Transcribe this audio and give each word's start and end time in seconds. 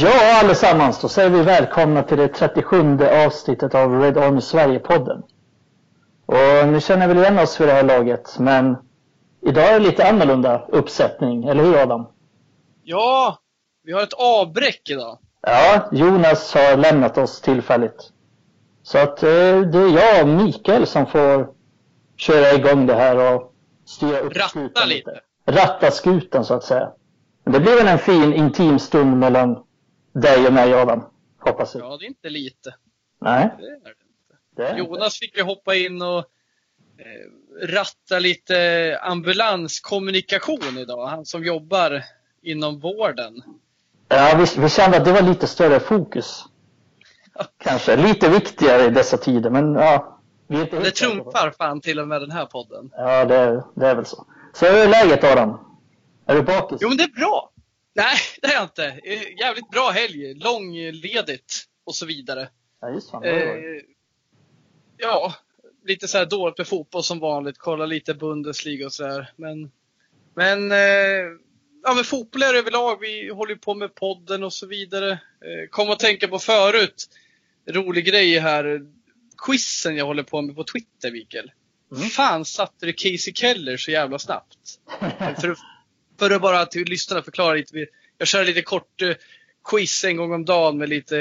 Ja, 0.00 0.40
allesammans, 0.40 1.00
då 1.00 1.08
säger 1.08 1.30
vi 1.30 1.42
välkomna 1.42 2.02
till 2.02 2.18
det 2.18 2.28
37 2.28 2.98
avsnittet 3.26 3.74
av 3.74 4.00
Red 4.00 4.18
Army 4.18 4.40
Sverige-podden. 4.40 5.22
Och 6.26 6.68
nu 6.68 6.80
känner 6.80 7.08
vi 7.08 7.20
igen 7.20 7.38
oss 7.38 7.60
vid 7.60 7.68
det 7.68 7.72
här 7.72 7.82
laget, 7.82 8.38
men 8.38 8.76
idag 9.46 9.64
är 9.64 9.72
det 9.72 9.86
lite 9.86 10.08
annorlunda 10.08 10.66
uppsättning, 10.68 11.44
eller 11.44 11.64
hur 11.64 11.76
Adam? 11.82 12.06
Ja, 12.82 13.38
vi 13.84 13.92
har 13.92 14.02
ett 14.02 14.12
avbräck 14.12 14.90
idag. 14.90 15.18
Ja, 15.40 15.88
Jonas 15.92 16.54
har 16.54 16.76
lämnat 16.76 17.18
oss 17.18 17.40
tillfälligt. 17.40 18.12
Så 18.82 18.98
att 18.98 19.22
eh, 19.22 19.60
det 19.60 19.78
är 19.78 19.88
jag 19.88 20.22
och 20.22 20.28
Mikael 20.28 20.86
som 20.86 21.06
får 21.06 21.48
köra 22.16 22.52
igång 22.52 22.86
det 22.86 22.94
här 22.94 23.34
och 23.34 23.52
styra 23.86 24.18
upp 24.18 24.36
Ratta 24.36 24.48
skutan 24.48 24.88
lite. 24.88 25.20
Ratta 25.46 25.90
skutan 25.90 26.44
så 26.44 26.54
att 26.54 26.64
säga. 26.64 26.92
Det 27.44 27.60
blir 27.60 27.76
väl 27.76 27.88
en 27.88 27.98
fin 27.98 28.34
intim 28.34 28.78
stund 28.78 29.18
mellan 29.18 29.64
dig 30.12 30.46
och 30.46 30.52
mig 30.52 30.74
Adam. 30.74 31.02
Hoppas 31.40 31.76
vi. 31.76 31.78
Ja, 31.80 31.96
det 31.96 32.04
är 32.04 32.08
inte 32.08 32.30
lite. 32.30 32.74
Nej, 33.20 33.50
Det 33.58 33.64
är 33.64 33.70
det. 33.70 34.70
inte. 34.70 34.78
Jonas 34.78 35.18
fick 35.18 35.36
ju 35.36 35.42
hoppa 35.42 35.74
in 35.74 36.02
och 36.02 36.18
eh, 36.18 36.24
ratta 37.66 38.18
lite 38.18 38.98
ambulanskommunikation 39.02 40.78
idag. 40.78 41.06
Han 41.06 41.24
som 41.24 41.44
jobbar 41.44 42.02
inom 42.42 42.80
vården. 42.80 43.42
Ja, 44.08 44.34
vi, 44.38 44.62
vi 44.62 44.68
kände 44.68 44.96
att 44.96 45.04
det 45.04 45.12
var 45.12 45.22
lite 45.22 45.46
större 45.46 45.80
fokus. 45.80 46.44
Kanske. 47.58 47.96
Lite 47.96 48.28
viktigare 48.28 48.84
i 48.84 48.90
dessa 48.90 49.16
tider, 49.16 49.50
men 49.50 49.74
ja. 49.74 50.14
Vi 50.46 50.60
inte 50.60 50.78
Det 50.78 50.90
trumpar 50.90 51.50
fan 51.58 51.80
till 51.80 52.00
och 52.00 52.08
med 52.08 52.20
den 52.20 52.30
här 52.30 52.46
podden. 52.46 52.90
Ja, 52.96 53.24
det, 53.24 53.64
det 53.74 53.86
är 53.86 53.94
väl 53.94 54.06
så. 54.06 54.26
Så 54.52 54.66
hur 54.66 54.78
är 54.78 54.88
läget 54.88 55.24
Adam? 55.24 55.58
Är 56.26 56.34
du 56.34 56.42
bakis? 56.42 56.78
Jo, 56.80 56.88
men 56.88 56.96
det 56.96 57.04
är 57.04 57.20
bra. 57.20 57.50
Nej, 57.94 58.18
det 58.42 58.48
är 58.48 58.54
jag 58.54 58.64
inte. 58.64 58.86
Eh, 58.86 59.38
Jävligt 59.38 59.70
bra 59.70 59.90
helg. 59.90 60.34
Långledigt 60.34 61.64
och 61.84 61.94
så 61.94 62.06
vidare. 62.06 62.48
Ja, 62.80 62.90
just 62.90 63.10
fan. 63.10 63.24
Eh, 63.24 63.56
ja, 64.96 65.34
lite 65.84 66.08
så 66.08 66.18
här 66.18 66.26
dåligt 66.26 66.58
med 66.58 66.66
fotboll 66.66 67.02
som 67.02 67.18
vanligt. 67.18 67.58
Kolla 67.58 67.86
lite 67.86 68.14
Bundesliga 68.14 68.86
och 68.86 68.92
sådär. 68.92 69.32
Men, 69.36 69.70
men, 70.34 70.72
eh, 70.72 70.78
ja, 71.82 71.94
men 71.94 72.04
fotboll 72.04 72.42
är 72.42 72.54
överlag. 72.54 73.00
Vi 73.00 73.30
håller 73.30 73.52
ju 73.52 73.58
på 73.58 73.74
med 73.74 73.94
podden 73.94 74.44
och 74.44 74.52
så 74.52 74.66
vidare. 74.66 75.10
Eh, 75.12 75.68
kom 75.70 75.90
att 75.90 75.98
tänka 75.98 76.28
på 76.28 76.38
förut. 76.38 77.08
Rolig 77.66 78.04
grej 78.06 78.38
här. 78.38 78.80
Quizen 79.46 79.96
jag 79.96 80.06
håller 80.06 80.22
på 80.22 80.42
med 80.42 80.56
på 80.56 80.64
Twitter, 80.64 81.10
Mikael. 81.10 81.52
Mm. 81.96 82.08
Fan 82.08 82.44
satte 82.44 82.86
du 82.86 82.92
Casey 82.92 83.34
Keller 83.34 83.76
så 83.76 83.90
jävla 83.90 84.18
snabbt? 84.18 84.80
för, 85.40 85.56
för 86.18 86.30
att 86.30 86.42
bara 86.42 86.66
till 86.66 86.84
lyssnarna 86.84 87.22
förklara 87.22 87.54
lite. 87.54 87.86
Jag 88.18 88.28
kör 88.28 88.44
lite 88.44 88.62
kort 88.62 89.02
eh, 89.02 89.14
quiz 89.64 90.04
en 90.04 90.16
gång 90.16 90.32
om 90.32 90.44
dagen 90.44 90.78
med 90.78 90.88
lite 90.88 91.16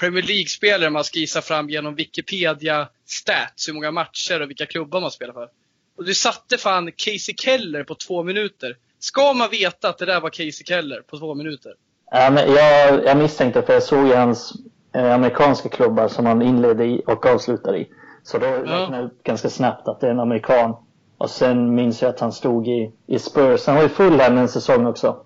Premier 0.00 0.22
League-spelare 0.22 0.90
man 0.90 1.04
ska 1.04 1.18
gissa 1.18 1.42
fram 1.42 1.70
genom 1.70 1.94
Wikipedia 1.94 2.88
stats, 3.06 3.68
hur 3.68 3.74
många 3.74 3.90
matcher 3.90 4.42
och 4.42 4.50
vilka 4.50 4.66
klubbar 4.66 5.00
man 5.00 5.10
spelar 5.10 5.32
för. 5.32 5.48
Och 5.96 6.04
du 6.04 6.14
satte 6.14 6.58
fan 6.58 6.92
Casey 6.92 7.34
Keller 7.36 7.84
på 7.84 7.94
två 7.94 8.22
minuter. 8.22 8.76
Ska 8.98 9.32
man 9.32 9.50
veta 9.50 9.88
att 9.88 9.98
det 9.98 10.06
där 10.06 10.20
var 10.20 10.30
Casey 10.30 10.64
Keller 10.64 11.00
på 11.00 11.18
två 11.18 11.34
minuter? 11.34 11.72
Ja, 12.10 12.30
men 12.30 12.52
jag, 12.52 13.04
jag 13.04 13.16
misstänkte 13.16 13.62
för 13.62 13.72
jag 13.72 13.82
såg 13.82 14.08
hans 14.08 14.52
eh, 14.94 15.14
amerikanska 15.14 15.68
klubbar 15.68 16.08
som 16.08 16.26
han 16.26 16.42
inledde 16.42 16.84
i 16.84 17.02
och 17.06 17.26
avslutade 17.26 17.78
i. 17.78 17.88
Så 18.22 18.38
då 18.38 18.46
räknade 18.46 18.96
jag 18.96 19.06
ut 19.06 19.22
ganska 19.22 19.50
snabbt 19.50 19.88
att 19.88 20.00
det 20.00 20.06
är 20.06 20.10
en 20.10 20.20
amerikan. 20.20 20.76
Och 21.18 21.30
sen 21.30 21.74
minns 21.74 22.02
jag 22.02 22.08
att 22.08 22.20
han 22.20 22.32
stod 22.32 22.68
i, 22.68 22.92
i 23.06 23.18
Spurs. 23.18 23.66
Han 23.66 23.76
var 23.76 23.82
ju 23.82 23.88
full 23.88 24.20
här 24.20 24.30
med 24.30 24.42
en 24.42 24.48
säsong 24.48 24.86
också. 24.86 25.16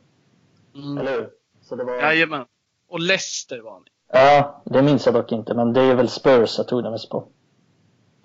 Mm. 0.74 0.98
Eller 0.98 1.12
hur? 1.12 1.28
Så 1.62 1.76
det 1.76 1.84
var... 1.84 1.94
Jajamän. 1.96 2.44
Och 2.88 3.00
Leicester 3.00 3.60
var 3.60 3.72
han. 3.72 3.82
Ja, 4.12 4.62
det 4.64 4.82
minns 4.82 5.06
jag 5.06 5.14
dock 5.14 5.32
inte. 5.32 5.54
Men 5.54 5.72
det 5.72 5.80
är 5.82 5.94
väl 5.94 6.08
Spurs 6.08 6.58
jag 6.58 6.68
tog 6.68 6.82
det 6.84 6.90
mest 6.90 7.10
på. 7.10 7.24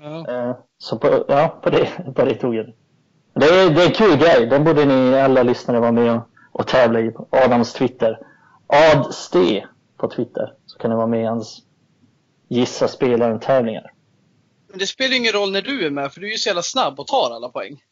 Ja. 0.02 0.28
Eh, 0.30 0.56
Så 0.78 0.98
på, 1.00 1.26
ja, 1.28 1.59
på 1.62 1.70
det, 1.70 1.90
på 2.16 2.26
det 2.26 2.36
tog 2.36 2.56
jag 2.56 2.66
det. 2.66 2.74
Det 3.34 3.46
är, 3.46 3.70
det 3.70 3.82
är 3.82 3.86
en 3.88 3.94
kul 3.94 4.18
grej. 4.18 4.46
Den 4.47 4.64
borde 4.64 4.86
ni 4.86 5.20
alla 5.20 5.44
lyssnare 5.44 5.80
vara 5.80 5.92
med 5.92 6.16
och, 6.16 6.22
och 6.52 6.68
tävla 6.68 7.00
i. 7.00 7.12
på 7.12 7.28
Adams 7.30 7.74
Twitter. 7.74 8.20
Adste 8.68 9.68
på 9.97 10.08
Twitter. 10.08 10.53
Så 10.66 10.78
kan 10.80 10.90
ni 10.92 10.96
vara 10.97 11.08
med 11.08 11.22
i 11.22 11.26
hans 11.26 11.62
Gissa 12.47 12.88
spelaren 12.88 13.40
tävlingar. 13.40 13.92
Men 14.75 14.80
det 14.80 14.88
spelar 14.88 15.12
ju 15.12 15.18
ingen 15.18 15.34
roll 15.34 15.52
när 15.52 15.62
du 15.62 15.86
är 15.86 15.90
med, 15.90 16.13
för 16.13 16.22
du 16.22 16.28
är 16.28 16.31
ju 16.31 16.38
så 16.38 16.50
jävla 16.50 16.62
snabb 16.62 17.00
och 17.00 17.08
tar 17.08 17.36
alla 17.36 17.50
poäng. 17.50 17.84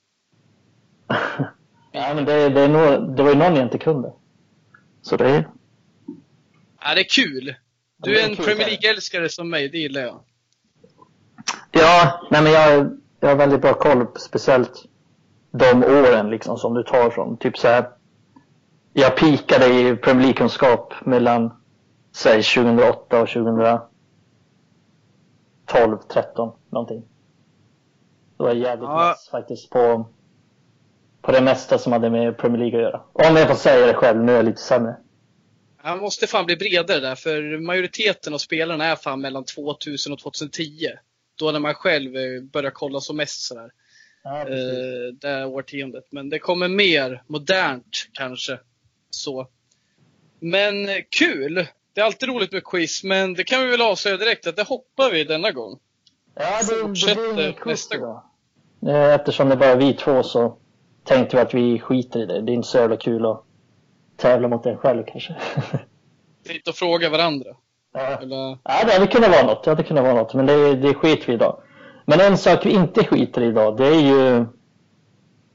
ja, 1.91 2.13
men 2.13 2.25
det, 2.25 2.49
det, 2.49 2.61
är 2.61 2.67
nog, 2.67 3.15
det 3.15 3.23
var 3.23 3.29
ju 3.29 3.35
någon 3.35 3.55
jag 3.55 3.65
inte 3.65 3.77
kunde. 3.77 4.13
Så 5.01 5.17
det 5.17 5.29
är... 5.29 5.47
Ja, 6.81 6.95
det 6.95 7.01
är 7.01 7.09
kul. 7.09 7.55
Du 7.97 8.19
är 8.19 8.29
en 8.29 8.35
Premier. 8.35 8.67
League-älskare 8.67 9.29
som 9.29 9.49
mig, 9.49 9.69
det 9.69 9.77
gillar 9.77 10.01
jag. 10.01 10.19
Ja, 11.71 12.27
nej 12.31 12.43
men 12.43 12.51
jag, 12.51 12.97
jag 13.19 13.29
har 13.29 13.35
väldigt 13.35 13.61
bra 13.61 13.73
koll 13.73 14.07
speciellt 14.15 14.85
de 15.51 15.83
åren 15.83 16.29
liksom 16.29 16.57
som 16.57 16.73
du 16.73 16.83
tar 16.83 17.09
från. 17.09 17.37
Typ 17.37 17.57
så 17.57 17.67
här. 17.67 17.89
Jag 18.93 19.17
pikade 19.17 19.67
i 19.67 19.95
Premier 19.95 20.21
League-kunskap 20.21 20.93
mellan 21.05 21.51
säg 22.15 22.43
2008 22.43 23.21
och 23.21 23.29
2012, 23.29 23.79
13 26.13 26.51
någonting. 26.73 27.03
Då 28.37 28.43
var 28.43 28.53
jävligt 28.53 28.89
Ja. 28.89 29.09
less 29.09 29.29
faktiskt 29.29 29.69
på, 29.69 30.07
på 31.21 31.31
det 31.31 31.41
mesta 31.41 31.77
som 31.77 31.91
hade 31.93 32.09
med 32.09 32.37
Premier 32.37 32.59
League 32.59 32.77
att 32.79 32.83
göra. 32.83 33.29
Om 33.29 33.35
jag 33.35 33.47
får 33.47 33.55
säga 33.55 33.85
det 33.87 33.93
själv, 33.93 34.23
nu 34.23 34.31
är 34.31 34.35
jag 34.35 34.45
lite 34.45 34.61
sämre. 34.61 34.95
Han 35.77 35.99
måste 35.99 36.27
fan 36.27 36.45
bli 36.45 36.55
bredare 36.55 36.99
där, 36.99 37.15
för 37.15 37.57
majoriteten 37.59 38.33
av 38.33 38.37
spelarna 38.37 38.85
är 38.85 38.95
fan 38.95 39.21
mellan 39.21 39.43
2000 39.43 40.13
och 40.13 40.19
2010. 40.19 40.87
Då 41.35 41.51
när 41.51 41.59
man 41.59 41.73
själv 41.73 42.15
eh, 42.15 42.41
börjar 42.41 42.71
kolla 42.71 42.99
som 42.99 43.17
mest 43.17 43.41
sådär. 43.47 43.71
Ja, 44.23 44.39
Eh, 44.41 45.13
det 45.21 45.27
här 45.27 45.45
årtiondet. 45.47 46.03
Men 46.09 46.29
det 46.29 46.39
kommer 46.39 46.67
mer 46.67 47.23
modernt 47.27 48.07
kanske. 48.13 48.59
Så. 49.09 49.47
Men 50.39 50.89
eh, 50.89 50.95
kul! 51.09 51.67
Det 51.93 52.01
är 52.01 52.05
alltid 52.05 52.29
roligt 52.29 52.51
med 52.51 52.63
quiz, 52.63 53.03
men 53.03 53.33
det 53.33 53.43
kan 53.43 53.61
vi 53.63 53.67
väl 53.71 53.81
avslöja 53.81 54.17
direkt 54.17 54.47
att 54.47 54.55
det 54.55 54.63
hoppar 54.63 55.11
vi 55.11 55.23
denna 55.23 55.51
gång. 55.51 55.79
Ja, 56.35 56.59
det, 56.69 56.81
det 56.87 57.15
blir 57.15 57.33
inget 57.33 57.55
quiz 57.59 57.65
nästa 57.65 57.95
idag. 57.95 58.23
Eh, 58.87 59.13
Eftersom 59.15 59.49
det 59.49 59.55
bara 59.57 59.69
är 59.69 59.77
vi 59.77 59.93
två 59.93 60.23
så 60.23 60.57
tänkte 61.03 61.35
vi 61.35 61.41
att 61.41 61.53
vi 61.53 61.79
skiter 61.79 62.19
i 62.19 62.25
det. 62.25 62.41
Det 62.41 62.51
är 62.51 62.53
inte 62.53 62.67
så 62.67 62.77
jävla 62.77 62.97
kul 62.97 63.25
att 63.25 63.43
tävla 64.17 64.47
mot 64.47 64.65
en 64.65 64.77
själv 64.77 65.03
kanske. 65.07 65.35
Sitta 66.45 66.71
och 66.71 66.75
fråga 66.75 67.09
varandra. 67.09 67.49
ja. 67.93 67.99
Eller, 68.21 68.57
ja, 68.63 68.83
det 68.85 68.93
hade 68.93 69.07
kunnat 69.07 69.29
vara 69.29 69.43
något. 69.45 69.63
Det 69.63 69.69
hade 69.71 69.83
kunnat 69.83 70.03
vara 70.03 70.13
något. 70.13 70.33
Men 70.33 70.45
det, 70.45 70.75
det 70.75 70.93
skiter 70.93 71.27
vi 71.27 71.33
idag. 71.33 71.61
Men 72.05 72.19
en 72.19 72.37
sak 72.37 72.65
vi 72.65 72.71
inte 72.71 73.03
skiter 73.03 73.41
i 73.41 73.45
idag, 73.47 73.77
det 73.77 73.87
är 73.87 73.99
ju 74.01 74.45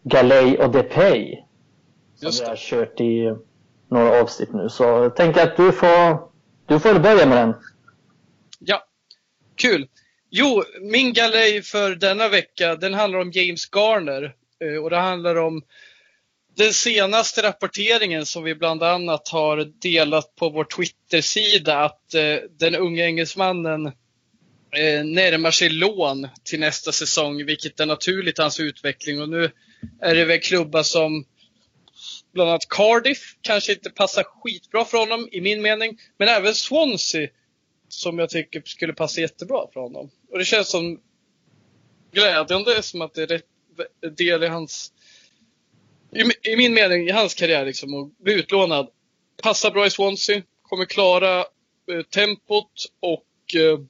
Galej 0.02 0.58
och 0.58 0.70
Depay. 0.70 1.44
Som 2.14 2.30
vi 2.40 2.48
har 2.48 2.56
kört 2.56 3.00
i 3.00 3.34
några 3.88 4.20
avsnitt 4.22 4.52
nu. 4.52 4.68
Så 4.68 4.82
jag 4.84 5.16
tänker 5.16 5.42
att 5.42 5.56
du 5.56 5.72
får, 5.72 6.28
du 6.66 6.80
får 6.80 6.98
börja 6.98 7.26
med 7.26 7.36
den. 7.38 7.54
Ja, 8.58 8.82
kul. 9.56 9.88
Jo, 10.30 10.64
min 10.80 11.12
galej 11.12 11.62
för 11.62 11.94
denna 11.94 12.28
vecka, 12.28 12.76
den 12.76 12.94
handlar 12.94 13.18
om 13.18 13.30
James 13.30 13.70
Garner. 13.74 14.34
Eh, 14.64 14.82
och 14.82 14.90
det 14.90 14.96
handlar 14.96 15.36
om 15.36 15.62
den 16.56 16.72
senaste 16.72 17.42
rapporteringen 17.42 18.26
som 18.26 18.44
vi 18.44 18.54
bland 18.54 18.82
annat 18.82 19.28
har 19.28 19.72
delat 19.82 20.36
på 20.36 20.48
vår 20.48 20.64
Twitter-sida 20.64 21.84
att 21.84 22.14
eh, 22.14 22.36
den 22.58 22.74
unga 22.74 23.04
engelsmannen 23.06 23.86
eh, 23.86 25.04
närmar 25.04 25.50
sig 25.50 25.68
lån 25.68 26.28
till 26.44 26.60
nästa 26.60 26.92
säsong, 26.92 27.46
vilket 27.46 27.80
är 27.80 27.86
naturligt 27.86 28.38
i 28.38 28.42
hans 28.42 28.60
utveckling. 28.60 29.22
Och 29.22 29.28
nu 29.28 29.50
är 30.00 30.14
det 30.14 30.24
väl 30.24 30.40
klubbar 30.40 30.82
som 30.82 31.24
bland 32.32 32.50
annat 32.50 32.68
Cardiff 32.68 33.36
kanske 33.40 33.72
inte 33.72 33.90
passar 33.90 34.22
skitbra 34.22 34.84
för 34.84 34.98
honom 34.98 35.28
i 35.32 35.40
min 35.40 35.62
mening. 35.62 35.98
Men 36.18 36.28
även 36.28 36.54
Swansea 36.54 37.28
som 37.88 38.18
jag 38.18 38.30
tycker 38.30 38.62
skulle 38.64 38.92
passa 38.92 39.20
jättebra 39.20 39.66
för 39.72 39.80
honom. 39.80 40.10
Och 40.30 40.38
det 40.38 40.44
känns 40.44 40.68
som 40.68 41.00
glädjande, 42.12 42.82
som 42.82 43.02
att 43.02 43.14
det 43.14 43.22
är 43.22 43.26
rätt 43.26 43.46
del 44.16 44.42
i 44.42 44.46
hans, 44.46 44.92
i, 46.12 46.50
i 46.50 46.56
min 46.56 46.74
mening, 46.74 47.08
i 47.08 47.10
hans 47.10 47.34
karriär 47.34 47.64
liksom, 47.64 47.94
att 47.94 48.18
bli 48.18 48.32
utlånad. 48.32 48.88
Passar 49.42 49.70
bra 49.70 49.86
i 49.86 49.90
Swansea, 49.90 50.42
kommer 50.62 50.84
klara 50.84 51.38
eh, 51.38 52.02
tempot 52.10 52.86
och 53.00 53.54
eh, 53.54 53.80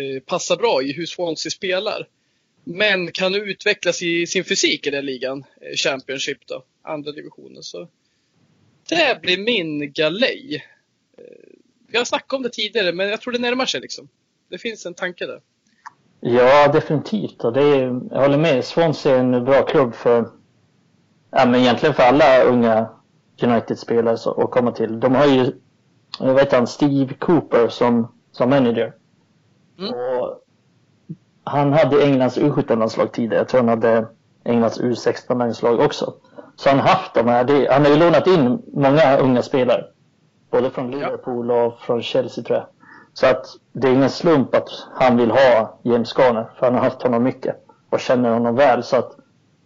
eh 0.00 0.20
passar 0.20 0.56
bra 0.56 0.82
i 0.82 0.92
hur 0.92 1.06
Swansea 1.06 1.50
spelar. 1.50 2.08
Men 2.64 3.12
kan 3.12 3.32
nu 3.32 3.38
utvecklas 3.38 4.02
i 4.02 4.26
sin 4.26 4.44
fysik 4.44 4.86
i 4.86 4.90
den 4.90 5.06
ligan, 5.06 5.44
eh, 5.60 5.76
Championship 5.76 6.46
då, 6.46 6.64
andra 6.82 7.12
divisionen. 7.12 7.62
Så 7.62 7.88
det 8.88 9.20
blir 9.22 9.38
min 9.38 9.92
galej. 9.92 10.64
Eh, 11.18 11.49
vi 11.92 11.98
har 11.98 12.04
snackat 12.04 12.32
om 12.32 12.42
det 12.42 12.48
tidigare, 12.48 12.92
men 12.92 13.08
jag 13.08 13.20
tror 13.20 13.32
det 13.32 13.38
närmar 13.38 13.66
sig 13.66 13.80
liksom. 13.80 14.08
Det 14.50 14.58
finns 14.58 14.86
en 14.86 14.94
tanke 14.94 15.26
där. 15.26 15.40
Ja, 16.20 16.68
definitivt. 16.72 17.44
Och 17.44 17.52
det 17.52 17.62
är, 17.62 18.00
jag 18.10 18.20
håller 18.20 18.38
med. 18.38 18.64
Swansea 18.64 19.16
är 19.16 19.20
en 19.20 19.44
bra 19.44 19.62
klubb 19.62 19.94
för, 19.94 20.28
ja 21.30 21.46
men 21.46 21.54
egentligen 21.54 21.94
för 21.94 22.02
alla 22.02 22.42
unga 22.42 22.88
United-spelare 23.42 24.14
att 24.44 24.50
komma 24.50 24.72
till. 24.72 25.00
De 25.00 25.14
har 25.14 25.26
ju, 25.26 25.52
jag 26.18 26.34
vet 26.34 26.52
han, 26.52 26.66
Steve 26.66 27.14
Cooper 27.14 27.68
som, 27.68 28.14
som 28.32 28.50
manager. 28.50 28.94
Mm. 29.78 29.94
Och 29.94 30.38
han 31.44 31.72
hade 31.72 32.04
Englands 32.04 32.38
U17-landslag 32.38 33.12
tidigare. 33.12 33.38
Jag 33.38 33.48
tror 33.48 33.60
han 33.60 33.68
hade 33.68 34.06
Englands 34.44 34.80
U16-landslag 34.80 35.80
också. 35.80 36.14
Så 36.56 36.68
han 36.68 36.78
har 36.78 36.88
haft 36.88 37.14
de 37.14 37.28
här. 37.28 37.68
Han 37.70 37.84
har 37.84 37.92
ju 37.92 37.98
lånat 37.98 38.26
in 38.26 38.62
många 38.72 39.16
unga 39.16 39.42
spelare. 39.42 39.84
Både 40.50 40.70
från 40.70 40.90
Liverpool 40.90 41.50
och 41.50 41.78
från 41.78 42.02
Chelsea 42.02 42.44
tror 42.44 42.58
jag. 42.58 42.66
Så 43.12 43.26
att 43.26 43.46
det 43.72 43.88
är 43.88 43.92
ingen 43.92 44.10
slump 44.10 44.54
att 44.54 44.68
han 44.94 45.16
vill 45.16 45.30
ha 45.30 45.78
James 45.82 46.18
Garner. 46.18 46.50
För 46.58 46.66
han 46.66 46.74
har 46.74 46.82
haft 46.82 47.02
honom 47.02 47.22
mycket. 47.22 47.56
Och 47.90 48.00
känner 48.00 48.32
honom 48.32 48.54
väl. 48.54 48.82
Så 48.82 48.96
att 48.96 49.16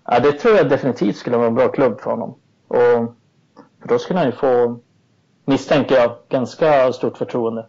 ja, 0.04 0.20
det 0.20 0.32
tror 0.32 0.56
jag 0.56 0.68
definitivt 0.68 1.16
skulle 1.16 1.36
vara 1.36 1.46
en 1.46 1.54
bra 1.54 1.68
klubb 1.68 2.00
för 2.00 2.10
honom. 2.10 2.34
Och 2.68 3.14
för 3.80 3.88
då 3.88 3.98
skulle 3.98 4.18
han 4.18 4.28
ju 4.28 4.32
få, 4.32 4.78
misstänker 5.44 5.94
jag, 5.94 6.16
ganska 6.28 6.92
stort 6.92 7.18
förtroende. 7.18 7.66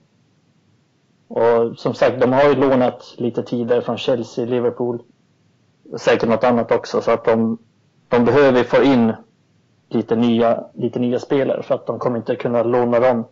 Och 1.27 1.77
som 1.77 1.93
sagt, 1.93 2.21
de 2.21 2.33
har 2.33 2.43
ju 2.43 2.55
lånat 2.55 3.15
lite 3.17 3.43
tidigare 3.43 3.81
från 3.81 3.97
Chelsea, 3.97 4.45
Liverpool. 4.45 5.03
Säkert 5.97 6.29
något 6.29 6.43
annat 6.43 6.71
också. 6.71 7.01
Så 7.01 7.11
att 7.11 7.25
de, 7.25 7.57
de 8.07 8.25
behöver 8.25 8.63
få 8.63 8.83
in 8.83 9.13
lite 9.89 10.15
nya, 10.15 10.63
lite 10.73 10.99
nya 10.99 11.19
spelare 11.19 11.63
för 11.63 11.75
att 11.75 11.87
de 11.87 11.99
kommer 11.99 12.17
inte 12.17 12.35
kunna 12.35 12.63
låna 12.63 12.99
dem. 12.99 13.25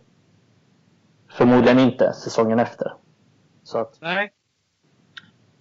Förmodligen 1.30 1.78
inte 1.78 2.12
säsongen 2.12 2.58
efter. 2.58 2.92
Så 3.62 3.78
att 3.78 3.98
Nej. 4.00 4.32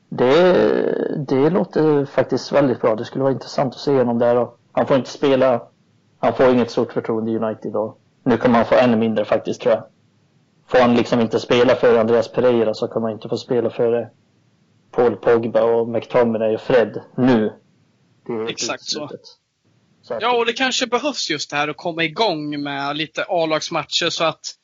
Det, 0.10 1.26
det 1.28 1.50
låter 1.50 2.06
faktiskt 2.06 2.52
väldigt 2.52 2.82
bra. 2.82 2.96
Det 2.96 3.06
skulle 3.06 3.24
vara 3.24 3.34
intressant 3.34 3.74
att 3.74 3.80
se 3.80 3.98
honom 3.98 4.20
där. 4.20 4.48
Han 4.72 4.88
får 4.88 4.98
inte 4.98 5.10
spela. 5.10 5.68
Han 6.20 6.34
får 6.34 6.50
inget 6.50 6.72
stort 6.72 6.94
förtroende 6.94 7.32
i 7.32 7.38
United. 7.38 7.76
Och 7.76 8.00
nu 8.24 8.38
kommer 8.38 8.56
han 8.56 8.66
få 8.66 8.76
ännu 8.76 8.98
mindre 8.98 9.26
faktiskt 9.26 9.62
tror 9.62 9.74
jag. 9.74 9.84
Får 10.68 10.80
han 10.80 10.96
liksom 10.96 11.20
inte 11.20 11.40
spela 11.40 11.76
för 11.76 12.00
Andreas 12.00 12.32
Pereira 12.32 12.74
så 12.74 12.88
kommer 12.88 13.08
han 13.08 13.18
inte 13.18 13.30
få 13.30 13.38
spela 13.38 13.70
för 13.70 14.10
Paul 14.92 15.16
Pogba 15.16 15.64
och 15.64 15.88
McTominay 15.88 16.56
och 16.56 16.62
Fred 16.62 17.02
nu. 17.16 17.54
Exakt 18.50 18.84
så. 18.84 19.10
Så 20.04 20.18
ja, 20.22 20.36
och 20.36 20.46
det 20.46 20.54
kanske 20.54 20.88
behövs 20.88 21.30
just 21.30 21.50
det 21.50 21.56
här 21.56 21.68
att 21.68 21.78
komma 21.78 22.04
igång 22.04 22.62
med 22.64 22.98
lite 22.98 23.26
A-lagsmatcher 23.28 24.10
så 24.10 24.24
att 24.24 24.56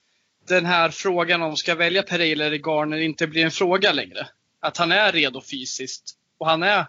den 0.47 0.65
här 0.65 0.89
frågan 0.89 1.41
om 1.41 1.57
ska 1.57 1.75
välja 1.75 2.03
Pereira 2.03 2.45
eller 2.45 2.57
Garner 2.57 2.97
inte 2.97 3.27
blir 3.27 3.45
en 3.45 3.51
fråga 3.51 3.91
längre. 3.91 4.27
Att 4.59 4.77
han 4.77 4.91
är 4.91 5.11
redo 5.11 5.41
fysiskt 5.41 6.15
och 6.37 6.47
han 6.47 6.63
är, 6.63 6.85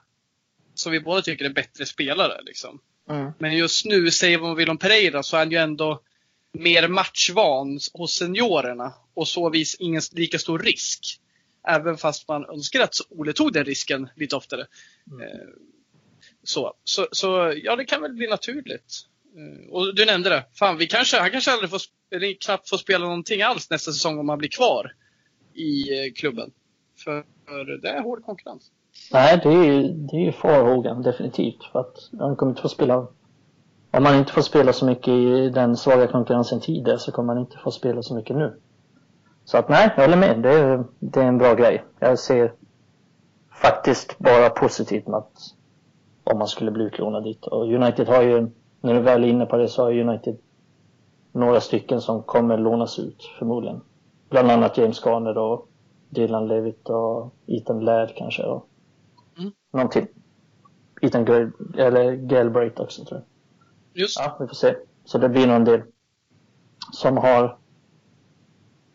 som 0.74 0.92
vi 0.92 1.00
båda 1.00 1.22
tycker, 1.22 1.44
en 1.44 1.52
bättre 1.52 1.86
spelare. 1.86 2.42
Liksom. 2.42 2.80
Mm. 3.10 3.32
Men 3.38 3.56
just 3.56 3.84
nu, 3.84 4.10
säger 4.10 4.38
vad 4.38 4.48
man 4.48 4.56
vill 4.56 4.70
om 4.70 4.78
Pereira, 4.78 5.22
så 5.22 5.36
är 5.36 5.40
han 5.40 5.50
ju 5.50 5.56
ändå 5.56 6.00
mer 6.52 6.88
matchvan 6.88 7.78
hos 7.92 8.12
seniorerna 8.12 8.94
och 9.14 9.28
så 9.28 9.50
vis 9.50 9.74
ingen 9.74 10.02
lika 10.12 10.38
stor 10.38 10.58
risk. 10.58 11.20
Även 11.68 11.98
fast 11.98 12.28
man 12.28 12.44
önskar 12.44 12.80
att 12.80 12.94
Ole 13.10 13.32
tog 13.32 13.52
den 13.52 13.64
risken 13.64 14.08
lite 14.16 14.36
oftare. 14.36 14.66
Mm. 15.10 15.28
Så, 16.42 16.74
så, 16.84 17.06
så, 17.12 17.54
ja, 17.62 17.76
det 17.76 17.84
kan 17.84 18.02
väl 18.02 18.12
bli 18.12 18.26
naturligt. 18.26 19.06
Mm. 19.34 19.70
Och 19.70 19.94
du 19.94 20.04
nämnde 20.04 20.30
det. 20.30 20.44
Fan, 20.52 20.76
vi 20.76 20.86
kanske, 20.86 21.18
han 21.18 21.30
kanske 21.30 21.52
aldrig 21.52 21.70
får, 21.70 21.80
eller 22.10 22.40
knappt 22.40 22.68
får 22.68 22.76
spela 22.76 23.04
någonting 23.04 23.42
alls 23.42 23.70
nästa 23.70 23.92
säsong 23.92 24.18
om 24.18 24.28
han 24.28 24.38
blir 24.38 24.48
kvar 24.48 24.92
i 25.54 25.98
eh, 25.98 26.12
klubben. 26.12 26.50
För, 27.04 27.24
för 27.48 27.80
det 27.82 27.88
är 27.88 28.02
hård 28.02 28.24
konkurrens. 28.24 28.70
Nej, 29.12 29.40
det 29.42 29.48
är 29.48 29.64
ju, 29.64 29.82
det 29.82 30.16
är 30.16 30.24
ju 30.24 30.32
farhågan 30.32 31.02
definitivt. 31.02 31.64
För 31.72 31.80
att 31.80 31.96
han 32.18 32.36
kommer 32.36 32.52
inte 32.52 32.62
få 32.62 32.68
spela 32.68 33.06
om 33.92 34.02
man 34.02 34.14
inte 34.14 34.32
får 34.32 34.42
spela 34.42 34.72
så 34.72 34.86
mycket 34.86 35.08
i 35.08 35.50
den 35.50 35.76
svaga 35.76 36.06
konkurrensen 36.06 36.60
tidigare 36.60 36.98
så 36.98 37.12
kommer 37.12 37.34
man 37.34 37.42
inte 37.42 37.58
få 37.64 37.70
spela 37.70 38.02
så 38.02 38.14
mycket 38.14 38.36
nu. 38.36 38.60
Så 39.44 39.58
att 39.58 39.68
nej, 39.68 39.92
jag 39.96 40.02
håller 40.02 40.16
med. 40.16 40.42
Det 40.42 40.50
är, 40.50 40.84
det 40.98 41.20
är 41.20 41.24
en 41.24 41.38
bra 41.38 41.54
grej. 41.54 41.84
Jag 41.98 42.18
ser 42.18 42.52
faktiskt 43.62 44.18
bara 44.18 44.50
positivt 44.50 45.06
med 45.06 45.18
att 45.18 45.54
om 46.24 46.38
man 46.38 46.48
skulle 46.48 46.70
bli 46.70 46.84
utlånad 46.84 47.24
dit. 47.24 47.46
Och 47.46 47.64
United 47.64 48.08
har 48.08 48.22
ju, 48.22 48.50
när 48.80 48.94
du 48.94 49.00
väl 49.00 49.24
är 49.24 49.28
inne 49.28 49.46
på 49.46 49.56
det, 49.56 49.68
så 49.68 49.82
har 49.82 49.98
United 49.98 50.36
några 51.32 51.60
stycken 51.60 52.00
som 52.00 52.22
kommer 52.22 52.58
lånas 52.58 52.98
ut 52.98 53.22
förmodligen. 53.38 53.80
Bland 54.30 54.50
annat 54.50 54.78
James 54.78 55.04
Garner 55.06 55.38
och 55.38 55.68
Dylan 56.08 56.48
Levitt 56.48 56.88
och 56.88 57.34
Ethan 57.46 57.80
Ladd 57.80 58.12
kanske. 58.16 58.42
Och 58.42 58.68
mm. 59.38 59.52
Någon 59.72 59.88
till. 59.88 60.06
Ethan 61.02 61.24
Gal 61.24 61.52
eller 61.78 62.12
Galbraith 62.12 62.80
också 62.80 63.04
tror 63.04 63.20
jag. 63.20 64.02
Just. 64.02 64.18
Ja, 64.18 64.36
vi 64.40 64.46
får 64.46 64.54
se. 64.54 64.76
Så 65.04 65.18
det 65.18 65.28
blir 65.28 65.46
nog 65.46 65.56
en 65.56 65.64
del 65.64 65.82
som 66.92 67.16
har 67.16 67.58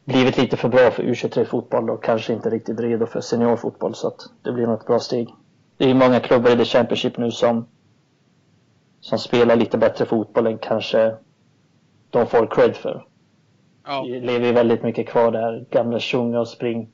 blivit 0.05 0.37
lite 0.37 0.57
för 0.57 0.69
bra 0.69 0.91
för 0.91 1.03
U23-fotboll 1.03 1.89
och 1.89 2.03
kanske 2.03 2.33
inte 2.33 2.49
riktigt 2.49 2.79
redo 2.79 3.05
för 3.05 3.21
seniorfotboll. 3.21 3.95
Så 3.95 4.07
att 4.07 4.21
det 4.41 4.51
blir 4.51 4.67
nog 4.67 4.79
ett 4.79 4.87
bra 4.87 4.99
steg. 4.99 5.29
Det 5.77 5.89
är 5.89 5.93
många 5.93 6.19
klubbar 6.19 6.51
i 6.51 6.57
The 6.57 6.65
Championship 6.65 7.17
nu 7.17 7.31
som, 7.31 7.67
som 9.01 9.19
spelar 9.19 9.55
lite 9.55 9.77
bättre 9.77 10.05
fotboll 10.05 10.47
än 10.47 10.57
kanske 10.57 11.15
de 12.09 12.27
får 12.27 12.47
cred 12.55 12.75
för. 12.75 13.07
Ja. 13.85 14.05
Det 14.07 14.19
lever 14.19 14.47
ju 14.47 14.53
väldigt 14.53 14.83
mycket 14.83 15.07
kvar 15.07 15.31
där, 15.31 15.65
gamla 15.69 15.99
Tjunga 15.99 16.39
och 16.39 16.47
Spring. 16.47 16.89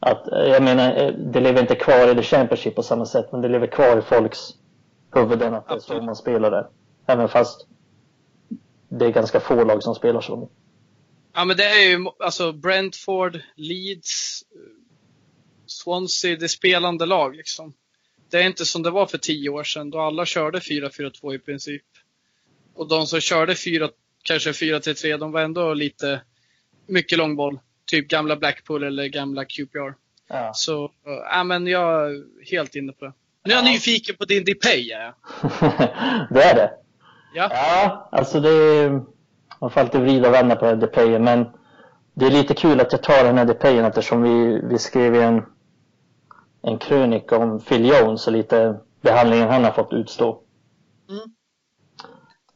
Att, 0.00 0.28
jag 0.30 0.62
menar, 0.62 1.12
det 1.32 1.40
lever 1.40 1.60
inte 1.60 1.74
kvar 1.74 2.08
i 2.08 2.14
The 2.14 2.22
Championship 2.22 2.74
på 2.74 2.82
samma 2.82 3.06
sätt, 3.06 3.32
men 3.32 3.40
det 3.40 3.48
lever 3.48 3.66
kvar 3.66 3.98
i 3.98 4.02
folks 4.02 4.38
huvuden 5.14 5.54
att 5.54 5.68
det 5.68 5.74
är 5.74 5.78
så 5.78 6.02
man 6.02 6.16
spelar 6.16 6.50
där. 6.50 6.66
Även 7.06 7.28
fast 7.28 7.66
det 8.88 9.06
är 9.06 9.10
ganska 9.10 9.40
få 9.40 9.64
lag 9.64 9.82
som 9.82 9.94
spelar 9.94 10.20
så. 10.20 10.48
Ja 11.34 11.44
men 11.44 11.56
det 11.56 11.64
är 11.64 11.90
ju 11.90 12.06
alltså 12.18 12.52
Brentford, 12.52 13.40
Leeds, 13.56 14.42
Swansea, 15.70 16.36
det 16.36 16.46
är 16.46 16.48
spelande 16.48 17.06
lag 17.06 17.36
liksom. 17.36 17.74
Det 18.30 18.36
är 18.36 18.46
inte 18.46 18.64
som 18.64 18.82
det 18.82 18.90
var 18.90 19.06
för 19.06 19.18
tio 19.18 19.50
år 19.50 19.64
sedan 19.64 19.90
då 19.90 20.00
alla 20.00 20.26
körde 20.26 20.58
4-4-2 20.58 21.34
i 21.34 21.38
princip. 21.38 21.82
Och 22.74 22.88
de 22.88 23.06
som 23.06 23.20
körde 23.20 23.54
4, 23.54 23.88
kanske 24.22 24.52
4-3-3, 24.52 25.18
de 25.18 25.32
var 25.32 25.40
ändå 25.40 25.74
lite 25.74 26.20
mycket 26.86 27.18
långboll. 27.18 27.58
Typ 27.86 28.08
gamla 28.08 28.36
Blackpool 28.36 28.82
eller 28.82 29.06
gamla 29.06 29.44
QPR. 29.44 29.94
Ja. 30.28 30.50
Så, 30.54 30.90
ja 31.32 31.44
men 31.44 31.66
jag 31.66 32.10
är 32.10 32.24
helt 32.50 32.74
inne 32.74 32.92
på 32.92 33.04
det. 33.04 33.12
Nu 33.44 33.52
är 33.52 33.56
jag 33.56 33.64
ja. 33.66 33.70
nyfiken 33.70 34.16
på 34.16 34.24
din 34.24 34.44
Depay. 34.44 34.88
Ja. 34.88 35.14
det 36.30 36.42
är 36.42 36.54
det? 36.54 36.70
Ja. 37.34 37.48
Ja, 37.50 38.08
alltså 38.12 38.40
det 38.40 38.48
är... 38.48 39.02
Man 39.60 39.70
får 39.70 39.80
alltid 39.80 40.00
vrida 40.00 40.28
och 40.28 40.34
vända 40.34 40.56
på 40.56 40.74
Depayen, 40.74 41.24
men 41.24 41.46
det 42.14 42.26
är 42.26 42.30
lite 42.30 42.54
kul 42.54 42.80
att 42.80 42.92
jag 42.92 43.02
tar 43.02 43.24
den 43.24 43.38
här 43.38 43.44
Depayen 43.44 43.84
eftersom 43.84 44.22
vi, 44.22 44.60
vi 44.68 44.78
skrev 44.78 45.14
en, 45.14 45.42
en 46.62 46.78
krönika 46.78 47.36
om 47.36 47.60
Phil 47.60 47.86
Jones 47.86 48.26
och 48.26 48.32
lite 48.32 48.80
behandlingen 49.00 49.48
han 49.48 49.64
har 49.64 49.70
fått 49.70 49.92
utstå. 49.92 50.40
Mm. 51.08 51.24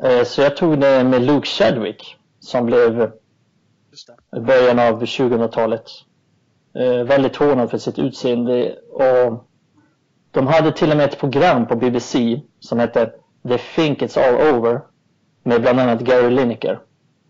Eh, 0.02 0.24
så 0.24 0.40
jag 0.40 0.56
tog 0.56 0.80
det 0.80 1.04
med 1.04 1.22
Luke 1.22 1.46
Chadwick 1.46 2.16
som 2.40 2.66
blev 2.66 3.12
i 4.36 4.40
början 4.40 4.78
av 4.78 5.02
2000-talet. 5.02 5.84
Eh, 6.74 7.04
väldigt 7.04 7.36
hånad 7.36 7.70
för 7.70 7.78
sitt 7.78 7.98
utseende 7.98 8.76
och 8.92 9.48
de 10.30 10.46
hade 10.46 10.72
till 10.72 10.90
och 10.90 10.96
med 10.96 11.08
ett 11.08 11.18
program 11.18 11.66
på 11.66 11.76
BBC 11.76 12.40
som 12.60 12.78
hette 12.78 13.12
They 13.48 13.58
think 13.58 14.02
it's 14.02 14.18
all 14.18 14.54
over 14.54 14.80
med 15.42 15.60
bland 15.62 15.80
annat 15.80 16.00
Gary 16.00 16.30
Lineker. 16.30 16.80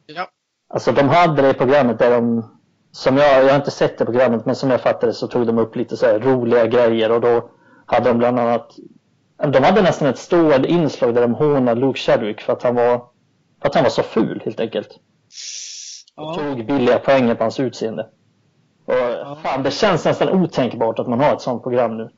Ja. 0.06 0.28
Alltså 0.68 0.92
de 0.92 1.08
hade 1.08 1.42
det 1.42 1.54
programmet 1.54 1.98
där 1.98 2.10
de, 2.10 2.50
som 2.92 3.16
jag, 3.16 3.44
jag 3.44 3.48
har 3.48 3.56
inte 3.56 3.70
sett 3.70 3.98
det 3.98 4.04
programmet, 4.04 4.46
men 4.46 4.56
som 4.56 4.70
jag 4.70 4.80
fattade 4.80 5.12
så 5.12 5.26
tog 5.26 5.46
de 5.46 5.58
upp 5.58 5.76
lite 5.76 5.96
så 5.96 6.18
roliga 6.18 6.66
grejer 6.66 7.12
och 7.12 7.20
då 7.20 7.50
hade 7.86 8.08
de 8.08 8.18
bland 8.18 8.38
annat, 8.40 8.76
de 9.36 9.64
hade 9.64 9.82
nästan 9.82 10.08
ett 10.08 10.18
stående 10.18 10.68
inslag 10.68 11.14
där 11.14 11.22
de 11.22 11.34
hånade 11.34 11.80
Luke 11.80 11.98
Chadwick 11.98 12.40
för 12.40 12.52
att 12.52 12.62
han 12.62 12.74
var, 12.74 12.98
för 13.60 13.68
att 13.68 13.74
han 13.74 13.84
var 13.84 13.90
så 13.90 14.02
ful 14.02 14.42
helt 14.44 14.60
enkelt. 14.60 14.88
Och 16.16 16.24
ja. 16.24 16.34
tog 16.34 16.66
billiga 16.66 16.98
poänger 16.98 17.34
på 17.34 17.44
hans 17.44 17.60
utseende. 17.60 18.08
Och 18.84 18.94
ja. 18.94 19.38
fan, 19.42 19.62
det 19.62 19.70
känns 19.70 20.04
nästan 20.04 20.28
otänkbart 20.28 20.98
att 20.98 21.08
man 21.08 21.20
har 21.20 21.34
ett 21.34 21.40
sånt 21.40 21.62
program 21.62 21.96
nu. 21.96 22.10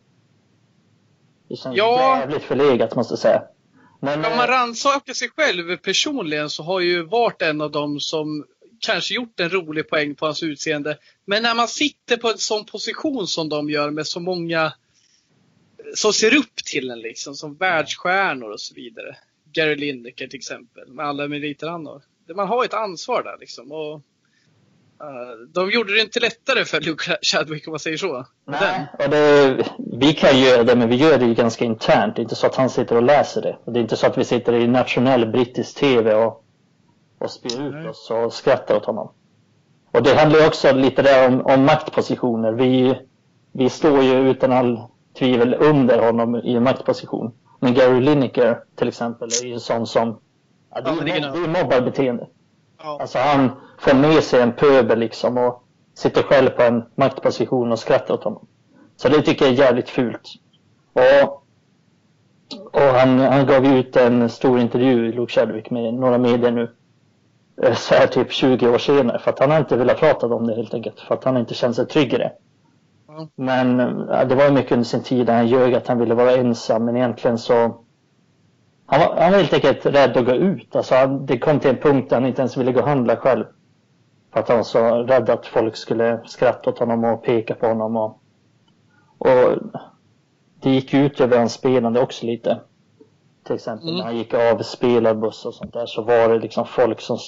Det 1.49 1.57
känns 1.57 1.77
ja. 1.77 2.19
jävligt 2.19 2.43
förlegat 2.43 2.95
måste 2.95 3.13
jag 3.13 3.19
säga. 3.19 3.43
Men, 4.01 4.25
om 4.25 4.37
man 4.37 4.49
eh, 4.49 4.53
rannsakar 4.53 5.13
sig 5.13 5.29
själv 5.37 5.77
personligen 5.77 6.51
så 6.51 6.63
har 6.63 6.81
ju 6.81 7.03
varit 7.03 7.43
en 7.43 7.61
av 7.61 7.71
dem 7.71 8.01
som 8.01 8.45
kanske 8.87 9.15
gjort 9.15 9.41
en 9.41 9.51
rolig 9.51 9.89
poäng 9.89 10.15
på 10.15 10.27
hans 10.27 10.43
utseende. 10.43 10.99
Men 11.25 11.43
när 11.43 11.55
man 11.55 11.69
sitter 11.69 12.17
på 12.17 12.29
en 12.29 12.39
sån 12.39 12.65
position 12.65 13.27
som 13.27 13.49
de 13.49 13.71
gör 13.71 13.91
med 13.91 14.07
så 14.07 14.21
många 14.21 14.73
som 15.95 16.13
ser 16.13 16.37
upp 16.37 16.57
till 16.57 16.91
en 16.91 17.01
liksom, 17.01 17.35
som 17.35 17.57
världsstjärnor 17.57 18.51
och 18.51 18.61
så 18.61 18.75
vidare. 18.75 19.17
Gary 19.53 19.77
Lineker 19.77 20.27
till 20.27 20.39
exempel, 20.39 20.89
med 20.89 21.07
alla 21.07 21.29
meriter 21.29 21.69
han 21.69 21.87
har. 21.87 22.03
Man 22.35 22.49
har 22.49 22.65
ett 22.65 22.75
ansvar 22.75 23.23
där 23.23 23.37
liksom. 23.41 23.73
Och 23.73 24.03
Eh, 25.01 25.39
de 25.55 25.71
gjorde 25.71 25.95
det 25.95 26.01
inte 26.01 26.21
lättare 26.21 26.65
för 26.65 26.81
Luke 26.81 27.17
Chadwick 27.23 27.69
om 27.69 27.71
man 27.71 27.79
säger 27.81 27.97
så. 27.97 28.27
Nej, 28.45 28.87
och 28.99 29.11
det, 29.11 29.65
vi 29.99 30.13
kan 30.13 30.41
göra 30.41 30.65
det 30.65 30.77
men 30.77 30.89
vi 30.89 30.97
gör 30.97 31.19
det 31.19 31.25
ju 31.25 31.35
ganska 31.35 31.65
internt. 31.65 32.17
Det 32.17 32.21
är 32.21 32.23
inte 32.23 32.35
så 32.35 32.47
att 32.47 32.55
han 32.55 32.71
sitter 32.71 32.97
och 32.97 33.03
läser 33.03 33.43
det. 33.43 33.59
Och 33.65 33.73
det 33.73 33.79
är 33.79 33.83
inte 33.83 33.97
så 33.97 34.07
att 34.07 34.19
vi 34.19 34.25
sitter 34.25 34.55
i 34.55 34.67
nationell 34.67 35.27
brittisk 35.27 35.77
TV 35.77 36.15
och 36.15 36.44
och 37.25 37.31
spyr 37.31 37.61
ut 37.61 37.87
oss 37.87 38.11
och 38.11 38.33
skrattar 38.33 38.77
åt 38.77 38.85
honom. 38.85 39.11
Och 39.93 40.03
det 40.03 40.15
handlar 40.15 40.41
ju 40.41 40.47
också 40.47 40.73
lite 40.73 41.03
där 41.03 41.29
om, 41.29 41.47
om 41.47 41.65
maktpositioner. 41.65 42.53
Vi, 42.53 43.01
vi 43.53 43.71
står 43.71 44.03
ju 44.03 44.31
utan 44.31 44.53
all 44.53 44.81
tvivel 45.19 45.55
under 45.55 45.99
honom 45.99 46.37
i 46.37 46.61
maktposition. 46.61 47.33
Men 47.61 47.75
Gary 47.75 48.01
Lineker 48.01 48.61
till 48.75 48.89
exempel 48.89 49.29
är 49.43 49.47
ju 49.47 49.55
en 49.55 49.61
sån 49.61 49.87
som, 49.87 50.19
ja, 50.75 50.81
det, 50.81 51.11
är, 51.11 51.21
det 51.21 51.27
är 51.27 51.63
mobbarbeteende. 51.63 52.29
Ja. 52.83 52.99
Alltså 53.01 53.19
han 53.19 53.51
får 53.79 53.95
med 53.95 54.23
sig 54.23 54.41
en 54.41 54.53
pöbel 54.53 54.99
liksom 54.99 55.39
och 55.39 55.65
sitter 55.95 56.23
själv 56.23 56.51
på 56.51 56.63
en 56.63 56.85
maktposition 56.95 57.73
och 57.73 57.79
skrattar 57.79 58.15
åt 58.15 58.25
honom. 58.25 58.47
Så 58.97 59.09
det 59.09 59.23
tycker 59.23 59.45
jag 59.45 59.55
är 59.55 59.59
jävligt 59.59 59.91
fult. 59.91 60.29
Och, 60.93 61.45
och 62.73 62.81
han, 62.81 63.21
han 63.21 63.47
gav 63.47 63.67
ut 63.67 63.97
en 63.97 64.29
stor 64.29 64.61
intervju, 64.61 65.13
Luke 65.13 65.33
Chadwick, 65.33 65.71
med 65.71 65.95
några 65.95 66.19
medier 66.19 66.51
nu. 66.51 66.75
Eh, 67.63 67.75
så 67.75 67.95
här 67.95 68.07
typ 68.07 68.33
20 68.33 68.69
år 68.69 68.79
senare. 68.79 69.19
För 69.19 69.31
att 69.31 69.39
han 69.39 69.51
har 69.51 69.59
inte 69.59 69.77
velat 69.77 70.01
prata 70.01 70.27
om 70.27 70.47
det 70.47 70.55
helt 70.55 70.75
enkelt. 70.75 71.01
För 71.01 71.15
att 71.15 71.25
han 71.25 71.37
inte 71.37 71.55
känner 71.55 71.75
sig 71.75 71.87
trygg 71.87 72.13
i 72.13 72.19
det. 72.19 72.33
Mm. 73.09 73.29
Men 73.35 73.77
det 74.29 74.35
var 74.35 74.51
mycket 74.51 74.73
under 74.73 74.85
sin 74.85 75.03
tid 75.03 75.27
där 75.27 75.35
han 75.35 75.47
ljög 75.47 75.75
att 75.75 75.89
han 75.89 75.99
ville 75.99 76.15
vara 76.15 76.33
ensam. 76.33 76.85
Men 76.85 76.97
egentligen 76.97 77.39
så 77.39 77.85
han 78.87 79.01
var, 79.01 79.17
han 79.23 79.33
var 79.33 79.39
helt 79.39 79.53
enkelt 79.53 79.87
rädd 79.87 80.17
att 80.17 80.27
gå 80.27 80.33
ut. 80.33 80.77
Alltså 80.77 80.95
han, 80.95 81.27
det 81.27 81.39
kom 81.39 81.61
till 81.61 81.71
en 81.71 81.77
punkt 81.77 82.11
där 82.11 82.17
han 82.17 82.27
inte 82.27 82.43
ens 82.43 82.57
ville 82.57 82.73
gå 82.73 82.81
och 82.81 82.89
handla 82.89 83.17
själv. 83.17 83.45
För 84.33 84.41
att 84.41 84.49
han 84.49 84.57
var 84.57 84.65
så 84.65 85.03
rädd 85.03 85.31
att 85.31 85.47
folk 85.47 85.77
skulle 85.77 86.21
skratta 86.27 86.71
åt 86.71 86.79
honom 86.79 87.05
och 87.05 87.25
peka 87.25 87.55
på 87.55 87.67
honom. 87.67 87.97
Och, 87.97 88.21
och 89.19 89.59
det 90.61 90.71
gick 90.71 90.95
ut 90.95 91.21
över 91.21 91.39
hans 91.39 91.53
spelande 91.53 92.01
också 92.01 92.27
lite. 92.27 92.61
Till 93.45 93.55
exempel 93.55 93.89
mm. 93.89 93.99
när 93.99 94.05
han 94.05 94.17
gick 94.17 94.35
av 94.35 94.63
spelarbuss 94.63 95.47
och 95.47 95.55
sånt 95.55 95.73
där 95.73 95.87
så 95.87 96.03
var 96.03 96.29
det 96.29 96.39
liksom 96.39 96.67
folk 96.67 97.01
som... 97.01 97.19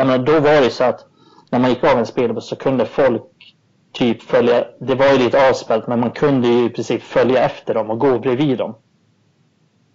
Jag 0.00 0.06
menar, 0.06 0.24
då 0.24 0.40
var 0.40 0.60
det 0.60 0.70
så 0.70 0.84
att 0.84 1.06
när 1.50 1.58
man 1.58 1.70
gick 1.70 1.84
av 1.84 1.98
en 1.98 2.06
spelarbuss 2.06 2.48
så 2.48 2.56
kunde 2.56 2.86
folk 2.86 3.56
typ 3.92 4.22
följa... 4.22 4.64
Det 4.78 4.94
var 4.94 5.06
ju 5.06 5.18
lite 5.18 5.48
avspärrat 5.48 5.86
men 5.86 6.00
man 6.00 6.10
kunde 6.10 6.48
ju 6.48 6.64
i 6.64 6.70
princip 6.70 7.02
följa 7.02 7.44
efter 7.44 7.74
dem 7.74 7.90
och 7.90 7.98
gå 7.98 8.18
bredvid 8.18 8.58
dem. 8.58 8.74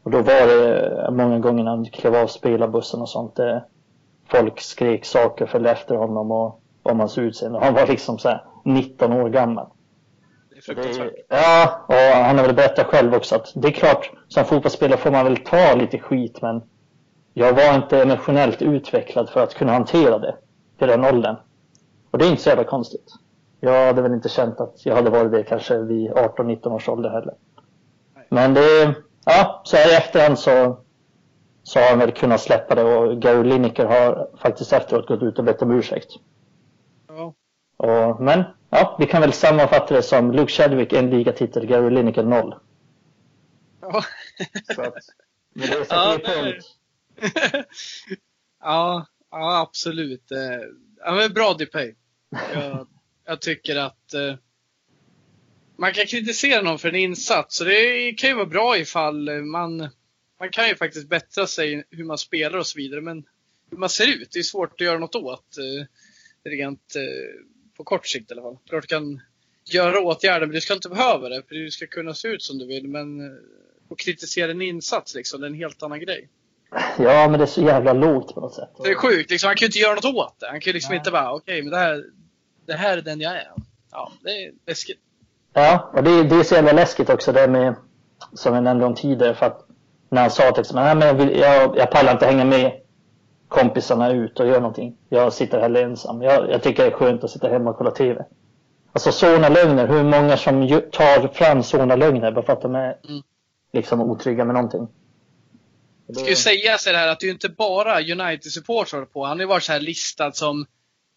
Och 0.03 0.11
då 0.11 0.17
var 0.17 0.47
det 0.47 1.09
många 1.11 1.39
gånger 1.39 1.63
när 1.63 1.71
han 1.71 1.85
klev 1.85 2.15
av 2.15 2.27
spelarbussen 2.27 3.01
och 3.01 3.09
sånt. 3.09 3.35
Det, 3.35 3.63
folk 4.31 4.61
skrek 4.61 5.05
saker, 5.05 5.45
följde 5.45 5.71
efter 5.71 5.95
honom 5.95 6.31
och 6.31 6.61
om 6.83 6.99
hans 6.99 7.17
utseende. 7.17 7.59
Han 7.59 7.73
var 7.73 7.87
liksom 7.87 8.17
så 8.17 8.39
19 8.65 9.11
år 9.13 9.29
gammal. 9.29 9.67
Det 10.49 10.57
är 10.57 10.61
fruktansvärt. 10.61 11.13
ja, 11.29 11.85
och 11.87 12.25
han 12.25 12.37
har 12.37 12.45
väl 12.45 12.55
berättat 12.55 12.87
själv 12.87 13.15
också 13.15 13.35
att 13.35 13.51
det 13.55 13.67
är 13.67 13.71
klart, 13.71 14.11
som 14.27 14.45
fotbollsspelare 14.45 14.97
får 14.97 15.11
man 15.11 15.25
väl 15.25 15.37
ta 15.37 15.75
lite 15.75 15.99
skit, 15.99 16.41
men 16.41 16.61
jag 17.37 17.53
var 17.53 17.75
inte 17.75 18.01
emotionellt 18.01 18.61
utvecklad 18.61 19.29
för 19.29 19.43
att 19.43 19.53
kunna 19.53 19.71
hantera 19.71 20.19
det 20.19 20.35
till 20.77 20.87
den 20.87 21.05
åldern. 21.05 21.35
Och 22.11 22.17
det 22.17 22.25
är 22.25 22.29
inte 22.29 22.41
så 22.41 22.49
jävla 22.49 22.63
konstigt. 22.63 23.13
Jag 23.59 23.85
hade 23.85 24.01
väl 24.01 24.13
inte 24.13 24.29
känt 24.29 24.59
att 24.59 24.85
jag 24.85 24.95
hade 24.95 25.09
varit 25.09 25.31
det 25.31 25.43
kanske 25.43 25.77
vid 25.77 26.11
18-19 26.11 26.67
års 26.67 26.89
ålder 26.89 27.09
heller. 27.09 27.33
Men 28.29 28.53
det, 28.53 28.95
ja, 29.25 29.61
så 29.65 29.77
här 29.77 29.91
i 29.91 29.95
efterhand 29.95 30.39
så 30.39 30.77
så 31.63 31.79
har 31.79 31.89
han 31.89 31.99
väl 31.99 32.11
kunnat 32.11 32.41
släppa 32.41 32.75
det 32.75 32.83
och 32.83 33.21
Gary 33.21 33.43
Lineker 33.43 33.85
har 33.85 34.29
faktiskt 34.37 34.73
efteråt 34.73 35.07
gått 35.07 35.23
ut 35.23 35.39
och 35.39 35.45
bett 35.45 35.61
om 35.61 35.71
ursäkt. 35.71 36.11
Ja. 37.07 37.33
Och, 37.77 38.21
men 38.21 38.43
ja, 38.69 38.95
vi 38.99 39.05
kan 39.05 39.21
väl 39.21 39.33
sammanfatta 39.33 39.93
det 39.93 40.03
som 40.03 40.31
Luke 40.31 40.51
Chadwick 40.51 40.93
en 40.93 41.09
ligatitel, 41.09 41.65
Gary 41.65 41.89
Lineker 41.89 42.23
noll. 42.23 42.55
Ja. 43.81 44.03
så 44.75 44.81
att, 44.81 44.93
med 45.53 45.69
det 45.69 45.85
ja, 45.89 46.17
punkt 46.25 46.65
ja, 48.61 49.07
ja, 49.31 49.61
absolut. 49.61 50.31
Eh, 50.31 50.61
ja, 50.97 51.15
men 51.15 51.33
bra 51.33 51.53
DePay. 51.53 51.95
Jag, 52.53 52.87
jag 53.25 53.41
tycker 53.41 53.75
att 53.75 54.13
eh, 54.13 54.35
man 55.77 55.93
kan 55.93 56.05
kritisera 56.05 56.61
någon 56.61 56.79
för 56.79 56.89
en 56.89 56.95
insats, 56.95 57.57
så 57.57 57.63
det 57.63 58.13
kan 58.13 58.29
ju 58.29 58.35
vara 58.35 58.45
bra 58.45 58.77
ifall 58.77 59.43
man 59.43 59.89
man 60.39 60.49
kan 60.49 60.67
ju 60.67 60.75
faktiskt 60.75 61.09
bättra 61.09 61.47
sig 61.47 61.83
hur 61.89 62.03
man 62.03 62.17
spelar 62.17 62.57
och 62.57 62.67
så 62.67 62.77
vidare, 62.77 63.01
men 63.01 63.25
hur 63.71 63.77
man 63.77 63.89
ser 63.89 64.07
ut, 64.07 64.31
det 64.31 64.39
är 64.39 64.43
svårt 64.43 64.71
att 64.71 64.85
göra 64.85 64.99
något 64.99 65.15
åt. 65.15 65.57
Eh, 65.57 65.85
rent 66.51 66.95
eh, 66.95 67.41
på 67.77 67.83
kort 67.83 68.07
sikt 68.07 68.31
i 68.31 68.33
alla 68.33 68.41
fall. 68.41 68.57
Klart 68.69 68.83
du 68.83 68.87
kan 68.87 69.21
göra 69.71 69.99
åtgärder, 69.99 70.45
men 70.45 70.55
du 70.55 70.61
ska 70.61 70.73
inte 70.73 70.89
behöva 70.89 71.29
det, 71.29 71.43
för 71.47 71.55
du 71.55 71.71
ska 71.71 71.87
kunna 71.87 72.13
se 72.13 72.27
ut 72.27 72.43
som 72.43 72.57
du 72.57 72.65
vill. 72.65 72.87
Men 72.87 73.19
eh, 73.19 73.37
att 73.89 73.97
kritisera 73.97 74.51
en 74.51 74.61
insats, 74.61 75.15
liksom, 75.15 75.41
det 75.41 75.47
är 75.47 75.49
en 75.49 75.57
helt 75.57 75.83
annan 75.83 75.99
grej. 75.99 76.29
Ja, 76.97 77.27
men 77.27 77.39
det 77.39 77.43
är 77.43 77.45
så 77.45 77.61
jävla 77.61 77.93
lågt 77.93 78.35
på 78.35 78.41
något 78.41 78.53
sätt. 78.53 78.69
Det 78.83 78.89
är 78.89 78.95
sjukt, 78.95 79.31
liksom, 79.31 79.47
han 79.47 79.55
kan 79.55 79.65
ju 79.65 79.67
inte 79.67 79.79
göra 79.79 79.95
något 79.95 80.05
åt 80.05 80.39
det. 80.39 80.47
Han 80.47 80.59
kan 80.59 80.69
ju 80.69 80.73
liksom 80.73 80.89
Nej. 80.89 80.97
inte 80.97 81.11
bara, 81.11 81.33
okej, 81.33 81.53
okay, 81.53 81.63
men 81.63 81.71
det 81.71 81.77
här, 81.77 82.03
det 82.65 82.73
här 82.73 82.97
är 82.97 83.01
den 83.01 83.21
jag 83.21 83.33
är. 83.33 83.51
Ja, 83.91 84.11
det 84.23 84.29
är 84.29 84.51
läskigt. 84.67 84.99
Ja, 85.53 85.91
och 85.93 86.03
det, 86.03 86.23
det 86.23 86.35
är 86.35 86.43
så 86.43 86.55
jävla 86.55 86.71
läskigt 86.71 87.09
också 87.09 87.31
det 87.31 87.47
med, 87.47 87.75
som 88.33 88.53
jag 88.53 88.63
nämnde 88.63 88.85
om 88.85 88.95
tidigare, 88.95 89.35
för 89.35 89.45
att 89.45 89.67
när 90.09 90.21
han 90.21 90.31
sa 90.31 90.51
till 90.51 90.61
exempel, 90.61 90.97
men 90.97 91.07
jag, 91.07 91.13
vill, 91.13 91.39
jag, 91.39 91.77
jag 91.77 91.91
pallar 91.91 92.11
inte 92.11 92.25
hänga 92.25 92.45
med 92.45 92.71
kompisarna 93.47 94.11
ut 94.11 94.39
och 94.39 94.47
göra 94.47 94.59
någonting. 94.59 94.97
Jag 95.09 95.33
sitter 95.33 95.59
hellre 95.59 95.81
ensam. 95.81 96.21
Jag, 96.21 96.51
jag 96.51 96.63
tycker 96.63 96.83
det 96.83 96.89
är 96.89 96.93
skönt 96.93 97.23
att 97.23 97.31
sitta 97.31 97.47
hemma 97.47 97.69
och 97.69 97.77
kolla 97.77 97.91
TV. 97.91 98.25
Alltså 98.93 99.11
sådana 99.11 99.49
lögner, 99.49 99.87
hur 99.87 100.03
många 100.03 100.37
som 100.37 100.67
tar 100.91 101.33
fram 101.33 101.63
sådana 101.63 101.95
lögner 101.95 102.31
bara 102.31 102.45
för 102.45 102.53
att 102.53 102.61
de 102.61 102.75
är 102.75 102.97
mm. 103.07 103.21
liksom 103.73 104.01
otrygga 104.01 104.45
med 104.45 104.55
någonting. 104.55 104.87
Det 106.07 106.15
ska 106.15 106.29
ju 106.29 106.35
sägas 106.35 106.85
här 106.85 107.07
att 107.07 107.19
det 107.19 107.27
är 107.27 107.31
inte 107.31 107.49
bara 107.49 108.01
United-supportrar 108.01 109.05
på. 109.05 109.25
Han 109.25 109.37
har 109.37 109.43
ju 109.43 109.47
varit 109.47 109.63
så 109.63 109.71
här 109.71 109.79
listad 109.79 110.31
som 110.31 110.65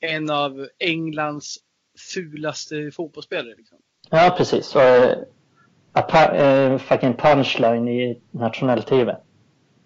en 0.00 0.30
av 0.30 0.68
Englands 0.78 1.58
fulaste 2.14 2.90
fotbollsspelare. 2.90 3.54
Liksom. 3.56 3.78
Ja, 4.10 4.34
precis. 4.36 4.74
Och, 4.74 4.82
eh, 4.82 6.72
uh, 6.72 6.78
fucking 6.78 7.14
punchline 7.14 7.88
i 7.88 8.20
nationell 8.30 8.82
TV. 8.82 9.16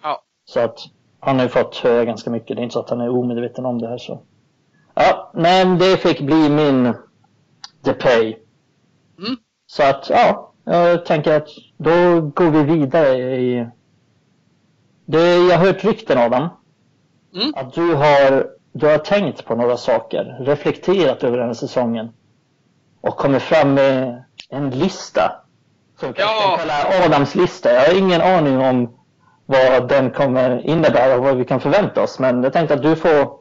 Ja. 0.02 0.24
Så 0.44 0.60
att 0.60 0.78
han 1.20 1.36
har 1.36 1.42
ju 1.42 1.48
fått 1.48 1.76
höra 1.76 2.04
ganska 2.04 2.30
mycket. 2.30 2.56
Det 2.56 2.60
är 2.60 2.64
inte 2.64 2.72
så 2.72 2.80
att 2.80 2.90
han 2.90 3.00
är 3.00 3.08
omedveten 3.08 3.66
om 3.66 3.78
det 3.78 3.88
här 3.88 3.98
så. 3.98 4.22
Ja, 4.94 5.30
men 5.34 5.78
det 5.78 5.96
fick 5.96 6.20
bli 6.20 6.48
min 6.48 6.94
The 7.84 7.92
Pay. 7.92 8.36
Mm. 9.18 9.36
Så 9.66 9.82
att, 9.82 10.10
ja, 10.10 10.52
jag 10.64 11.06
tänker 11.06 11.36
att 11.36 11.48
då 11.76 12.20
går 12.20 12.50
vi 12.50 12.62
vidare 12.62 13.36
i... 13.36 13.66
Det, 15.04 15.36
jag 15.36 15.58
har 15.58 15.66
hört 15.66 15.84
rykten 15.84 16.18
av 16.18 16.30
dem. 16.30 16.48
Mm. 17.34 17.52
Att 17.56 17.74
du 17.74 17.94
har, 17.94 18.46
du 18.72 18.86
har 18.86 18.98
tänkt 18.98 19.44
på 19.44 19.54
några 19.54 19.76
saker, 19.76 20.36
reflekterat 20.40 21.24
över 21.24 21.38
den 21.38 21.46
här 21.46 21.54
säsongen 21.54 22.12
och 23.00 23.16
kommit 23.16 23.42
fram 23.42 23.74
med 23.74 24.24
en 24.48 24.70
lista 24.70 25.32
som 26.00 26.14
ja. 26.16 26.56
kallar 26.58 27.04
Adams 27.04 27.34
lista. 27.34 27.72
Jag 27.72 27.80
har 27.80 27.98
ingen 27.98 28.20
aning 28.20 28.58
om 28.58 28.98
vad 29.46 29.88
den 29.88 30.10
kommer 30.10 30.66
innebära 30.66 31.16
och 31.16 31.24
vad 31.24 31.36
vi 31.36 31.44
kan 31.44 31.60
förvänta 31.60 32.02
oss. 32.02 32.18
Men 32.18 32.42
jag 32.42 32.52
tänkte 32.52 32.74
att 32.74 32.82
du 32.82 32.96
får 32.96 33.38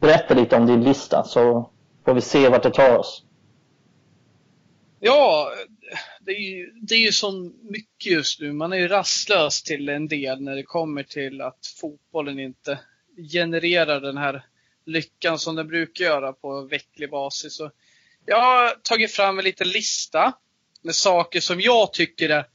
berätta 0.00 0.34
lite 0.34 0.56
om 0.56 0.66
din 0.66 0.84
lista 0.84 1.24
så 1.24 1.70
får 2.04 2.14
vi 2.14 2.20
se 2.20 2.48
vart 2.48 2.62
det 2.62 2.70
tar 2.70 2.98
oss. 2.98 3.22
Ja, 5.00 5.46
det 6.24 6.32
är 6.32 6.40
ju, 6.40 6.70
det 6.70 6.94
är 6.94 6.98
ju 6.98 7.12
så 7.12 7.52
mycket 7.62 8.12
just 8.12 8.40
nu. 8.40 8.52
Man 8.52 8.72
är 8.72 8.76
ju 8.76 8.88
rastlös 8.88 9.62
till 9.62 9.88
en 9.88 10.08
del 10.08 10.40
när 10.40 10.56
det 10.56 10.62
kommer 10.62 11.02
till 11.02 11.40
att 11.40 11.66
fotbollen 11.80 12.38
inte 12.38 12.78
genererar 13.32 14.00
den 14.00 14.16
här 14.16 14.46
lyckan 14.84 15.38
som 15.38 15.56
den 15.56 15.68
brukar 15.68 16.04
göra 16.04 16.32
på 16.32 16.60
vecklig 16.60 17.10
basis. 17.10 17.54
Så 17.54 17.70
jag 18.26 18.40
har 18.40 18.70
tagit 18.82 19.12
fram 19.12 19.38
en 19.38 19.44
liten 19.44 19.68
lista 19.68 20.32
med 20.82 20.94
saker 20.94 21.40
som 21.40 21.60
jag 21.60 21.92
tycker 21.92 22.28
är 22.28 22.46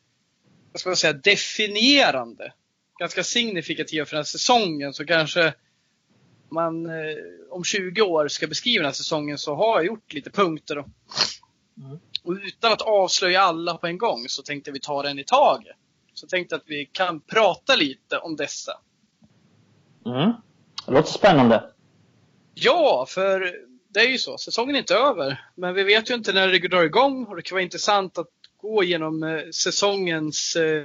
vad 0.71 0.79
ska 0.79 0.89
man 0.89 0.97
säga, 0.97 1.13
definierande. 1.13 2.53
Ganska 2.99 3.23
signifikativa 3.23 4.05
för 4.05 4.11
den 4.11 4.19
här 4.19 4.23
säsongen. 4.23 4.93
Så 4.93 5.05
kanske 5.05 5.53
man 6.49 6.85
eh, 6.85 7.15
om 7.49 7.63
20 7.63 8.01
år 8.01 8.27
ska 8.27 8.47
beskriva 8.47 8.81
den 8.81 8.85
här 8.85 8.93
säsongen 8.93 9.37
så 9.37 9.55
har 9.55 9.79
jag 9.79 9.85
gjort 9.85 10.13
lite 10.13 10.29
punkter. 10.29 10.75
Då. 10.75 10.85
Mm. 11.85 11.99
Och 12.27 12.33
utan 12.33 12.73
att 12.73 12.81
avslöja 12.81 13.41
alla 13.41 13.77
på 13.77 13.87
en 13.87 13.97
gång 13.97 14.25
så 14.27 14.43
tänkte 14.43 14.71
vi 14.71 14.79
ta 14.79 15.03
den 15.03 15.19
i 15.19 15.23
taget. 15.23 15.75
Så 16.13 16.27
tänkte 16.27 16.55
att 16.55 16.63
vi 16.65 16.85
kan 16.85 17.19
prata 17.19 17.75
lite 17.75 18.17
om 18.17 18.35
dessa. 18.35 18.79
Mm. 20.05 20.31
Det 20.85 20.91
låter 20.91 21.11
spännande. 21.11 21.63
Ja, 22.53 23.05
för 23.09 23.55
det 23.89 23.99
är 23.99 24.09
ju 24.09 24.17
så. 24.17 24.37
Säsongen 24.37 24.75
är 24.75 24.79
inte 24.79 24.95
över. 24.95 25.49
Men 25.55 25.73
vi 25.73 25.83
vet 25.83 26.09
ju 26.09 26.13
inte 26.13 26.33
när 26.33 26.47
det 26.47 26.67
drar 26.67 26.83
igång 26.83 27.25
och 27.25 27.35
det 27.35 27.41
kan 27.41 27.55
vara 27.55 27.63
intressant 27.63 28.17
att 28.17 28.27
gå 28.57 28.83
igenom 28.83 29.23
eh, 29.23 29.49
säsongens 29.51 30.55
eh, 30.55 30.83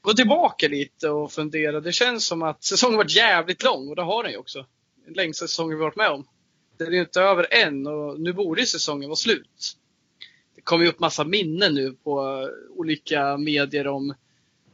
gå 0.00 0.12
tillbaka 0.12 0.68
lite 0.68 1.10
och 1.10 1.32
fundera. 1.32 1.80
Det 1.80 1.92
känns 1.92 2.26
som 2.26 2.42
att 2.42 2.64
säsongen 2.64 2.96
varit 2.96 3.16
jävligt 3.16 3.62
lång 3.62 3.88
och 3.88 3.96
det 3.96 4.02
har 4.02 4.22
den 4.22 4.32
ju 4.32 4.38
också. 4.38 4.66
Den 5.04 5.14
längsta 5.14 5.46
säsongen 5.46 5.78
vi 5.78 5.84
varit 5.84 5.96
med 5.96 6.10
om. 6.10 6.26
Den 6.76 6.88
är 6.88 6.92
ju 6.92 7.00
inte 7.00 7.20
över 7.20 7.54
än 7.54 7.86
och 7.86 8.20
nu 8.20 8.32
borde 8.32 8.66
säsongen 8.66 9.08
vara 9.08 9.16
slut. 9.16 9.76
Kommer 10.68 10.84
ju 10.84 10.90
upp 10.90 11.00
massa 11.00 11.24
minnen 11.24 11.74
nu 11.74 11.92
på 11.92 12.48
olika 12.76 13.36
medier 13.36 13.86
om 13.86 14.14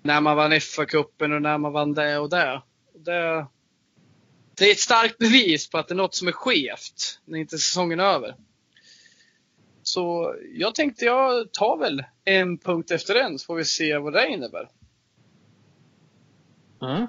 när 0.02 0.20
man 0.20 0.36
vann 0.36 0.52
FA-cupen 0.52 1.34
och 1.34 1.42
när 1.42 1.58
man 1.58 1.72
vann 1.72 1.94
det 1.94 2.18
och 2.18 2.30
det. 2.30 2.62
Det 2.94 3.46
det 4.58 4.64
är 4.64 4.72
ett 4.72 4.78
starkt 4.78 5.18
bevis 5.18 5.70
på 5.70 5.78
att 5.78 5.88
det 5.88 5.94
är 5.94 5.96
något 5.96 6.14
som 6.14 6.28
är 6.28 6.32
skevt 6.32 7.20
när 7.24 7.38
inte 7.38 7.58
säsongen 7.58 8.00
är 8.00 8.04
över. 8.04 8.36
Så 9.82 10.34
jag 10.54 10.74
tänkte 10.74 11.04
jag 11.04 11.52
tar 11.52 11.76
väl 11.76 12.04
en 12.24 12.58
punkt 12.58 12.90
efter 12.90 13.14
en 13.14 13.38
så 13.38 13.46
får 13.46 13.54
vi 13.54 13.64
se 13.64 13.98
vad 13.98 14.12
det 14.12 14.28
innebär. 14.28 14.68
Mm. 16.82 17.06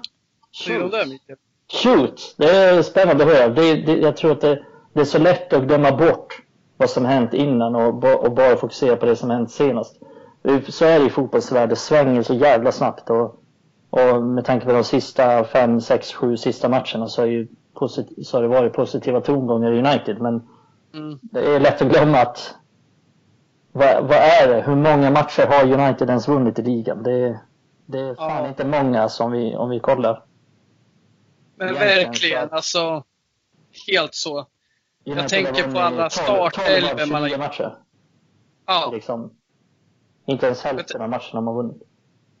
Mikael? 1.08 1.38
Shoot! 1.82 2.34
Det 2.38 2.50
är 2.50 2.82
spännande 2.82 3.24
att 3.24 3.30
höra. 3.30 3.48
Det, 3.48 3.74
det, 3.74 3.96
jag 3.96 4.16
tror 4.16 4.32
att 4.32 4.40
det, 4.40 4.64
det, 4.92 5.00
är 5.00 5.04
så 5.04 5.18
lätt 5.18 5.52
att 5.52 5.66
glömma 5.66 5.96
bort 5.96 6.42
vad 6.76 6.90
som 6.90 7.04
hänt 7.04 7.34
innan 7.34 7.74
och, 7.76 8.04
och 8.04 8.32
bara 8.32 8.56
fokusera 8.56 8.96
på 8.96 9.06
det 9.06 9.16
som 9.16 9.30
hänt 9.30 9.50
senast. 9.50 9.96
Så 10.68 10.84
är 10.84 10.98
det 11.00 11.06
i 11.06 11.10
fotbollsvärlden. 11.10 11.68
Det 11.68 11.76
svänger 11.76 12.22
så 12.22 12.34
jävla 12.34 12.72
snabbt. 12.72 13.10
Och, 13.10 13.42
och 13.90 14.22
med 14.22 14.44
tanke 14.44 14.66
på 14.66 14.72
de 14.72 14.84
sista 14.84 15.44
fem, 15.44 15.80
sex, 15.80 16.12
sju 16.12 16.36
sista 16.36 16.68
matcherna 16.68 17.08
så, 17.08 17.22
är 17.26 17.48
så 18.24 18.36
har 18.36 18.42
det 18.42 18.48
varit 18.48 18.72
positiva 18.72 19.20
tongångar 19.20 19.72
i 19.72 19.78
United. 19.78 20.20
Men 20.20 20.48
Mm. 20.94 21.18
det 21.22 21.40
är 21.54 21.60
lätt 21.60 21.82
att 21.82 21.88
glömma 21.88 22.18
att 22.18 22.54
vad, 23.72 24.02
vad 24.04 24.16
är 24.18 24.48
det? 24.48 24.62
Hur 24.66 24.74
många 24.76 25.10
matcher 25.10 25.46
har 25.46 25.72
United 25.80 26.08
ens 26.08 26.28
vunnit 26.28 26.58
i 26.58 26.62
ligan? 26.62 27.02
Det, 27.02 27.40
det 27.86 27.98
är 27.98 28.14
fan 28.14 28.42
Ja. 28.42 28.48
inte 28.48 28.64
många 28.64 29.08
som 29.08 29.32
vi, 29.32 29.56
om 29.56 29.70
vi 29.70 29.80
kollar. 29.80 30.22
Men 31.56 31.68
Egentligen 31.68 32.06
verkligen, 32.06 32.48
så- 32.48 32.54
alltså. 32.54 33.04
Helt 33.92 34.14
så. 34.14 34.46
United 35.06 35.28
tänker 35.28 35.62
har 35.62 35.72
på 35.72 35.78
alla 35.78 35.96
vunnit 35.96 36.12
12 36.14 36.26
12 36.26 36.40
av 36.40 36.50
startelvor 36.50 37.06
man 37.12 37.22
har 37.22 37.28
29 37.28 37.38
matcher. 37.38 37.74
Ja, 38.66 38.90
Liksom, 38.94 39.30
inte 40.26 40.46
ens 40.46 40.62
hälften 40.62 41.00
av 41.00 41.08
matcherna 41.10 41.40
har 41.40 41.62
vunnit. 41.62 41.82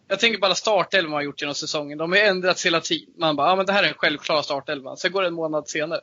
jag 0.08 0.20
tänker 0.20 0.38
på 0.38 0.46
alla 0.46 0.54
startelvor 0.54 1.10
man 1.10 1.16
har 1.16 1.22
gjort 1.22 1.40
genom 1.40 1.54
säsongen. 1.54 1.98
De 1.98 2.12
har 2.12 2.18
ändrats 2.18 2.66
hela 2.66 2.80
tiden. 2.80 3.14
Man 3.18 3.36
bara, 3.36 3.48
ja 3.48 3.56
men 3.56 3.66
det 3.66 3.72
här 3.72 3.82
är 3.82 3.88
en 3.88 3.94
självklar 3.94 4.42
startelva. 4.42 4.96
Sen 4.96 5.12
går 5.12 5.22
det 5.22 5.28
en 5.28 5.34
månad 5.34 5.68
senare. 5.68 6.00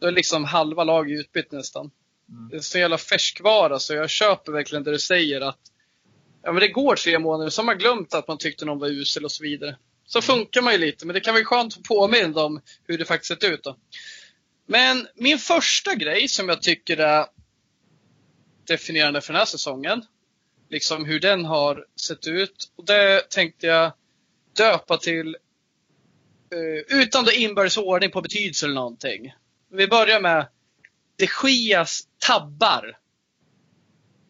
Då 0.00 0.06
är 0.06 0.12
liksom 0.12 0.44
halva 0.44 0.84
laget 0.84 1.20
utbytt 1.20 1.52
nästan. 1.52 1.90
Mm. 2.28 2.48
Det 2.48 2.56
är 2.56 2.60
så 2.60 2.78
jävla 2.78 2.98
färskvara 2.98 3.78
så 3.78 3.94
jag 3.94 4.10
köper 4.10 4.52
verkligen 4.52 4.84
det 4.84 4.90
du 4.90 4.98
säger 4.98 5.40
att 5.40 5.58
ja, 6.42 6.52
men 6.52 6.60
det 6.60 6.68
går 6.68 6.96
tre 6.96 7.18
månader 7.18 7.50
så 7.50 7.62
har 7.62 7.66
man 7.66 7.78
glömt 7.78 8.14
att 8.14 8.28
man 8.28 8.38
tyckte 8.38 8.64
någon 8.64 8.78
var 8.78 8.88
usel 8.88 9.24
och 9.24 9.32
så 9.32 9.42
vidare. 9.42 9.76
Så 10.06 10.22
funkar 10.22 10.62
man 10.62 10.72
ju 10.72 10.78
lite, 10.78 11.06
men 11.06 11.14
det 11.14 11.20
kan 11.20 11.34
vara 11.34 11.44
skönt 11.44 11.76
att 11.76 11.82
påminna 11.82 12.40
om 12.40 12.60
hur 12.84 12.98
det 12.98 13.04
faktiskt 13.04 13.28
sett 13.28 13.50
ut. 13.50 13.64
Då. 13.64 13.76
Men 14.66 15.08
min 15.14 15.38
första 15.38 15.94
grej 15.94 16.28
som 16.28 16.48
jag 16.48 16.62
tycker 16.62 16.96
är 16.96 17.26
definierande 18.66 19.20
för 19.20 19.32
den 19.32 19.38
här 19.38 19.46
säsongen, 19.46 20.04
liksom 20.68 21.04
hur 21.04 21.20
den 21.20 21.44
har 21.44 21.86
sett 21.96 22.26
ut, 22.26 22.72
och 22.76 22.84
det 22.84 23.30
tänkte 23.30 23.66
jag 23.66 23.92
döpa 24.56 24.96
till 24.96 25.36
eh, 26.52 26.98
utan 26.98 27.24
det 27.24 27.36
inbördes 27.36 27.76
ordning 27.76 28.10
på 28.10 28.22
betydelse 28.22 28.66
eller 28.66 28.74
någonting. 28.74 29.34
Vi 29.70 29.88
börjar 29.88 30.20
med 30.20 30.48
de 31.16 31.28
Gias 31.48 32.08
tabbar. 32.18 32.98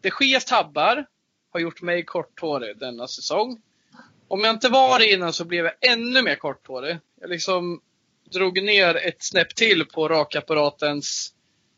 De 0.01 0.11
Gias 0.19 0.45
tabbar 0.45 1.05
har 1.49 1.59
gjort 1.59 1.81
mig 1.81 2.05
korthårig 2.05 2.77
denna 2.77 3.07
säsong. 3.07 3.61
Om 4.27 4.43
jag 4.43 4.53
inte 4.55 4.69
var 4.69 4.99
det 4.99 5.13
innan 5.13 5.33
så 5.33 5.45
blev 5.45 5.65
jag 5.65 5.91
ännu 5.91 6.21
mer 6.21 6.35
korthårig. 6.35 6.97
Jag 7.21 7.29
liksom 7.29 7.81
drog 8.31 8.63
ner 8.63 8.95
ett 8.95 9.23
snäpp 9.23 9.55
till 9.55 9.85
på 9.85 10.07
rakapparatens 10.07 11.33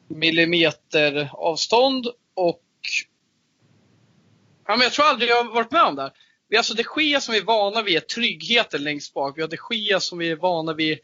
millimeteravstånd 0.08 2.08
och 2.34 2.64
ja, 4.68 4.76
men 4.76 4.82
jag 4.82 4.92
tror 4.92 5.06
aldrig 5.06 5.30
jag 5.30 5.44
har 5.44 5.54
varit 5.54 5.72
med 5.72 5.84
om 5.84 5.96
det 5.96 6.02
här. 6.02 6.12
Vi 6.50 6.56
har 6.56 6.60
alltså 6.60 6.74
de 6.74 6.84
sker 6.84 7.20
som 7.20 7.32
vi 7.32 7.40
är 7.40 7.44
vana 7.44 7.82
vid 7.82 7.96
är 7.96 8.00
tryggheten 8.00 8.84
längst 8.84 9.14
bak. 9.14 9.38
Vi 9.38 9.42
har 9.42 9.50
de 9.50 9.58
sker 9.58 10.00
som 10.00 10.18
vi 10.18 10.30
är 10.30 10.36
vana 10.36 10.74
vid 10.74 11.00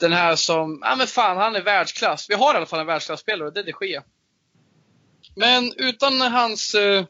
den 0.00 0.12
här 0.12 0.36
som, 0.36 0.78
ja 0.82 0.96
men 0.96 1.06
fan 1.06 1.36
han 1.36 1.56
är 1.56 1.62
världsklass. 1.62 2.30
Vi 2.30 2.34
har 2.34 2.54
i 2.54 2.56
alla 2.56 2.66
fall 2.66 2.80
en 2.80 2.86
världsklasspelare 2.86 3.48
och 3.48 3.54
det 3.54 3.60
är 3.60 3.64
de 3.64 3.86
Gea. 3.86 4.02
Men 5.36 5.72
utan 5.76 6.20
hans 6.20 6.74
eh, 6.74 7.04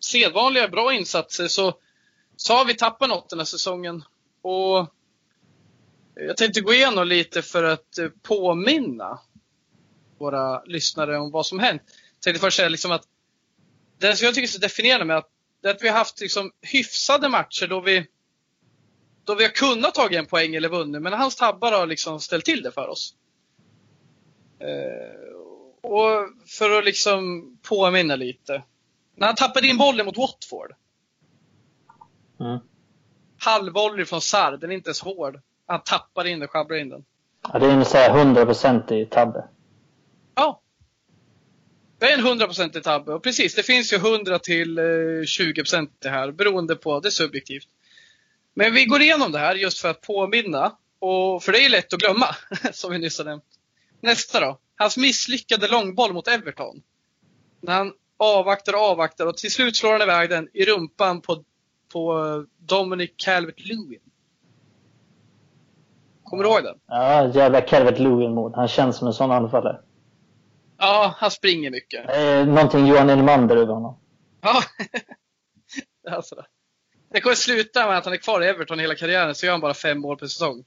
sedvanliga 0.00 0.68
bra 0.68 0.94
insatser 0.94 1.48
så, 1.48 1.74
så 2.36 2.54
har 2.54 2.64
vi 2.64 2.74
tappat 2.74 3.08
något 3.08 3.30
den 3.30 3.38
här 3.38 3.46
säsongen. 3.46 4.04
Och 4.42 4.94
jag 6.14 6.36
tänkte 6.36 6.60
gå 6.60 6.74
igenom 6.74 7.08
lite 7.08 7.42
för 7.42 7.64
att 7.64 7.98
eh, 7.98 8.08
påminna 8.22 9.20
våra 10.18 10.64
lyssnare 10.64 11.18
om 11.18 11.30
vad 11.30 11.46
som 11.46 11.58
hänt. 11.58 11.82
Jag 11.86 12.22
tänkte 12.22 12.40
först 12.40 12.56
säga 12.56 12.68
liksom 12.68 12.92
att 12.92 13.04
det 13.98 14.16
som 14.16 14.24
jag 14.24 14.34
tycker 14.34 14.48
är 14.48 14.52
så 14.52 14.58
definierande 14.58 15.04
med 15.04 15.16
att, 15.16 15.30
att 15.66 15.82
vi 15.82 15.88
har 15.88 15.98
haft 15.98 16.20
liksom 16.20 16.52
hyfsade 16.62 17.28
matcher 17.28 17.66
då 17.66 17.80
vi 17.80 18.06
då 19.24 19.34
vi 19.34 19.44
har 19.44 19.50
kunnat 19.50 19.94
ta 19.94 20.08
en 20.08 20.26
poäng 20.26 20.54
eller 20.54 20.68
vunnit, 20.68 21.02
men 21.02 21.12
hans 21.12 21.36
tabbar 21.36 21.72
har 21.72 21.86
liksom 21.86 22.20
ställt 22.20 22.44
till 22.44 22.62
det 22.62 22.72
för 22.72 22.88
oss. 22.88 23.14
Eh, 24.58 25.90
och 25.90 26.28
för 26.46 26.78
att 26.78 26.84
liksom 26.84 27.46
påminna 27.62 28.16
lite. 28.16 28.62
När 29.14 29.26
han 29.26 29.36
tappade 29.36 29.68
in 29.68 29.76
bollen 29.76 30.06
mot 30.06 30.16
Watford. 30.16 30.74
Mm. 32.40 32.58
Halvvolley 33.38 34.04
från 34.04 34.20
Sarr, 34.20 34.56
den 34.56 34.70
är 34.70 34.74
inte 34.74 34.88
ens 34.88 35.00
hård. 35.00 35.40
Han 35.70 35.82
tappar 35.82 36.26
in 36.26 36.38
den, 36.38 36.48
sjabblar 36.48 36.76
in 36.76 36.88
den. 36.88 37.04
Ja, 37.52 37.58
det 37.58 37.66
är 37.66 37.70
en 37.70 37.84
så 37.84 37.96
här 37.96 38.10
100% 38.10 38.92
i 38.92 39.06
tabbe. 39.06 39.44
Ja. 40.34 40.62
Det 41.98 42.06
är 42.06 42.18
en 42.18 42.26
100% 42.26 42.80
tabbe. 42.80 43.12
Och 43.12 43.22
precis, 43.22 43.54
det 43.54 43.62
finns 43.62 43.92
ju 43.92 43.96
100 43.96 44.38
till 44.38 44.78
eh, 44.78 44.82
20% 44.82 45.88
det 45.98 46.08
här, 46.08 46.32
beroende 46.32 46.76
på, 46.76 47.00
det 47.00 47.08
är 47.08 47.10
subjektivt. 47.10 47.68
Men 48.54 48.74
vi 48.74 48.84
går 48.84 49.00
igenom 49.00 49.32
det 49.32 49.38
här 49.38 49.54
just 49.54 49.78
för 49.78 49.88
att 49.88 50.00
påminna, 50.00 50.76
och 50.98 51.42
för 51.42 51.52
det 51.52 51.64
är 51.64 51.68
lätt 51.68 51.92
att 51.92 52.00
glömma, 52.00 52.36
som 52.72 52.92
vi 52.92 52.98
nyss 52.98 53.18
har 53.18 53.24
nämnt. 53.24 53.44
Nästa 54.00 54.40
då. 54.40 54.58
Hans 54.76 54.96
misslyckade 54.96 55.68
långboll 55.68 56.12
mot 56.12 56.28
Everton. 56.28 56.82
När 57.60 57.72
han 57.72 57.92
avvaktar 58.16 58.72
och 58.72 58.80
avvaktar 58.80 59.26
och 59.26 59.36
till 59.36 59.52
slut 59.52 59.76
slår 59.76 59.92
han 59.92 60.02
iväg 60.02 60.30
den 60.30 60.48
i 60.52 60.64
rumpan 60.64 61.20
på, 61.20 61.44
på 61.92 62.26
eh, 62.26 62.66
Dominic 62.66 63.10
Calvert-Lewin. 63.16 64.09
Kommer 66.30 66.44
du 66.44 66.50
ihåg 66.50 66.64
den? 66.64 66.76
Ja, 66.86 67.28
jävla 67.28 67.60
Calvert 67.60 67.98
Lewin 67.98 68.34
mot. 68.34 68.56
Han 68.56 68.68
känns 68.68 68.96
som 68.96 69.06
en 69.06 69.14
sån 69.14 69.30
anfallare. 69.30 69.80
Ja, 70.78 71.14
han 71.16 71.30
springer 71.30 71.70
mycket. 71.70 72.16
Eh, 72.16 72.46
någonting 72.46 72.86
Johan 72.86 73.10
Elmander 73.10 73.56
över 73.56 73.74
honom. 73.74 73.98
Ja. 74.40 74.62
alltså. 76.16 76.44
Det 77.12 77.20
kommer 77.20 77.36
sluta 77.36 77.86
med 77.86 77.98
att 77.98 78.04
han 78.04 78.14
är 78.14 78.18
kvar 78.18 78.42
i 78.42 78.46
Everton 78.46 78.78
hela 78.78 78.94
karriären, 78.94 79.34
så 79.34 79.46
gör 79.46 79.52
han 79.52 79.60
bara 79.60 79.74
fem 79.74 79.98
mål 79.98 80.16
per 80.18 80.26
säsong. 80.26 80.64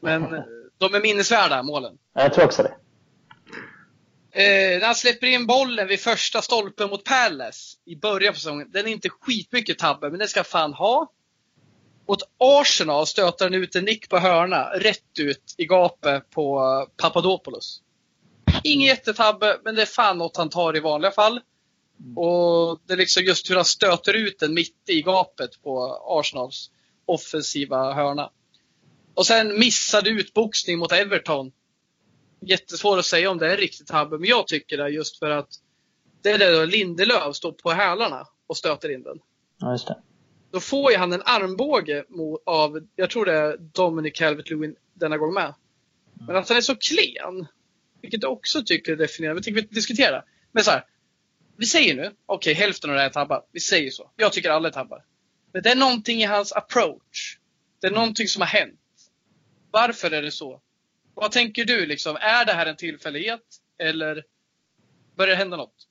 Men 0.00 0.34
eh, 0.34 0.42
de 0.78 0.94
är 0.94 1.00
minnesvärda, 1.00 1.62
målen. 1.62 1.98
Ja, 2.14 2.22
Jag 2.22 2.32
tror 2.32 2.44
också 2.44 2.62
det. 2.62 2.74
Eh, 4.42 4.78
när 4.78 4.86
han 4.86 4.94
släpper 4.94 5.26
in 5.26 5.46
bollen 5.46 5.88
vid 5.88 6.00
första 6.00 6.42
stolpen 6.42 6.90
mot 6.90 7.04
Palace 7.04 7.76
i 7.84 7.96
början 7.96 8.32
på 8.32 8.38
säsongen. 8.38 8.70
Den 8.70 8.86
är 8.86 8.90
inte 8.90 9.08
skitmycket 9.08 9.78
tabbe, 9.78 10.10
men 10.10 10.18
den 10.18 10.28
ska 10.28 10.44
fan 10.44 10.74
ha. 10.74 11.08
Mot 12.12 12.22
Arsenal 12.38 13.06
stöter 13.06 13.44
han 13.44 13.54
ut 13.54 13.74
en 13.74 13.84
nick 13.84 14.08
på 14.08 14.18
hörna, 14.18 14.64
rätt 14.64 15.18
ut 15.18 15.54
i 15.58 15.66
gapet 15.66 16.30
på 16.30 16.58
eh, 16.58 17.02
Papadopoulos. 17.02 17.82
Ingen 18.64 18.88
jättetabbe, 18.88 19.58
men 19.64 19.74
det 19.74 19.82
är 19.82 19.86
fan 19.86 20.18
något 20.18 20.36
han 20.36 20.48
tar 20.48 20.76
i 20.76 20.80
vanliga 20.80 21.10
fall. 21.10 21.40
Och 22.16 22.80
det 22.86 22.92
är 22.92 22.96
liksom 22.96 23.22
just 23.22 23.50
hur 23.50 23.56
han 23.56 23.64
stöter 23.64 24.14
ut 24.14 24.38
den 24.38 24.54
mitt 24.54 24.88
i 24.88 25.02
gapet 25.02 25.62
på 25.62 26.02
Arsenals 26.06 26.70
offensiva 27.06 27.92
hörna. 27.92 28.30
Och 29.14 29.26
sen 29.26 29.58
missade 29.58 30.10
utboxning 30.10 30.78
mot 30.78 30.92
Everton. 30.92 31.52
Jättesvårt 32.40 32.98
att 32.98 33.04
säga 33.04 33.30
om 33.30 33.38
det 33.38 33.52
är 33.52 33.56
riktigt 33.56 33.86
tabbe, 33.86 34.18
men 34.18 34.28
jag 34.28 34.46
tycker 34.46 34.76
det 34.76 34.88
just 34.88 35.18
för 35.18 35.30
att 35.30 35.48
det 36.22 36.30
är 36.30 36.38
där 36.38 36.66
Lindelöf 36.66 37.36
står 37.36 37.52
på 37.52 37.70
hälarna 37.70 38.26
och 38.46 38.56
stöter 38.56 38.94
in 38.94 39.02
den. 39.02 39.18
Ja, 39.58 39.72
just 39.72 39.86
det. 39.86 40.02
Då 40.52 40.60
får 40.60 40.92
ju 40.92 40.98
han 40.98 41.12
en 41.12 41.22
armbåge 41.24 42.04
mot, 42.08 42.42
av, 42.46 42.86
jag 42.96 43.10
tror 43.10 43.24
det 43.24 43.32
är 43.32 43.56
Dominic 43.56 44.20
Calvert-Lewin 44.20 44.74
denna 44.94 45.18
gång 45.18 45.34
med. 45.34 45.54
Men 46.26 46.36
att 46.36 46.48
han 46.48 46.56
är 46.56 46.60
så 46.60 46.76
klen, 46.76 47.46
vilket 48.00 48.22
jag 48.22 48.32
också 48.32 48.62
tycker 48.62 48.92
är 48.92 48.96
definierande. 48.96 49.40
Vi 49.40 49.44
tänker 49.44 49.62
vi 49.62 49.68
diskutera. 49.74 50.24
Men 50.52 50.64
så 50.64 50.70
här, 50.70 50.84
vi 51.56 51.66
säger 51.66 51.94
nu, 51.94 52.10
okej 52.26 52.54
hälften 52.54 52.90
av 52.90 52.96
det 52.96 53.02
här 53.02 53.08
är 53.08 53.12
tabbar. 53.12 53.44
Vi 53.52 53.60
säger 53.60 53.90
så. 53.90 54.10
Jag 54.16 54.32
tycker 54.32 54.50
alla 54.50 54.68
är 54.68 54.72
tabbar. 54.72 55.04
Men 55.52 55.62
det 55.62 55.70
är 55.70 55.76
någonting 55.76 56.20
i 56.22 56.24
hans 56.24 56.52
approach. 56.52 57.38
Det 57.80 57.86
är 57.86 57.90
någonting 57.90 58.28
som 58.28 58.42
har 58.42 58.48
hänt. 58.48 58.80
Varför 59.70 60.10
är 60.10 60.22
det 60.22 60.30
så? 60.30 60.60
Vad 61.14 61.32
tänker 61.32 61.64
du 61.64 61.86
liksom? 61.86 62.16
Är 62.16 62.44
det 62.44 62.52
här 62.52 62.66
en 62.66 62.76
tillfällighet? 62.76 63.42
Eller 63.78 64.24
börjar 65.16 65.30
det 65.30 65.36
hända 65.36 65.56
något? 65.56 65.88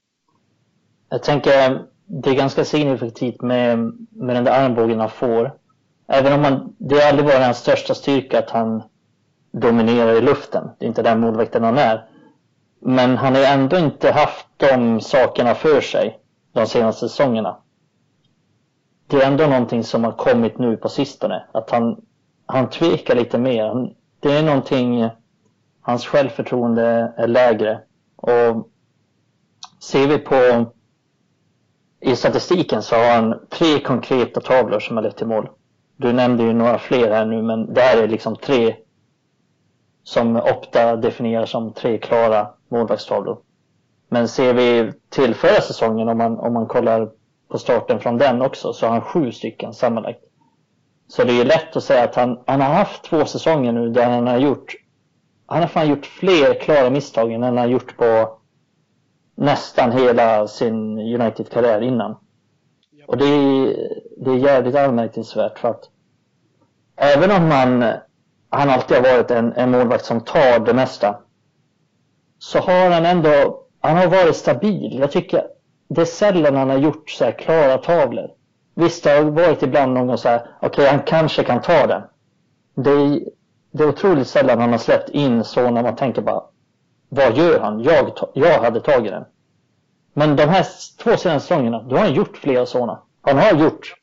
Jag 1.10 1.24
tänker 1.24 1.86
det 2.14 2.30
är 2.30 2.36
ganska 2.36 2.66
signifikativt 2.66 3.42
med, 3.42 3.78
med 4.10 4.36
den 4.36 4.44
där 4.44 4.66
armbågen 4.66 5.00
han 5.00 5.10
får. 5.10 5.54
Även 6.08 6.34
om 6.34 6.44
han, 6.44 6.76
det 6.78 6.96
har 6.96 7.10
aldrig 7.10 7.26
varit 7.26 7.46
hans 7.46 7.58
största 7.58 7.94
styrka 7.94 8.40
att 8.40 8.50
han 8.50 8.84
dominerar 9.52 10.14
i 10.14 10.22
luften. 10.22 10.70
Det 10.78 10.86
är 10.86 10.88
inte 10.88 11.02
den 11.02 11.20
målvakten 11.20 11.64
han 11.64 11.78
är. 11.78 12.06
Men 12.80 13.18
han 13.18 13.36
har 13.36 13.44
ändå 13.44 13.78
inte 13.78 14.12
haft 14.12 14.48
de 14.58 15.02
sakerna 15.02 15.56
för 15.56 15.82
sig 15.82 16.20
de 16.54 16.66
senaste 16.66 17.10
säsongerna. 17.10 17.58
Det 19.08 19.22
är 19.22 19.28
ändå 19.28 19.48
någonting 19.48 19.84
som 19.84 20.04
har 20.04 20.12
kommit 20.12 20.58
nu 20.58 20.78
på 20.78 20.90
sistone. 20.90 21.44
Att 21.52 21.72
han, 21.72 22.02
han 22.46 22.70
tvekar 22.70 23.16
lite 23.16 23.38
mer. 23.38 23.94
Det 24.20 24.32
är 24.32 24.44
någonting, 24.44 25.10
hans 25.82 26.06
självförtroende 26.06 27.14
är 27.18 27.28
lägre. 27.28 27.80
Och 28.16 28.68
ser 29.80 30.08
vi 30.08 30.18
på 30.18 30.66
i 32.02 32.16
statistiken 32.16 32.82
så 32.82 32.96
har 32.96 33.16
han 33.16 33.40
tre 33.50 33.80
konkreta 33.80 34.42
tavlor 34.42 34.80
som 34.80 34.98
har 34.98 35.04
lett 35.04 35.18
till 35.18 35.28
mål. 35.28 35.50
Du 35.98 36.14
nämnde 36.14 36.44
ju 36.44 36.54
några 36.54 36.80
fler 36.80 37.12
här 37.12 37.26
nu, 37.26 37.42
men 37.42 37.74
det 37.74 37.82
här 37.82 37.98
är 37.98 38.08
liksom 38.08 38.36
tre 38.36 38.76
som 40.04 40.36
Opta 40.36 40.96
definierar 40.96 41.46
som 41.46 41.74
tre 41.74 41.98
klara 41.98 42.48
målvaktstavlor. 42.70 43.38
Men 44.10 44.28
ser 44.28 44.54
vi 44.54 44.94
till 45.10 45.36
förra 45.36 45.62
säsongen, 45.62 46.10
om 46.10 46.18
man, 46.18 46.40
om 46.40 46.54
man 46.54 46.66
kollar 46.66 47.10
på 47.50 47.58
starten 47.58 48.00
från 48.00 48.18
den 48.18 48.42
också, 48.42 48.74
så 48.74 48.86
har 48.86 48.94
han 48.94 49.02
sju 49.02 49.32
stycken 49.32 49.74
sammanlagt. 49.74 50.20
Så 51.08 51.24
det 51.24 51.42
är 51.42 51.46
lätt 51.46 51.76
att 51.76 51.84
säga 51.84 52.04
att 52.04 52.16
han, 52.16 52.40
han 52.46 52.62
har 52.62 52.74
haft 52.74 53.04
två 53.04 53.26
säsonger 53.26 53.72
nu 53.72 53.90
där 53.90 54.10
han 54.10 54.28
har 54.28 54.38
gjort 54.38 54.76
han 55.52 55.62
har 55.62 55.68
fan 55.68 55.90
gjort 55.90 56.06
fler 56.06 56.60
klara 56.60 56.90
misstag 56.90 57.34
än 57.34 57.44
han 57.44 57.58
har 57.58 57.68
gjort 57.68 57.98
på 57.98 58.38
nästan 59.42 59.92
hela 59.92 60.48
sin 60.48 61.00
United-karriär 61.00 61.82
innan. 61.82 62.16
Och 63.08 63.18
det 63.18 63.26
är, 63.26 63.76
det 64.18 64.32
är 64.32 64.36
jävligt 64.36 64.76
anmärkningsvärt 64.76 65.60
för 65.60 65.70
att 65.70 65.90
även 66.96 67.32
om 67.32 67.50
man, 67.50 67.94
han 68.50 68.70
alltid 68.70 68.98
har 68.98 69.04
varit 69.04 69.32
en, 69.32 69.54
en 69.54 69.72
målvakt 69.72 70.06
som 70.06 70.22
tar 70.22 70.60
det 70.66 70.74
mesta 70.74 71.20
så 72.40 72.60
har 72.60 72.90
han 72.90 73.06
ändå, 73.06 73.64
han 73.80 73.98
har 73.98 74.08
varit 74.08 74.36
stabil. 74.36 75.00
Jag 75.00 75.12
tycker 75.12 75.44
det 75.88 76.02
är 76.02 76.06
sällan 76.06 76.56
han 76.56 76.70
har 76.70 76.78
gjort 76.78 77.10
så 77.10 77.26
här 77.26 77.32
klara 77.32 77.78
tavlor. 77.78 78.32
Visst, 78.76 79.04
det 79.04 79.10
har 79.10 79.24
varit 79.24 79.64
ibland 79.64 79.94
någon 79.94 80.18
så 80.18 80.30
här, 80.30 80.40
okej 80.58 80.68
okay, 80.70 80.86
han 80.86 81.04
kanske 81.06 81.44
kan 81.44 81.62
ta 81.62 81.88
den. 81.88 82.02
Det 82.76 82.92
är, 82.92 83.20
det 83.72 83.84
är 83.84 83.90
otroligt 83.90 84.28
sällan 84.28 84.62
han 84.62 84.72
har 84.72 84.78
släppt 84.78 85.10
in 85.10 85.44
så 85.44 85.72
när 85.72 85.84
man 85.84 85.96
tänker 85.96 86.22
bara, 86.22 86.44
vad 87.14 87.38
gör 87.38 87.60
han? 87.60 87.84
Jag, 87.84 88.18
jag 88.34 88.62
hade 88.62 88.82
tagit 88.82 89.12
den. 89.12 89.26
Men 90.14 90.36
de 90.36 90.46
här 90.46 90.66
två 90.98 91.18
senaste 91.18 91.40
säsongerna, 91.40 91.84
då 91.84 91.96
har 91.96 92.04
han 92.04 92.14
gjort 92.14 92.38
flera 92.38 92.66
sådana. 92.66 93.02
Han 93.22 93.38
har 93.38 93.52
gjort 93.52 93.96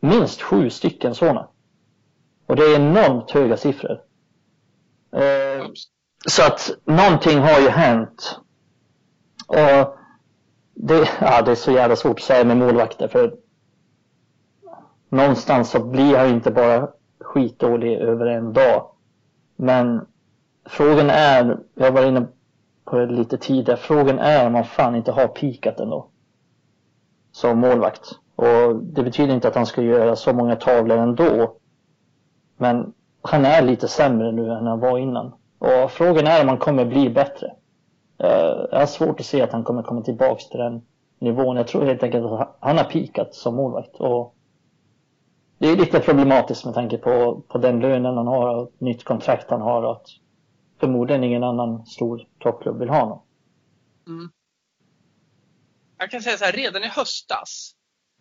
minst 0.00 0.42
sju 0.42 0.70
stycken 0.70 1.14
sådana. 1.14 1.48
Och 2.46 2.56
det 2.56 2.62
är 2.62 2.76
enormt 2.76 3.30
höga 3.30 3.56
siffror. 3.56 4.00
Eh, 5.12 5.66
så 6.26 6.42
att 6.42 6.70
någonting 6.84 7.38
har 7.38 7.60
ju 7.60 7.68
hänt. 7.68 8.40
Och 9.46 9.96
det, 10.74 11.08
ja, 11.20 11.42
det 11.42 11.50
är 11.50 11.54
så 11.54 11.72
jävla 11.72 11.96
svårt 11.96 12.18
att 12.18 12.24
säga 12.24 12.44
med 12.44 12.56
målvakter 12.56 13.08
för 13.08 13.34
någonstans 15.08 15.70
så 15.70 15.84
blir 15.84 16.16
han 16.16 16.28
inte 16.28 16.50
bara 16.50 16.88
skitdålig 17.20 17.98
över 17.98 18.26
en 18.26 18.52
dag. 18.52 18.90
Men 19.56 20.06
frågan 20.66 21.10
är, 21.10 21.58
jag 21.74 21.92
var 21.92 22.06
inne 22.06 22.26
på 22.90 22.98
lite 22.98 23.38
tidigare, 23.38 23.76
frågan 23.76 24.18
är 24.18 24.46
om 24.46 24.54
han 24.54 24.64
fan 24.64 24.96
inte 24.96 25.12
har 25.12 25.28
pikat 25.28 25.80
ändå. 25.80 26.08
Som 27.32 27.58
målvakt. 27.58 28.10
Och 28.36 28.76
det 28.76 29.02
betyder 29.02 29.34
inte 29.34 29.48
att 29.48 29.54
han 29.54 29.66
ska 29.66 29.82
göra 29.82 30.16
så 30.16 30.32
många 30.32 30.56
tavlor 30.56 30.98
ändå. 30.98 31.56
Men 32.56 32.92
han 33.22 33.44
är 33.44 33.62
lite 33.62 33.88
sämre 33.88 34.32
nu 34.32 34.52
än 34.52 34.66
han 34.66 34.80
var 34.80 34.98
innan. 34.98 35.32
Och 35.58 35.90
frågan 35.90 36.26
är 36.26 36.42
om 36.42 36.48
han 36.48 36.58
kommer 36.58 36.84
bli 36.84 37.10
bättre. 37.10 37.52
Eh, 38.18 38.66
jag 38.70 38.78
har 38.78 38.86
svårt 38.86 39.20
att 39.20 39.26
se 39.26 39.42
att 39.42 39.52
han 39.52 39.64
kommer 39.64 39.82
komma 39.82 40.02
tillbaks 40.02 40.48
till 40.48 40.58
den 40.58 40.82
nivån. 41.18 41.56
Jag 41.56 41.68
tror 41.68 41.84
helt 41.84 42.02
enkelt 42.02 42.26
att 42.26 42.56
han 42.60 42.76
har 42.76 42.84
pikat 42.84 43.34
som 43.34 43.54
målvakt. 43.54 43.96
Och 43.96 44.34
det 45.58 45.68
är 45.68 45.76
lite 45.76 46.00
problematiskt 46.00 46.64
med 46.64 46.74
tanke 46.74 46.98
på, 46.98 47.42
på 47.48 47.58
den 47.58 47.80
lönen 47.80 48.16
han 48.16 48.26
har 48.26 48.56
och 48.56 48.72
nytt 48.78 49.04
kontrakt 49.04 49.50
han 49.50 49.60
har 49.60 49.82
och 49.82 49.92
att 49.92 50.06
förmodligen 50.80 51.24
ingen 51.24 51.44
annan 51.44 51.86
stor 51.86 52.26
toppklubb 52.38 52.78
vill 52.78 52.88
ha 52.88 53.00
honom. 53.00 53.22
Mm. 54.06 54.30
Jag 55.98 56.10
kan 56.10 56.22
säga 56.22 56.38
så 56.38 56.44
här, 56.44 56.52
redan 56.52 56.84
i 56.84 56.86
höstas, 56.86 57.74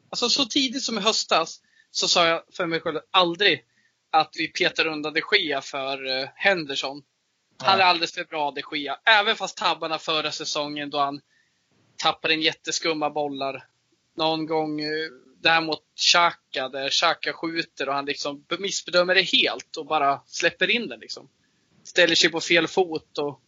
alltså 0.10 0.30
så 0.30 0.46
tidigt 0.46 0.84
som 0.84 0.98
i 0.98 1.02
höstas, 1.02 1.62
så 1.92 2.08
sa 2.08 2.28
jag 2.28 2.42
för 2.54 2.66
mig 2.66 2.80
själv 2.80 3.00
aldrig 3.12 3.66
att 4.12 4.36
vi 4.38 4.48
petar 4.48 4.88
undan 4.88 5.14
de 5.14 5.22
Gea 5.38 5.62
för 5.62 6.06
uh, 6.06 6.28
Henderson. 6.36 7.04
Han 7.64 7.80
är 7.80 7.84
alldeles 7.84 8.14
för 8.14 8.24
bra 8.24 8.52
de 8.52 8.78
Gea. 8.78 9.00
Även 9.06 9.36
fast 9.36 9.58
tabbarna 9.58 9.98
förra 9.98 10.32
säsongen 10.32 10.90
då 10.90 11.00
han 11.00 11.22
tappade 11.98 12.34
in 12.34 12.42
jätteskumma 12.42 13.10
bollar. 13.10 13.68
Någon 14.16 14.46
gång 14.46 14.82
uh, 14.82 15.10
det 15.42 15.50
här 15.50 15.62
mot 15.62 15.84
Xhaka 15.96 16.70
där 16.70 16.90
Xhaka 16.90 17.34
skjuter 17.34 17.90
och 17.90 17.96
han 17.96 18.06
liksom 18.06 18.46
missbedömer 18.60 19.16
det 19.16 19.22
helt 19.22 19.78
och 19.78 19.86
bara 19.86 20.22
släpper 20.26 20.70
in 20.70 20.88
den 20.88 21.00
liksom. 21.00 21.30
Ställer 21.88 22.16
sig 22.16 22.32
på 22.32 22.40
fel 22.40 22.68
fot 22.68 23.18
och 23.18 23.42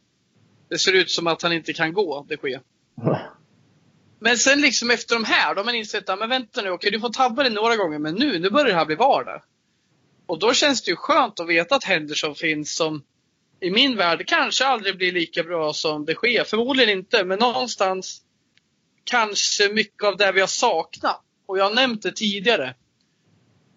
det 0.70 0.78
ser 0.78 0.94
ut 0.94 1.12
som 1.12 1.28
att 1.28 1.42
han 1.42 1.54
inte 1.54 1.74
kan 1.74 1.94
gå, 1.94 2.26
det 2.30 2.38
sker. 2.38 2.62
Men 4.20 4.38
sen 4.38 4.62
liksom 4.62 4.92
efter 4.92 5.16
de 5.16 5.24
här, 5.24 5.56
då 5.56 5.60
har 5.60 5.66
man 5.66 5.76
insett 5.76 6.10
att 6.10 6.20
men 6.20 6.30
vänta 6.30 6.62
nu, 6.62 6.70
okej 6.70 6.92
du 6.92 7.00
får 7.00 7.10
tabba 7.10 7.44
dig 7.44 7.52
några 7.52 7.76
gånger 7.76 8.00
men 8.00 8.16
nu, 8.16 8.40
nu 8.40 8.50
börjar 8.50 8.68
det 8.68 8.74
här 8.74 8.86
bli 8.86 8.96
vardag. 8.96 9.42
Och 10.28 10.40
då 10.40 10.54
känns 10.54 10.84
det 10.84 10.92
ju 10.92 10.96
skönt 10.96 11.40
att 11.40 11.48
veta 11.48 11.76
att 11.76 11.84
Henderson 11.84 12.36
finns 12.36 12.76
som 12.76 13.04
i 13.60 13.72
min 13.72 13.98
värld 13.98 14.28
kanske 14.28 14.66
aldrig 14.66 14.98
blir 14.98 15.12
lika 15.12 15.44
bra 15.44 15.74
som 15.74 16.06
det 16.06 16.16
sker. 16.16 16.44
Förmodligen 16.44 16.90
inte, 16.90 17.26
men 17.26 17.40
någonstans 17.40 18.22
kanske 19.04 19.70
mycket 19.74 20.04
av 20.04 20.18
det 20.18 20.32
vi 20.32 20.40
har 20.40 20.48
saknat. 20.48 21.22
Och 21.46 21.58
jag 21.58 21.64
har 21.64 21.74
nämnt 21.74 22.04
det 22.04 22.12
tidigare. 22.12 22.76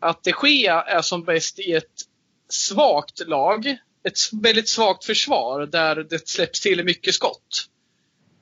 Att 0.00 0.24
de 0.24 0.32
Gea 0.42 0.82
är 0.82 1.02
som 1.02 1.24
bäst 1.24 1.58
i 1.58 1.72
ett 1.72 2.02
svagt 2.48 3.28
lag. 3.28 3.76
Ett 4.04 4.18
väldigt 4.42 4.68
svagt 4.68 5.04
försvar 5.04 5.66
där 5.66 5.96
det 5.96 6.28
släpps 6.28 6.60
till 6.60 6.84
mycket 6.84 7.14
skott. 7.14 7.68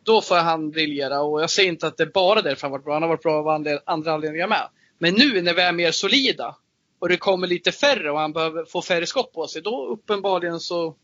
Då 0.04 0.20
får 0.20 0.36
han 0.36 0.70
briljera 0.70 1.22
och 1.22 1.42
jag 1.42 1.50
säger 1.50 1.68
inte 1.68 1.86
att 1.86 1.96
det 1.96 2.02
är 2.02 2.10
bara 2.14 2.42
därför 2.42 2.62
han 2.62 2.70
varit 2.70 2.84
bra. 2.84 2.94
Han 2.94 3.02
har 3.02 3.08
varit 3.08 3.22
bra 3.22 3.34
av 3.34 3.48
andra 3.86 4.12
anledningar 4.12 4.48
med. 4.48 4.68
Men 4.98 5.14
nu 5.14 5.42
när 5.42 5.54
vi 5.54 5.62
är 5.62 5.72
mer 5.72 5.92
solida 5.92 6.56
och 6.98 7.08
det 7.08 7.16
kommer 7.16 7.46
lite 7.46 7.72
färre 7.72 8.10
och 8.10 8.18
han 8.18 8.32
behöver 8.32 8.64
få 8.64 8.82
färre 8.82 9.06
skott 9.06 9.32
på 9.32 9.46
sig. 9.46 9.62
Då 9.62 9.86
uppenbarligen 9.86 10.60
så 10.60 10.96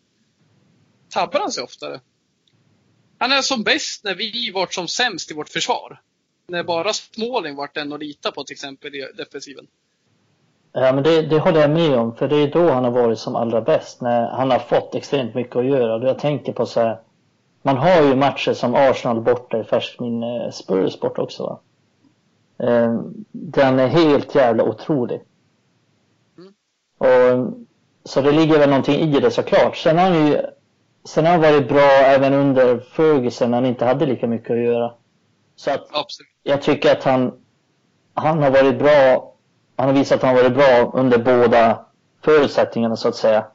tabbar 1.11 1.40
han 1.40 1.53
sig 1.53 1.62
oftare. 1.62 2.01
Han 3.19 3.33
är 3.33 3.42
som 3.42 3.62
bäst 3.62 4.05
när 4.05 4.14
vi 4.14 4.51
varit 4.51 4.75
som 4.75 4.88
sämst 4.88 5.31
i 5.31 5.35
vårt 5.35 5.49
försvar 5.49 6.01
när 6.49 6.64
bara 6.64 6.92
Småling 6.92 7.57
varit 7.57 7.75
den 7.75 7.92
att 7.92 8.01
lita 8.01 8.33
på 8.33 8.45
till 8.45 8.55
exempel 8.55 8.95
i 8.95 9.09
defensiven. 9.16 9.66
Ja, 10.72 10.92
men 10.92 11.05
det, 11.05 11.22
det 11.22 11.38
håller 11.38 11.61
jag 11.61 11.70
med 11.70 11.98
om, 11.98 12.14
för 12.14 12.29
det 12.29 12.37
är 12.37 12.50
då 12.50 12.70
han 12.70 12.85
har 12.85 12.90
varit 12.90 13.18
som 13.18 13.37
allra 13.37 13.61
bäst, 13.61 14.00
när 14.00 14.29
han 14.29 14.50
har 14.50 14.59
fått 14.59 14.94
extremt 14.94 15.35
mycket 15.35 15.57
att 15.57 15.64
göra. 15.64 16.07
Jag 16.07 16.18
tänker 16.18 16.52
på 16.52 16.66
så 16.66 16.81
här, 16.81 17.00
man 17.62 17.76
har 17.76 18.02
ju 18.02 18.16
matcher 18.16 18.52
som 18.52 18.74
Arsenal 18.74 19.20
borta 19.20 19.59
i 19.59 19.64
färskt 19.64 20.00
minne, 20.00 20.52
Spurs 20.52 21.00
borta 21.00 21.22
också 21.22 21.42
va? 21.42 21.59
Eh, 22.66 23.00
den 23.33 23.79
är 23.79 23.87
helt 23.87 24.35
jävla 24.35 24.64
otrolig. 24.64 25.20
Mm. 26.38 26.52
Och, 26.98 27.52
så 28.05 28.20
det 28.20 28.33
ligger 28.33 28.59
väl 28.59 28.68
någonting 28.68 29.00
i 29.00 29.20
det 29.20 29.31
såklart. 29.31 29.76
Sen 29.76 29.98
har 29.98 30.11
han 30.11 30.26
ju 30.26 30.38
sen 31.07 31.24
har 31.24 31.33
han 31.33 31.40
varit 31.40 31.68
bra 31.68 31.90
även 31.90 32.35
under 32.35 32.79
Ferguson 32.79 33.50
när 33.50 33.59
han 33.59 33.66
inte 33.66 33.85
hade 33.85 34.07
lika 34.07 34.26
mycket 34.26 34.50
att 34.50 34.62
göra. 34.62 34.92
Så 35.57 35.70
att 35.70 35.87
Absolut. 35.92 36.29
jag 36.42 36.62
tycker 36.62 36.92
att 36.92 37.05
han, 37.05 37.33
han 38.14 38.42
har 38.42 38.50
varit 38.50 38.79
bra. 38.79 39.33
Han 39.76 39.88
har 39.88 39.94
visat 39.94 40.16
att 40.16 40.22
han 40.22 40.36
har 40.36 40.42
varit 40.42 40.56
bra 40.56 40.90
under 41.00 41.18
båda 41.18 41.84
förutsättningarna 42.24 42.96
så 42.96 43.08
att 43.08 43.16
säga. 43.16 43.46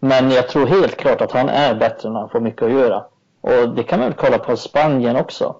Men 0.00 0.30
jag 0.30 0.48
tror 0.48 0.66
helt 0.66 0.96
klart 0.96 1.20
att 1.20 1.32
han 1.32 1.48
är 1.48 1.74
bättre 1.74 2.10
när 2.10 2.20
han 2.20 2.28
får 2.28 2.40
mycket 2.40 2.62
att 2.62 2.72
göra. 2.72 3.04
Och 3.40 3.74
det 3.74 3.82
kan 3.82 3.98
man 4.00 4.08
väl 4.08 4.18
kolla 4.18 4.38
på 4.38 4.56
Spanien 4.56 5.16
också. 5.16 5.56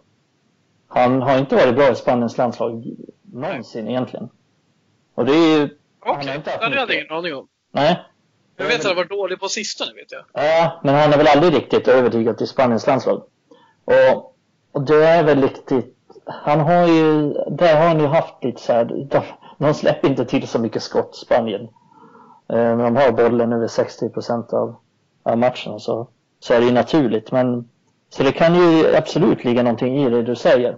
Han 0.88 1.22
har 1.22 1.38
inte 1.38 1.56
varit 1.56 1.76
bra 1.76 1.90
i 1.90 1.94
Spaniens 1.94 2.38
landslag 2.38 2.84
någonsin 3.32 3.88
egentligen. 3.88 4.28
Och 5.14 5.24
det 5.24 5.32
är 5.32 5.58
ju... 5.58 5.78
Okej, 6.06 6.38
okay. 6.38 6.40
det 6.44 6.64
hade 6.64 6.76
jag 6.76 6.94
ingen 6.94 7.12
aning 7.12 7.34
om. 7.34 7.48
Nej. 7.72 8.00
Jag 8.56 8.66
vet 8.66 8.76
att 8.76 8.84
han 8.84 8.90
har 8.90 8.96
varit 8.96 9.10
dålig 9.10 9.40
på 9.40 9.48
sistone, 9.48 9.92
vet 9.94 10.12
jag. 10.12 10.24
Ja, 10.32 10.80
men 10.82 10.94
han 10.94 11.10
har 11.10 11.18
väl 11.18 11.26
aldrig 11.26 11.54
riktigt 11.54 11.88
övertygat 11.88 12.40
i 12.40 12.46
Spaniens 12.46 12.86
landslag. 12.86 13.22
Och 13.84 14.32
och 14.72 14.82
det 14.82 15.04
är 15.06 15.24
väl 15.24 15.42
riktigt, 15.42 15.96
han 16.26 16.60
har 16.60 16.86
ju, 16.86 17.32
där 17.32 17.76
har 17.76 17.86
han 17.86 18.00
ju 18.00 18.06
haft 18.06 18.44
lite 18.44 18.60
så 18.60 18.72
här, 18.72 19.06
de, 19.58 19.64
de 19.64 19.74
släpper 19.74 20.08
inte 20.08 20.24
till 20.24 20.48
så 20.48 20.58
mycket 20.58 20.82
skott, 20.82 21.16
Spanien. 21.16 21.62
Eh, 22.48 22.76
men 22.76 22.78
de 22.78 22.96
har 22.96 23.12
bollen 23.12 23.52
över 23.52 23.68
60 23.68 24.08
procent 24.08 24.52
av, 24.52 24.76
av 25.22 25.38
matchen 25.38 25.80
så, 25.80 26.08
så 26.40 26.54
är 26.54 26.60
det 26.60 26.66
ju 26.66 26.72
naturligt. 26.72 27.32
Men, 27.32 27.68
så 28.10 28.22
det 28.22 28.32
kan 28.32 28.54
ju 28.54 28.96
absolut 28.96 29.44
ligga 29.44 29.62
någonting 29.62 30.06
i 30.06 30.10
det 30.10 30.22
du 30.22 30.36
säger. 30.36 30.76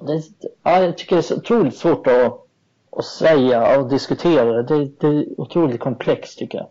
Det, 0.00 0.22
ja, 0.62 0.82
jag 0.82 0.98
tycker 0.98 1.16
det 1.16 1.20
är 1.20 1.22
så 1.22 1.36
otroligt 1.36 1.76
svårt 1.76 2.06
att, 2.06 2.46
att 2.90 3.04
säga 3.04 3.78
och 3.78 3.88
diskutera. 3.88 4.62
Det, 4.62 4.84
det 4.84 5.06
är 5.06 5.40
otroligt 5.40 5.80
komplext 5.80 6.38
tycker 6.38 6.58
jag. 6.58 6.68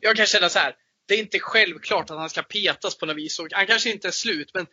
Jag 0.00 0.16
kan 0.16 0.26
känna 0.26 0.48
så 0.48 0.58
här 0.58 0.74
det 1.06 1.14
är 1.14 1.18
inte 1.18 1.38
självklart 1.38 2.10
att 2.10 2.18
han 2.18 2.30
ska 2.30 2.42
petas 2.42 2.98
på 2.98 3.06
något 3.06 3.16
vis. 3.16 3.40
Han 3.52 3.66
kanske 3.66 3.90
inte 3.90 4.08
är 4.08 4.12
slut, 4.12 4.50
men 4.54 4.66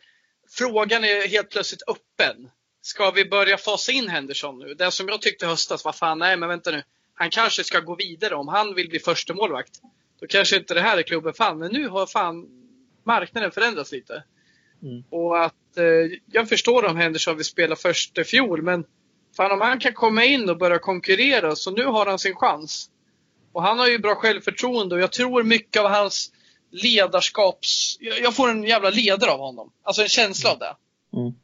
frågan 0.50 1.04
är 1.04 1.28
helt 1.28 1.50
plötsligt 1.50 1.82
öppen. 1.88 2.50
Ska 2.82 3.10
vi 3.10 3.24
börja 3.24 3.56
fasa 3.56 3.92
in 3.92 4.08
Henderson 4.08 4.58
nu? 4.58 4.74
Det 4.74 4.90
som 4.90 5.08
jag 5.08 5.22
tyckte 5.22 5.46
höstas 5.46 5.84
var 5.84 5.92
fan, 5.92 6.18
nej 6.18 6.36
men 6.36 6.48
vänta 6.48 6.70
nu. 6.70 6.82
Han 7.14 7.30
kanske 7.30 7.64
ska 7.64 7.80
gå 7.80 7.94
vidare 7.94 8.34
om 8.34 8.48
han 8.48 8.74
vill 8.74 8.88
bli 8.88 8.98
första 8.98 9.34
målvakt. 9.34 9.80
då 10.20 10.26
kanske 10.26 10.56
inte 10.56 10.74
det 10.74 10.80
här 10.80 10.98
är 10.98 11.02
klubben 11.02 11.34
fan. 11.34 11.58
Men 11.58 11.72
nu 11.72 11.88
har 11.88 12.06
fan 12.06 12.46
marknaden 13.04 13.50
förändrats 13.50 13.92
lite. 13.92 14.24
Mm. 14.82 15.04
Och 15.10 15.44
att 15.44 15.76
eh, 15.76 16.18
jag 16.32 16.48
förstår 16.48 16.84
om 16.84 16.96
Henderson 16.96 17.36
vill 17.36 17.44
spela 17.44 17.76
första 17.76 18.24
fjol, 18.24 18.62
men 18.62 18.84
fan 19.36 19.52
om 19.52 19.60
han 19.60 19.78
kan 19.78 19.92
komma 19.92 20.24
in 20.24 20.50
och 20.50 20.58
börja 20.58 20.78
konkurrera, 20.78 21.56
så 21.56 21.70
nu 21.70 21.84
har 21.84 22.06
han 22.06 22.18
sin 22.18 22.34
chans. 22.34 22.90
Och 23.52 23.62
han 23.62 23.78
har 23.78 23.88
ju 23.88 23.98
bra 23.98 24.14
självförtroende 24.14 24.94
och 24.94 25.00
jag 25.00 25.12
tror 25.12 25.42
mycket 25.42 25.82
av 25.82 25.90
hans 25.90 26.32
ledarskaps... 26.70 27.96
Jag 28.00 28.36
får 28.36 28.50
en 28.50 28.64
jävla 28.64 28.90
ledare 28.90 29.30
av 29.30 29.38
honom. 29.38 29.72
Alltså 29.82 30.02
en 30.02 30.08
känsla 30.08 30.50
av 30.50 30.58
det. 30.58 30.76
Mm. 31.16 31.34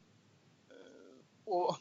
Och 1.47 1.77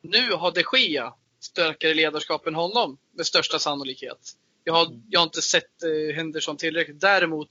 nu 0.00 0.32
har 0.32 0.52
de 0.52 0.64
Gia 0.72 1.14
starkare 1.40 1.94
ledarskap 1.94 2.46
än 2.46 2.54
honom 2.54 2.98
med 3.12 3.26
största 3.26 3.58
sannolikhet. 3.58 4.18
Jag 4.64 4.74
har, 4.74 4.86
jag 5.10 5.20
har 5.20 5.24
inte 5.24 5.42
sett 5.42 5.82
eh, 5.82 6.14
Henderson 6.16 6.56
tillräckligt. 6.56 7.00
Däremot 7.00 7.48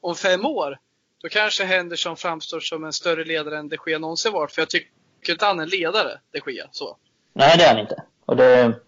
om 0.00 0.14
fem 0.14 0.46
år, 0.46 0.78
då 1.22 1.28
kanske 1.28 1.64
Henderson 1.64 2.16
framstår 2.16 2.60
som 2.60 2.84
en 2.84 2.92
större 2.92 3.24
ledare 3.24 3.58
än 3.58 3.68
de 3.68 3.76
Gea 3.86 3.98
någonsin 3.98 4.32
varit. 4.32 4.52
För 4.52 4.62
jag 4.62 4.70
tycker 4.70 5.32
inte 5.32 5.44
han 5.46 5.58
är 5.58 5.62
en 5.62 5.68
ledare, 5.68 6.20
de 6.30 6.52
Gea. 6.52 6.68
Så. 6.72 6.96
Nej, 7.32 7.58
det 7.58 7.64
är 7.64 7.68
han 7.68 7.78
inte. 7.78 8.02
Och 8.26 8.36
det, 8.36 8.80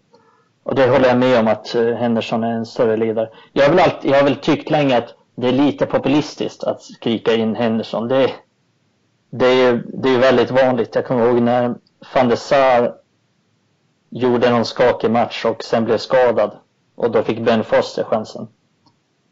och 0.63 0.75
det 0.75 0.87
håller 0.87 1.07
jag 1.07 1.17
med 1.17 1.39
om 1.39 1.47
att 1.47 1.75
eh, 1.75 1.95
Henderson 1.95 2.43
är 2.43 2.51
en 2.51 2.65
större 2.65 2.97
ledare. 2.97 3.29
Jag 3.53 3.63
har 3.63 3.69
väl, 3.69 3.79
alltid, 3.79 4.11
jag 4.11 4.17
har 4.17 4.23
väl 4.23 4.35
tyckt 4.35 4.69
länge 4.69 4.97
att 4.97 5.15
det 5.35 5.47
är 5.47 5.51
lite 5.51 5.85
populistiskt 5.85 6.63
att 6.63 6.83
skrika 6.83 7.35
in 7.35 7.55
Henderson. 7.55 8.07
Det, 8.07 8.33
det 9.29 9.45
är 9.45 9.83
det 9.87 10.09
är 10.09 10.19
väldigt 10.19 10.51
vanligt. 10.51 10.95
Jag 10.95 11.05
kommer 11.05 11.25
ihåg 11.25 11.41
när 11.41 11.75
van 12.13 12.29
der 12.29 12.35
Sar 12.35 12.95
gjorde 14.09 14.49
någon 14.49 14.65
skakig 14.65 15.11
match 15.11 15.45
och 15.45 15.63
sen 15.63 15.85
blev 15.85 15.97
skadad. 15.97 16.57
Och 16.95 17.11
då 17.11 17.23
fick 17.23 17.39
Ben 17.39 17.63
Foster 17.63 18.03
chansen. 18.03 18.47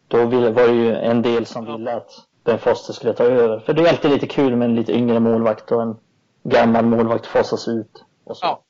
Då 0.08 0.26
var 0.26 0.68
det 0.68 0.74
ju 0.74 0.96
en 0.96 1.22
del 1.22 1.46
som 1.46 1.66
ville 1.66 1.96
att 1.96 2.12
Ben 2.44 2.60
Foster 2.60 2.94
skulle 2.94 3.14
ta 3.14 3.24
över. 3.24 3.60
För 3.60 3.74
det 3.74 3.82
är 3.82 3.90
alltid 3.90 4.12
lite 4.12 4.28
kul 4.28 4.56
med 4.56 4.66
en 4.70 4.76
lite 4.76 4.94
yngre 4.94 5.20
målvakt 5.20 5.72
och 5.72 5.82
en 5.82 5.98
gammal 6.44 6.86
målvakt 6.86 7.26
fasas 7.26 7.68
ut. 7.68 8.04
Och, 8.24 8.38
så. 8.38 8.46
Ja. 8.46 8.62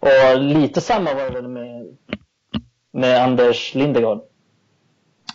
och 0.00 0.40
lite 0.40 0.80
samma 0.80 1.14
var 1.14 1.24
det 1.24 1.30
väl 1.30 1.48
med, 1.48 1.96
med 2.90 3.22
Anders 3.22 3.74
Lindegård. 3.74 4.20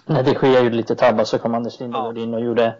När 0.06 0.23
det 0.23 0.34
sker 0.34 0.63
gjorde 0.63 0.75
lite 0.75 0.95
tabbar 0.95 1.23
så 1.23 1.39
kom 1.39 1.56
Anders 1.56 1.80
Lindegård 1.80 2.17
ja. 2.17 2.21
in 2.21 2.34
och 2.34 2.41
gjorde 2.41 2.75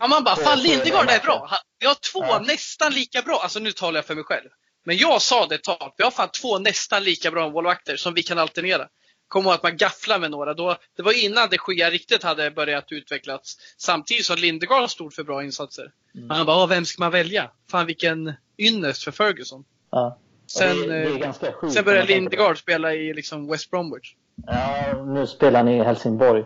Ja, 0.00 0.08
man 0.08 0.24
bara, 0.24 0.36
fan 0.36 0.58
Lindegård 0.58 1.10
är 1.10 1.24
bra. 1.24 1.48
Vi 1.78 1.86
har 1.86 1.94
två 2.12 2.24
ja. 2.24 2.44
nästan 2.46 2.92
lika 2.92 3.22
bra, 3.22 3.40
alltså 3.42 3.58
nu 3.58 3.72
talar 3.72 3.98
jag 3.98 4.04
för 4.04 4.14
mig 4.14 4.24
själv. 4.24 4.48
Men 4.84 4.96
jag 4.96 5.22
sa 5.22 5.46
det 5.46 5.54
ett 5.54 5.64
tag, 5.64 5.92
vi 5.96 6.04
har 6.04 6.10
fan 6.10 6.28
två 6.28 6.58
nästan 6.58 7.04
lika 7.04 7.30
bra 7.30 7.50
målvakter 7.50 7.96
som 7.96 8.14
vi 8.14 8.22
kan 8.22 8.38
alternera. 8.38 8.88
Kom 9.28 9.44
ihåg 9.44 9.54
att 9.54 9.62
man 9.62 9.76
gafflar 9.76 10.18
med 10.18 10.30
några. 10.30 10.54
Då, 10.54 10.76
det 10.96 11.02
var 11.02 11.24
innan 11.24 11.48
det 11.48 11.74
Gea 11.76 11.90
riktigt 11.90 12.22
hade 12.22 12.50
börjat 12.50 12.92
utvecklas. 12.92 13.56
Samtidigt 13.76 14.26
som 14.26 14.36
Lindegård 14.36 14.90
stod 14.90 15.14
för 15.14 15.24
bra 15.24 15.44
insatser. 15.44 15.92
Mm. 16.14 16.26
Man 16.28 16.46
bara, 16.46 16.66
vem 16.66 16.84
ska 16.84 17.02
man 17.02 17.12
välja? 17.12 17.50
Fan 17.70 17.86
vilken 17.86 18.32
ynnest 18.58 19.04
för 19.04 19.10
Ferguson. 19.10 19.64
Ja. 19.90 20.18
Sen, 20.46 20.90
eh, 20.90 21.32
sen 21.72 21.84
började 21.84 22.06
Lindegård 22.06 22.58
spela 22.58 22.94
i 22.94 23.14
liksom 23.14 23.48
West 23.48 23.70
Bromwich. 23.70 24.14
Ja, 24.46 25.04
nu 25.06 25.26
spelar 25.26 25.60
han 25.60 25.68
i 25.68 25.84
Helsingborg. 25.84 26.44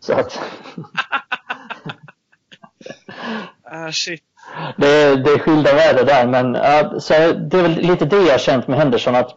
Så 0.00 0.12
att... 0.12 0.40
ah, 3.88 3.92
shit. 3.92 4.22
Det, 4.76 5.16
det 5.16 5.30
är 5.30 5.38
skilda 5.38 5.74
världar 5.74 6.04
där, 6.04 6.26
men 6.26 6.56
uh, 6.56 6.98
så 6.98 7.12
det 7.32 7.58
är 7.58 7.62
väl 7.62 7.72
lite 7.72 8.04
det 8.04 8.16
jag 8.16 8.30
har 8.30 8.38
känt 8.38 8.68
med 8.68 8.78
Henderson. 8.78 9.14
att 9.14 9.30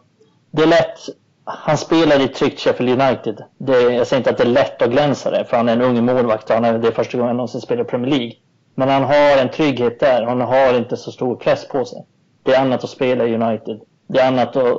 Det 0.50 0.62
är 0.62 0.66
lätt, 0.66 0.98
han 1.44 1.76
spelar 1.76 2.20
i 2.20 2.28
tryggt 2.28 2.60
Sheffield 2.60 3.02
United. 3.02 3.44
Det, 3.58 3.80
jag 3.80 4.06
säger 4.06 4.20
inte 4.20 4.30
att 4.30 4.38
det 4.38 4.44
är 4.44 4.48
lätt 4.48 4.82
att 4.82 4.90
glänsa 4.90 5.30
det, 5.30 5.44
för 5.44 5.56
han 5.56 5.68
är 5.68 5.72
en 5.72 5.82
ung 5.82 6.04
målvakt 6.04 6.50
och 6.50 6.54
han 6.54 6.64
är, 6.64 6.78
det 6.78 6.88
är 6.88 6.92
första 6.92 7.18
gången 7.18 7.28
han 7.28 7.36
någonsin 7.36 7.60
spelar 7.60 7.82
i 7.82 7.86
Premier 7.86 8.10
League. 8.10 8.32
Men 8.74 8.88
han 8.88 9.04
har 9.04 9.38
en 9.38 9.50
trygghet 9.50 10.00
där, 10.00 10.22
han 10.22 10.40
har 10.40 10.74
inte 10.74 10.96
så 10.96 11.12
stor 11.12 11.36
press 11.36 11.68
på 11.68 11.84
sig. 11.84 12.06
Det 12.42 12.54
är 12.54 12.60
annat 12.60 12.84
att 12.84 12.90
spela 12.90 13.24
i 13.24 13.34
United. 13.34 13.80
Det 14.06 14.20
är 14.20 14.28
annat 14.28 14.56
att, 14.56 14.78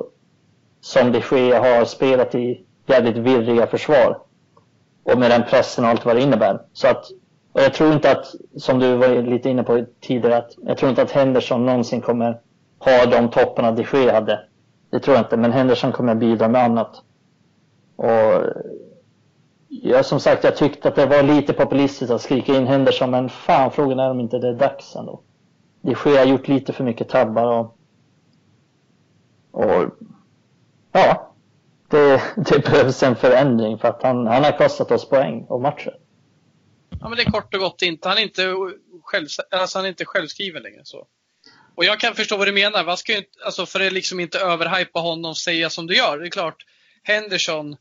som 0.81 1.11
det 1.11 1.21
sker, 1.21 1.59
har 1.59 1.85
spelat 1.85 2.35
i 2.35 2.65
jävligt 2.87 3.17
virriga 3.17 3.67
försvar. 3.67 4.17
Och 5.03 5.19
med 5.19 5.31
den 5.31 5.43
pressen 5.43 5.83
och 5.83 5.89
allt 5.89 6.05
vad 6.05 6.15
det 6.15 6.21
innebär. 6.21 6.59
Så 6.73 6.87
att 6.87 7.05
och 7.53 7.61
jag 7.61 7.73
tror 7.73 7.93
inte 7.93 8.11
att, 8.11 8.35
som 8.57 8.79
du 8.79 8.95
var 8.95 9.21
lite 9.21 9.49
inne 9.49 9.63
på 9.63 9.85
tidigare, 10.01 10.37
att 10.37 10.55
jag 10.61 10.77
tror 10.77 10.89
inte 10.89 11.01
att 11.01 11.11
Henderson 11.11 11.65
någonsin 11.65 12.01
kommer 12.01 12.39
ha 12.79 13.05
de 13.05 13.29
topparna 13.29 13.71
de 13.71 13.85
Gea 13.93 14.13
hade. 14.13 14.39
Det 14.89 14.99
tror 14.99 15.15
jag 15.15 15.25
inte, 15.25 15.37
men 15.37 15.51
Henderson 15.51 15.91
kommer 15.91 16.15
bidra 16.15 16.47
med 16.47 16.63
annat. 16.63 17.01
Och 17.95 18.43
jag, 19.67 20.05
som 20.05 20.19
sagt, 20.19 20.43
jag 20.43 20.55
tyckte 20.57 20.87
att 20.87 20.95
det 20.95 21.05
var 21.05 21.23
lite 21.23 21.53
populistiskt 21.53 22.11
att 22.11 22.21
skrika 22.21 22.55
in 22.55 22.67
Henderson, 22.67 23.11
men 23.11 23.29
fan 23.29 23.71
frågan 23.71 23.99
är 23.99 24.11
om 24.11 24.19
inte 24.19 24.39
det 24.39 24.47
är 24.47 24.53
dags 24.53 24.95
ändå. 24.95 25.21
De 25.81 25.95
Gea 26.05 26.19
har 26.19 26.25
gjort 26.25 26.47
lite 26.47 26.73
för 26.73 26.83
mycket 26.83 27.09
tabbar 27.09 27.45
och, 27.45 27.77
och 29.51 29.85
ja, 30.91 31.33
det, 31.87 32.21
det 32.35 32.65
behövs 32.65 33.03
en 33.03 33.15
förändring 33.15 33.77
för 33.77 33.87
att 33.87 34.03
han, 34.03 34.27
han 34.27 34.43
har 34.43 34.57
kostat 34.57 34.91
oss 34.91 35.09
poäng 35.09 35.45
och 35.49 35.61
matcher. 35.61 35.97
Ja, 36.99 37.09
men 37.09 37.17
det 37.17 37.23
är 37.23 37.31
kort 37.31 37.53
och 37.53 37.59
gott 37.59 37.81
inte. 37.81 38.09
Han 38.09 38.17
är 38.17 38.21
inte, 38.21 38.55
själv, 39.03 39.27
alltså 39.51 39.77
han 39.77 39.85
är 39.85 39.89
inte 39.89 40.05
självskriven 40.05 40.63
längre. 40.63 40.81
Så. 40.83 41.07
Och 41.75 41.85
jag 41.85 41.99
kan 41.99 42.15
förstå 42.15 42.37
vad 42.37 42.47
du 42.47 42.51
menar. 42.51 42.85
Man 42.85 42.97
ska 42.97 43.17
inte, 43.17 43.29
alltså 43.45 43.65
för 43.65 43.79
att 43.79 43.93
liksom 43.93 44.19
inte 44.19 44.39
överhypa 44.39 44.99
honom 44.99 45.35
säga 45.35 45.69
som 45.69 45.87
du 45.87 45.95
gör. 45.95 46.17
Det 46.17 46.27
är 46.27 46.31
klart, 46.31 46.65
Henderson 47.03 47.75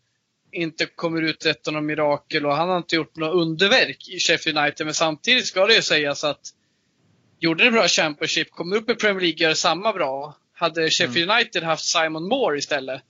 inte 0.53 0.87
kommer 0.87 1.23
ut 1.23 1.47
efter 1.47 1.73
något 1.73 1.85
mirakel 1.85 2.47
och 2.47 2.57
han 2.57 2.69
har 2.69 2.77
inte 2.77 2.97
gjort 2.97 3.17
något 3.17 3.35
underverk 3.35 4.09
i 4.09 4.19
Sheffield 4.19 4.59
United. 4.59 4.87
Men 4.87 4.95
samtidigt 4.95 5.47
ska 5.47 5.67
det 5.67 5.75
ju 5.75 5.83
sägas 5.83 6.25
att 6.25 6.41
gjorde 7.41 7.65
det 7.65 7.71
bra 7.71 7.89
Championship, 7.89 8.51
kommer 8.51 8.77
upp 8.77 8.91
i 8.91 8.95
Premier 8.95 9.21
League, 9.21 9.49
gör 9.49 9.55
samma 9.55 9.93
bra. 9.93 10.37
Hade 10.55 10.91
Sheffield 10.91 11.31
mm. 11.31 11.37
United 11.37 11.63
haft 11.63 11.85
Simon 11.85 12.29
Moore 12.29 12.59
istället, 12.59 13.03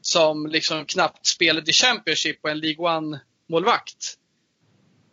som 0.00 0.46
liksom 0.46 0.84
knappt 0.84 1.26
spelade 1.26 1.70
i 1.70 1.72
Championship 1.72 2.38
och 2.42 2.50
en 2.50 2.60
League 2.60 2.84
One-målvakt, 2.84 4.14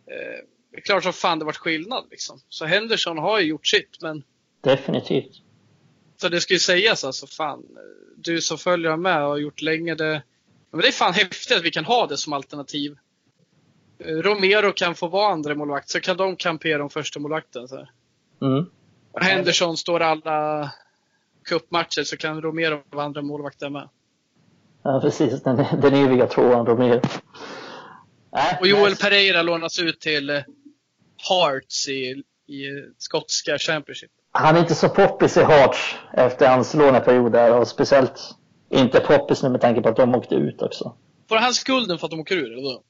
Eh, 0.06 0.44
det 0.70 0.76
är 0.76 0.80
klart 0.80 1.02
som 1.02 1.12
fan 1.12 1.38
det 1.38 1.44
varit 1.44 1.56
skillnad 1.56 2.04
liksom. 2.10 2.40
Så 2.48 2.64
Henderson 2.64 3.18
har 3.18 3.40
ju 3.40 3.46
gjort 3.46 3.66
sitt, 3.66 4.02
men... 4.02 4.22
Definitivt. 4.60 5.42
Så 6.16 6.28
det 6.28 6.40
ska 6.40 6.54
ju 6.54 6.60
sägas 6.60 7.04
alltså, 7.04 7.26
fan. 7.26 7.64
Du 8.16 8.40
som 8.40 8.58
följer 8.58 8.96
med 8.96 9.22
och 9.22 9.28
har 9.28 9.36
gjort 9.36 9.62
länge, 9.62 9.94
det... 9.94 10.22
Men 10.70 10.80
det 10.80 10.88
är 10.88 10.92
fan 10.92 11.12
häftigt 11.12 11.56
att 11.56 11.62
vi 11.62 11.70
kan 11.70 11.84
ha 11.84 12.06
det 12.06 12.16
som 12.16 12.32
alternativ. 12.32 12.96
Eh, 13.98 14.14
Romero 14.14 14.72
kan 14.72 14.94
få 14.94 15.08
vara 15.08 15.32
andra 15.32 15.54
målvakt 15.54 15.90
så 15.90 16.00
kan 16.00 16.16
de 16.16 16.36
kampera 16.36 16.82
om 16.82 16.90
första 16.90 17.20
målvakten. 17.20 17.68
Så. 17.68 17.88
Mm. 18.42 18.66
Henderson 19.20 19.76
står 19.76 20.00
alla 20.00 20.70
cupmatcher 21.44 22.02
så 22.02 22.16
kan 22.16 22.42
Romero 22.42 22.82
vara 22.90 23.04
andra 23.04 23.22
målvakt 23.22 23.60
där 23.60 23.70
med. 23.70 23.88
Ja, 24.82 25.00
precis. 25.00 25.42
Den, 25.42 25.64
den 25.80 25.94
eviga 25.94 26.26
tvåan 26.26 26.66
Romero. 26.66 27.00
Och 28.60 28.66
Joel 28.66 28.96
Pereira 28.96 29.42
lånas 29.42 29.78
ut 29.78 30.00
till 30.00 30.30
eh, 30.30 30.36
Hearts 31.28 31.88
i, 31.88 32.22
i 32.46 32.62
skotska 32.98 33.58
Championship. 33.58 34.10
Han 34.32 34.56
är 34.56 34.60
inte 34.60 34.74
så 34.74 34.88
poppis 34.88 35.36
i 35.36 35.42
Hearts 35.42 35.96
efter 36.12 36.48
hans 36.48 36.74
låneperiod 36.74 37.32
där 37.32 37.54
och 37.54 37.68
speciellt 37.68 38.34
inte 38.70 39.00
poppis 39.00 39.42
nu 39.42 39.48
med 39.48 39.60
tanke 39.60 39.80
på 39.80 39.88
att 39.88 39.96
de 39.96 40.14
åkte 40.14 40.34
ut 40.34 40.62
också. 40.62 40.96
Får 41.28 41.36
han 41.36 41.54
skulden 41.54 41.98
för 41.98 42.06
att 42.06 42.10
de 42.10 42.20
åker 42.20 42.36
ur 42.36 42.52
eller 42.52 42.62
då? 42.62 42.82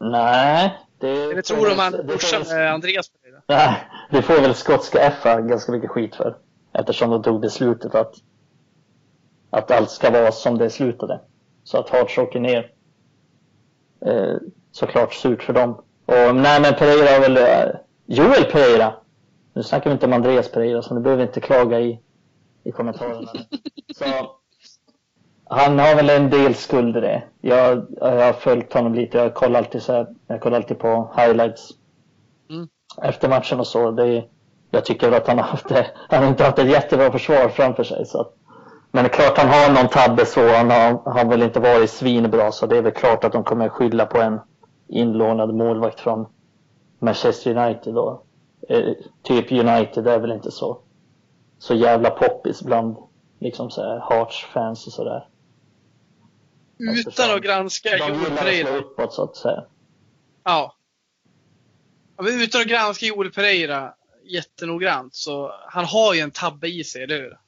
Nej. 0.00 0.78
Det, 0.98 1.08
eller 1.08 1.42
tror 1.42 1.68
de 1.68 1.78
han 1.78 1.92
med 2.48 2.72
Andreas 2.72 3.08
Pereira? 3.08 3.42
Nej, 3.46 3.88
det 4.10 4.22
får 4.22 4.40
väl 4.40 4.54
skotska 4.54 5.10
FA 5.10 5.40
ganska 5.40 5.72
mycket 5.72 5.90
skit 5.90 6.16
för. 6.16 6.36
Eftersom 6.72 7.10
de 7.10 7.22
tog 7.22 7.40
beslutet 7.40 7.94
att, 7.94 8.14
att 9.50 9.70
allt 9.70 9.90
ska 9.90 10.10
vara 10.10 10.32
som 10.32 10.58
det 10.58 10.70
slutade. 10.70 11.20
Så 11.64 11.78
att 11.78 11.90
Hearts 11.90 12.18
åker 12.18 12.40
ner 12.40 12.72
eh, 14.06 14.36
såklart 14.72 15.14
surt 15.14 15.42
för 15.42 15.52
dem. 15.52 15.74
Och 16.06 16.34
nej 16.34 16.60
men 16.60 16.74
Pereira 16.74 17.12
har 17.12 17.20
väl, 17.20 17.36
eh, 17.36 17.74
Joel 18.06 18.44
Pereira. 18.44 18.94
Nu 19.52 19.62
snackar 19.62 19.90
vi 19.90 19.94
inte 19.94 20.06
om 20.06 20.12
Andreas 20.12 20.50
Pereira 20.50 20.82
så 20.82 20.94
nu 20.94 21.00
behöver 21.00 21.22
vi 21.22 21.28
inte 21.28 21.40
klaga 21.40 21.80
i, 21.80 22.00
i 22.64 22.72
kommentarerna. 22.72 23.30
så, 23.96 24.04
han 25.52 25.78
har 25.78 25.94
väl 25.94 26.10
en 26.10 26.30
del 26.30 26.54
skuld 26.54 26.96
i 26.96 27.00
det. 27.00 27.22
Jag, 27.40 27.86
jag 28.00 28.24
har 28.24 28.32
följt 28.32 28.72
honom 28.72 28.94
lite. 28.94 29.18
Jag 29.18 29.34
kollar 29.34 29.58
alltid, 29.58 29.82
så 29.82 29.92
här, 29.92 30.06
jag 30.26 30.40
kollar 30.40 30.56
alltid 30.56 30.78
på 30.78 31.12
highlights 31.16 31.70
mm. 32.50 32.68
efter 33.02 33.28
matchen 33.28 33.60
och 33.60 33.66
så. 33.66 33.90
Det, 33.90 34.24
jag 34.70 34.84
tycker 34.84 35.12
att 35.12 35.28
han 35.28 35.38
har 35.38 35.44
haft 35.44 35.68
det. 35.68 35.86
Han 36.08 36.22
har 36.22 36.30
inte 36.30 36.44
haft 36.44 36.58
ett 36.58 36.68
jättebra 36.68 37.12
försvar 37.12 37.48
framför 37.48 37.84
sig. 37.84 38.06
Så 38.06 38.20
att, 38.20 38.34
men 38.90 39.04
det 39.04 39.10
är 39.10 39.14
klart 39.14 39.38
han 39.38 39.48
har 39.48 39.74
någon 39.74 39.88
tabbe 39.88 40.26
så. 40.26 40.48
Han 40.48 40.70
har, 40.70 41.12
har 41.12 41.24
väl 41.24 41.42
inte 41.42 41.60
varit 41.60 41.90
svinbra 41.90 42.52
så 42.52 42.66
det 42.66 42.78
är 42.78 42.82
väl 42.82 42.92
klart 42.92 43.24
att 43.24 43.32
de 43.32 43.44
kommer 43.44 43.68
skylla 43.68 44.06
på 44.06 44.20
en 44.20 44.40
inlånad 44.88 45.54
målvakt 45.54 46.00
från 46.00 46.26
Manchester 46.98 47.56
United 47.56 47.94
då. 47.94 48.22
Eh, 48.68 48.92
typ 49.22 49.52
United 49.52 50.06
är 50.06 50.18
väl 50.18 50.32
inte 50.32 50.50
så, 50.50 50.80
så 51.58 51.74
jävla 51.74 52.10
poppis 52.10 52.62
bland 52.62 52.96
liksom 53.40 53.70
så 53.70 53.82
här 53.82 54.00
Hearts 54.10 54.44
fans 54.44 54.86
och 54.86 54.92
sådär. 54.92 55.28
utan 56.78 57.36
att 57.36 57.42
granska 57.42 57.90
De 57.90 58.08
Joel 58.08 58.36
Pereira. 58.36 58.76
uppåt 58.76 59.12
så 59.14 59.22
att 59.22 59.36
säga. 59.36 59.64
Ja. 60.44 60.74
utan 62.18 62.60
att 62.60 62.66
granska 62.66 63.06
Joel 63.06 63.30
Pereira 63.32 63.94
jättenoggrant 64.24 65.14
så 65.14 65.52
han 65.68 65.84
har 65.84 66.14
ju 66.14 66.20
en 66.20 66.30
tabbe 66.30 66.68
i 66.68 66.84
sig, 66.84 67.02
eller 67.02 67.18
hur? 67.18 67.39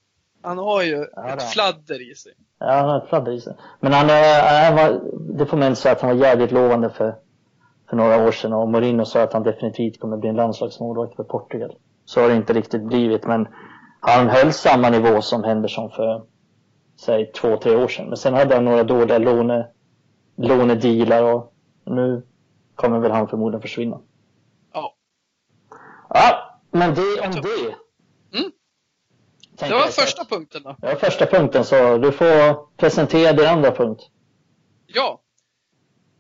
Han 0.43 0.59
har 0.59 0.83
ju 0.83 1.07
Ja, 1.17 1.29
ett 1.29 1.43
fladder 1.43 2.11
i 2.11 2.15
sig. 2.15 2.33
Ja, 2.59 2.73
han 2.73 2.89
har 2.89 2.99
ett 2.99 3.09
fladder 3.09 3.33
i 3.33 3.41
sig. 3.41 3.57
Men 3.81 3.93
han, 3.93 4.11
är, 4.11 4.65
han 4.65 4.77
var, 4.77 5.01
det 5.39 5.47
får 5.47 5.57
man 5.57 5.69
inte 5.69 5.81
säga 5.81 5.93
att 5.93 6.01
han 6.01 6.11
var 6.11 6.27
jävligt 6.27 6.53
lovande 6.53 6.91
för, 6.91 7.15
för 7.91 7.97
några 7.97 8.27
år 8.27 8.33
sedan 8.33 8.53
och 8.53 8.69
Mourinho 8.69 9.05
sa 9.05 9.23
att 9.23 9.33
han 9.33 9.43
definitivt 9.43 10.01
kommer 10.01 10.17
bli 10.17 10.29
en 10.29 10.37
landslagsmålvakt 10.37 11.17
för 11.17 11.25
Portugal. 11.25 11.77
Så 12.05 12.21
har 12.21 12.29
det 12.29 12.35
inte 12.37 12.53
riktigt 12.53 12.83
blivit 12.83 13.27
men 13.27 13.49
han 14.01 14.29
höll 14.29 14.53
samma 14.53 14.91
nivå 14.91 15.23
som 15.23 15.45
Henderson 15.45 15.91
för 15.91 16.23
säg 16.97 17.33
två, 17.33 17.57
tre 17.57 17.77
år 17.77 17.89
sedan. 17.89 18.09
Men 18.09 18.17
sen 18.17 18.35
hade 18.35 18.55
han 18.55 18.65
några 18.65 18.83
dåliga 18.85 19.19
låne, 19.19 19.69
lånedealar 20.37 21.23
och 21.23 21.53
nu 21.85 22.23
kommer 22.75 22.99
väl 22.99 23.11
han 23.11 23.29
förmodligen 23.29 23.63
försvinna. 23.63 24.01
Ja. 24.73 24.95
Ja, 26.09 26.59
men 26.71 26.95
det 26.95 27.21
om 27.27 27.31
det. 27.43 27.82
Det 29.59 29.71
var 29.71 29.89
första 29.89 30.25
punkten 30.25 30.63
då. 30.63 30.77
Ja, 30.83 30.97
första 30.97 31.27
punkten 31.27 31.65
så 31.65 31.99
du 31.99 32.13
får 32.13 32.77
presentera 32.77 33.33
din 33.33 33.47
andra 33.47 33.73
punkt. 33.73 34.01
Ja. 34.87 35.23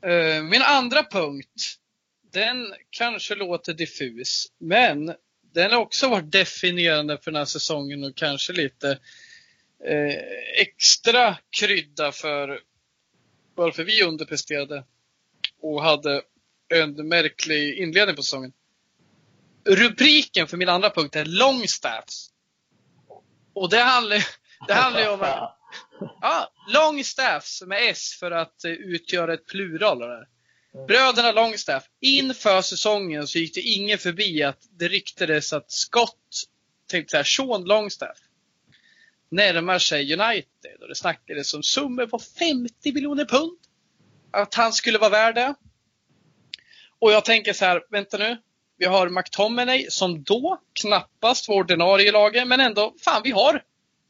Eh, 0.07 0.43
min 0.43 0.63
andra 0.63 1.03
punkt, 1.03 1.77
den 2.33 2.75
kanske 2.91 3.35
låter 3.35 3.75
diffus, 3.75 4.47
men 4.59 5.15
den 5.55 5.71
har 5.71 5.79
också 5.79 6.09
varit 6.09 6.33
definierande 6.33 7.19
för 7.19 7.31
den 7.31 7.39
här 7.39 7.45
säsongen 7.45 8.05
och 8.05 8.17
kanske 8.17 8.53
lite 8.53 8.91
eh, 9.85 10.17
extra 10.61 11.37
krydda 11.51 12.13
för 12.13 12.61
varför 13.55 13.85
vi 13.85 14.03
underpresterade 14.03 14.85
och 15.61 15.83
hade 15.83 16.23
en 16.75 17.09
märklig 17.09 17.79
inledning 17.79 18.17
på 18.17 18.23
säsongen. 18.23 18.53
Rubriken 19.65 20.47
för 20.47 20.57
min 20.57 20.69
andra 20.69 20.91
punkt 20.91 21.17
är 21.17 21.25
Longstaffs. 21.25 22.32
Och 23.55 23.71
det 23.71 23.81
handlar, 23.81 24.27
det 24.67 24.75
handlar 24.75 25.01
ju 25.01 25.09
om 25.09 25.23
att 25.23 25.59
Ja, 26.21 26.53
Longstaffs 26.69 27.63
med 27.63 27.91
S 27.91 28.17
för 28.21 28.31
att 28.31 28.65
eh, 28.65 28.71
utgöra 28.71 29.35
ett 29.35 29.47
plural 29.47 30.03
här. 30.03 30.27
Bröderna 30.87 31.33
Longstaff. 31.33 31.85
Inför 32.01 32.63
säsongen 32.63 33.27
så 33.27 33.39
gick 33.39 33.55
det 33.55 33.61
ingen 33.61 33.99
förbi 33.99 34.43
att 34.43 34.59
det 34.71 34.89
ryktades 34.89 35.53
att 35.53 35.71
Scott, 35.71 36.43
tänkte 36.91 37.11
så 37.11 37.17
här, 37.17 37.25
Sean 37.25 37.65
Longstaff, 37.65 38.19
närmar 39.31 39.79
sig 39.79 40.13
United 40.13 40.83
och 40.83 40.89
det 40.89 40.95
snackades 40.95 41.55
om 41.55 41.63
summor 41.63 42.07
på 42.07 42.19
50 42.19 42.93
miljoner 42.93 43.25
pund. 43.25 43.59
Att 44.31 44.55
han 44.55 44.73
skulle 44.73 44.99
vara 44.99 45.11
värd 45.11 45.35
det. 45.35 45.55
Och 46.99 47.13
jag 47.13 47.25
tänker 47.25 47.53
så 47.53 47.65
här, 47.65 47.83
vänta 47.91 48.19
nu. 48.19 48.37
Vi 48.83 48.89
har 48.89 49.09
McTominay 49.09 49.87
som 49.91 50.23
då 50.23 50.61
knappast 50.81 51.49
var 51.49 51.57
ordinarie 51.57 52.09
i 52.09 52.13
laget, 52.13 52.49
men 52.49 52.61
ändå, 52.61 52.95
fan 53.05 53.21
vi 53.25 53.31
har 53.31 53.63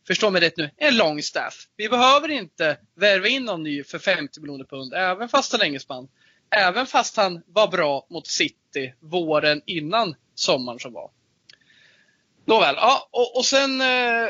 förstå 0.07 0.31
mig 0.31 0.41
rätt 0.41 0.57
nu, 0.57 0.71
en 0.77 0.97
lång 0.97 1.23
staff. 1.23 1.55
Vi 1.77 1.89
behöver 1.89 2.31
inte 2.31 2.79
värva 2.95 3.29
in 3.29 3.45
någon 3.45 3.63
ny 3.63 3.85
för 3.85 3.99
50 3.99 4.41
miljoner 4.41 4.65
pund, 4.65 4.95
även 4.95 5.29
fast 5.29 5.53
han 5.53 5.61
är 5.61 5.65
engelsman. 5.65 6.09
Även 6.57 6.87
fast 6.87 7.17
han 7.17 7.43
var 7.47 7.69
bra 7.69 8.07
mot 8.11 8.27
City 8.27 8.95
våren 9.01 9.63
innan 9.67 10.15
sommaren 10.35 10.79
som 10.79 10.93
var. 10.93 11.11
Nåväl, 12.45 12.75
ja, 12.79 13.09
och, 13.11 13.37
och 13.37 13.45
sen 13.45 13.81
eh, 13.81 14.29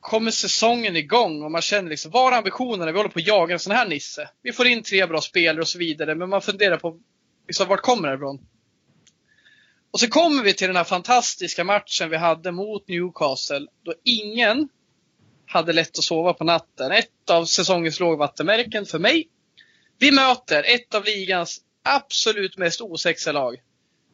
kommer 0.00 0.30
säsongen 0.30 0.96
igång 0.96 1.42
och 1.42 1.50
man 1.50 1.62
känner 1.62 1.90
liksom, 1.90 2.10
var 2.10 2.32
är 2.32 2.36
ambitionerna? 2.36 2.92
Vi 2.92 2.98
håller 2.98 3.10
på 3.10 3.18
att 3.18 3.26
jaga 3.26 3.52
en 3.52 3.60
sån 3.60 3.76
här 3.76 3.88
nisse. 3.88 4.28
Vi 4.42 4.52
får 4.52 4.66
in 4.66 4.82
tre 4.82 5.06
bra 5.06 5.20
spelare 5.20 5.60
och 5.60 5.68
så 5.68 5.78
vidare, 5.78 6.14
men 6.14 6.28
man 6.28 6.42
funderar 6.42 6.76
på 6.76 7.00
liksom, 7.46 7.68
vart 7.68 7.80
kommer 7.80 8.08
det 8.08 8.14
ifrån? 8.14 8.46
Och 9.90 10.00
så 10.00 10.08
kommer 10.08 10.42
vi 10.42 10.54
till 10.54 10.66
den 10.66 10.76
här 10.76 10.84
fantastiska 10.84 11.64
matchen 11.64 12.10
vi 12.10 12.16
hade 12.16 12.52
mot 12.52 12.88
Newcastle, 12.88 13.66
då 13.82 13.94
ingen 14.04 14.68
hade 15.46 15.72
lätt 15.72 15.98
att 15.98 16.04
sova 16.04 16.32
på 16.32 16.44
natten. 16.44 16.92
Ett 16.92 17.30
av 17.30 17.44
säsongens 17.44 18.00
lågvattenmärken 18.00 18.86
för 18.86 18.98
mig. 18.98 19.28
Vi 19.98 20.12
möter 20.12 20.62
ett 20.62 20.94
av 20.94 21.04
ligans 21.04 21.60
absolut 21.82 22.58
mest 22.58 22.80
osexiga 22.80 23.32
lag. 23.32 23.56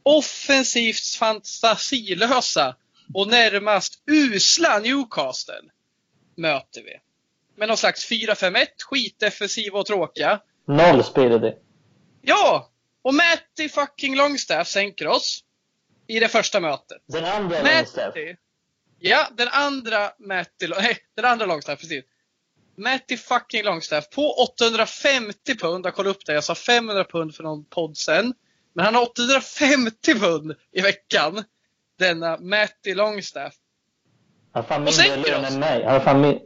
Offensivt 0.02 1.16
fantasilösa 1.18 2.76
och 3.14 3.28
närmast 3.28 4.02
usla 4.06 4.78
Newcastle 4.78 5.62
möter 6.36 6.82
vi. 6.82 6.92
Med 7.56 7.68
någon 7.68 7.76
slags 7.76 8.10
4-5-1, 8.10 8.66
skitdefensiva 8.78 9.78
och 9.78 9.86
tråkiga. 9.86 10.40
Noll 10.68 11.04
spelar 11.04 11.38
det. 11.38 11.54
Ja! 12.22 12.70
Och 13.02 13.14
Matty 13.14 13.68
fucking 13.68 14.16
Longstaff 14.16 14.68
sänker 14.68 15.06
oss. 15.06 15.44
I 16.06 16.20
det 16.20 16.28
första 16.28 16.60
mötet. 16.60 17.02
Den 17.06 17.24
andra 17.24 17.62
Longstaff. 17.62 18.14
Ja, 18.98 19.26
den 19.36 19.48
andra 19.48 20.10
Matty, 20.18 20.68
nej, 20.78 20.98
den 21.16 21.24
andra 21.24 21.46
Longstaff, 21.46 21.80
precis. 21.80 22.04
Matty 22.76 23.16
fucking 23.16 23.64
Longstaff 23.64 24.10
på 24.10 24.32
850 24.32 25.58
pund. 25.58 25.86
Jag 25.86 25.94
kollade 25.94 26.10
upp 26.10 26.26
det. 26.26 26.32
Jag 26.32 26.44
sa 26.44 26.54
500 26.54 27.04
pund 27.04 27.34
för 27.34 27.42
någon 27.42 27.64
podd 27.64 27.96
sen. 27.96 28.34
Men 28.72 28.84
han 28.84 28.94
har 28.94 29.02
850 29.02 30.14
pund 30.14 30.54
i 30.72 30.80
veckan. 30.80 31.44
Denna 31.98 32.38
Matty 32.40 32.94
Longstaff. 32.94 33.54
Han 34.52 34.62
har 34.62 34.68
fan 34.68 34.84
mindre 34.84 35.16
lön 35.16 35.44
än 35.44 35.60
mig. 35.60 35.84
Han 35.84 35.92
har 35.92 36.00
fan 36.00 36.40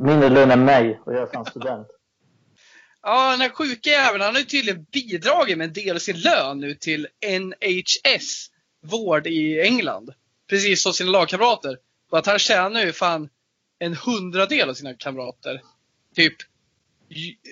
mindre 0.00 0.28
lön 0.28 0.50
än 0.50 0.64
mig 0.64 1.00
och 1.04 1.14
jag 1.14 1.22
är 1.22 1.26
fan 1.26 1.46
student. 1.46 1.88
Ja, 3.08 3.30
den 3.30 3.40
här 3.40 3.48
sjuka 3.48 3.90
jäveln, 3.90 4.24
han 4.24 4.34
har 4.34 4.40
ju 4.40 4.46
tydligen 4.46 4.86
bidragit 4.92 5.58
med 5.58 5.66
en 5.66 5.72
del 5.72 5.96
av 5.96 6.00
sin 6.00 6.20
lön 6.20 6.60
nu 6.60 6.74
till 6.74 7.08
NHS 7.40 8.50
vård 8.82 9.26
i 9.26 9.60
England. 9.60 10.14
Precis 10.48 10.82
som 10.82 10.92
sina 10.92 11.10
lagkamrater. 11.10 11.78
Och 12.10 12.18
att 12.18 12.26
han 12.26 12.38
tjänar 12.38 12.84
ju 12.84 12.92
fan 12.92 13.28
en 13.78 13.94
hundradel 13.94 14.70
av 14.70 14.74
sina 14.74 14.94
kamrater. 14.94 15.62
Typ 16.14 16.34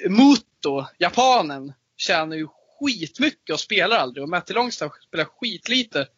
Muto, 0.08 0.86
japanen, 0.98 1.72
tjänar 1.96 2.36
ju 2.36 2.46
skitmycket 2.80 3.50
och 3.50 3.60
spelar 3.60 3.96
aldrig. 3.96 4.22
Och 4.22 4.28
Matti 4.28 4.52
Longstaff 4.52 4.92
spelar 5.08 5.24
skitlite 5.24 6.08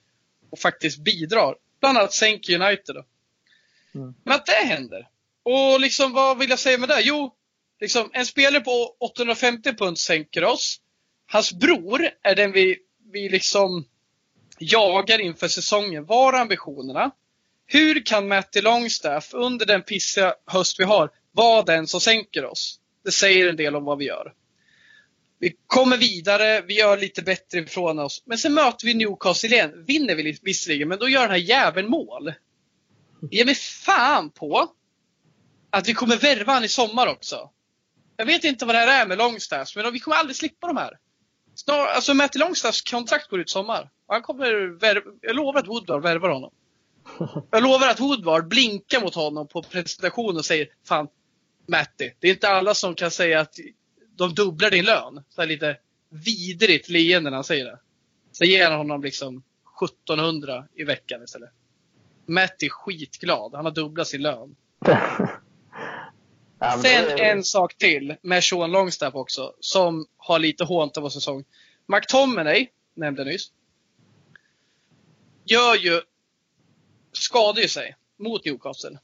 och 0.50 0.58
faktiskt 0.58 0.98
bidrar. 0.98 1.56
Bland 1.80 1.98
annat 1.98 2.12
sänker 2.12 2.60
United 2.60 2.94
då. 2.94 3.04
Mm. 3.94 4.14
Men 4.24 4.34
att 4.34 4.46
det 4.46 4.66
händer. 4.66 5.08
Och 5.42 5.80
liksom 5.80 6.12
vad 6.12 6.38
vill 6.38 6.50
jag 6.50 6.58
säga 6.58 6.78
med 6.78 6.88
det? 6.88 7.00
Jo, 7.00 7.36
liksom 7.80 8.10
en 8.12 8.26
spelare 8.26 8.60
på 8.60 8.96
850 9.00 9.72
pund 9.72 9.98
sänker 9.98 10.44
oss. 10.44 10.80
Hans 11.26 11.52
bror 11.52 12.10
är 12.22 12.34
den 12.34 12.52
vi, 12.52 12.78
vi 13.12 13.28
liksom 13.28 13.84
jagar 14.58 15.20
inför 15.20 15.48
säsongen. 15.48 16.04
Var 16.04 16.32
är 16.32 16.40
ambitionerna? 16.40 17.10
Hur 17.66 18.06
kan 18.06 18.28
Matty 18.28 18.60
Longstaff 18.60 19.34
under 19.34 19.66
den 19.66 19.82
pissiga 19.82 20.34
höst 20.46 20.80
vi 20.80 20.84
har 20.84 21.10
vara 21.32 21.62
den 21.62 21.86
som 21.86 22.00
sänker 22.00 22.44
oss? 22.44 22.80
Det 23.04 23.12
säger 23.12 23.48
en 23.48 23.56
del 23.56 23.76
om 23.76 23.84
vad 23.84 23.98
vi 23.98 24.04
gör. 24.04 24.32
Vi 25.38 25.56
kommer 25.66 25.96
vidare, 25.96 26.60
vi 26.60 26.74
gör 26.74 26.96
lite 26.96 27.22
bättre 27.22 27.58
ifrån 27.58 27.98
oss. 27.98 28.22
Men 28.26 28.38
sen 28.38 28.54
möter 28.54 28.86
vi 28.86 28.94
Newcastle 28.94 29.48
igen. 29.48 29.84
Vinner 29.86 30.14
vi 30.14 30.38
visserligen, 30.42 30.88
men 30.88 30.98
då 30.98 31.08
gör 31.08 31.22
den 31.22 31.30
här 31.30 31.36
jäveln 31.36 31.90
mål. 31.90 32.32
Ge 33.30 33.44
mig 33.44 33.54
fan 33.54 34.30
på 34.30 34.72
att 35.70 35.88
vi 35.88 35.94
kommer 35.94 36.16
värva 36.16 36.52
han 36.52 36.64
i 36.64 36.68
sommar 36.68 37.06
också. 37.06 37.50
Jag 38.16 38.26
vet 38.26 38.44
inte 38.44 38.66
vad 38.66 38.74
det 38.74 38.78
här 38.78 39.02
är 39.02 39.08
med 39.08 39.18
Longstaffs, 39.18 39.76
men 39.76 39.92
vi 39.92 40.00
kommer 40.00 40.16
aldrig 40.16 40.36
slippa 40.36 40.66
de 40.66 40.76
här. 40.76 40.98
Snar, 41.54 41.86
alltså 41.86 42.14
Matti 42.14 42.38
Longstaffs 42.38 42.80
kontrakt 42.80 43.30
går 43.30 43.40
ut 43.40 43.50
sommar. 43.50 43.90
Han 44.08 44.22
kommer 44.22 44.46
jag 45.20 45.36
lovar 45.36 45.60
att 45.60 45.68
Woodward 45.68 46.02
värvar 46.02 46.28
honom. 46.28 46.50
Jag 47.50 47.62
lovar 47.62 47.88
att 47.88 48.00
Woodward 48.00 48.48
blinkar 48.48 49.00
mot 49.00 49.14
honom 49.14 49.48
på 49.48 49.62
presentation 49.62 50.36
och 50.36 50.44
säger 50.44 50.68
Fan, 50.88 51.08
Matti, 51.68 52.14
det 52.20 52.28
är 52.28 52.32
inte 52.32 52.48
alla 52.48 52.74
som 52.74 52.94
kan 52.94 53.10
säga 53.10 53.40
att 53.40 53.54
de 54.16 54.34
dubblar 54.34 54.70
din 54.70 54.84
lön. 54.84 55.24
Så 55.28 55.40
här 55.40 55.48
lite 55.48 55.76
vidrigt 56.10 56.88
leende 56.88 57.30
när 57.30 57.36
han 57.36 57.44
säger 57.44 57.64
det. 57.64 57.78
Så 58.32 58.44
ger 58.44 58.70
han 58.70 58.78
honom 58.78 59.02
liksom 59.02 59.42
1700 59.84 60.64
i 60.74 60.84
veckan 60.84 61.22
istället. 61.24 61.50
Matti 62.26 62.66
är 62.66 62.70
skitglad. 62.70 63.54
Han 63.54 63.64
har 63.64 63.72
dubblat 63.72 64.08
sin 64.08 64.22
lön. 64.22 64.56
Ja, 66.58 66.78
Sen 66.82 67.18
en 67.18 67.44
sak 67.44 67.74
till 67.74 68.16
med 68.22 68.44
Sean 68.44 68.70
Longstaff 68.70 69.14
också, 69.14 69.54
som 69.60 70.06
har 70.16 70.38
lite 70.38 70.64
hånt 70.64 70.96
av 70.96 71.02
vår 71.02 71.10
säsong. 71.10 71.44
McTominay, 71.86 72.68
nämnde 72.94 73.24
nyss, 73.24 73.52
gör 75.44 75.74
ju, 75.74 76.00
skadar 77.12 77.62
ju 77.62 77.68
sig 77.68 77.96
mot 78.16 78.44
Newcastle 78.44 78.98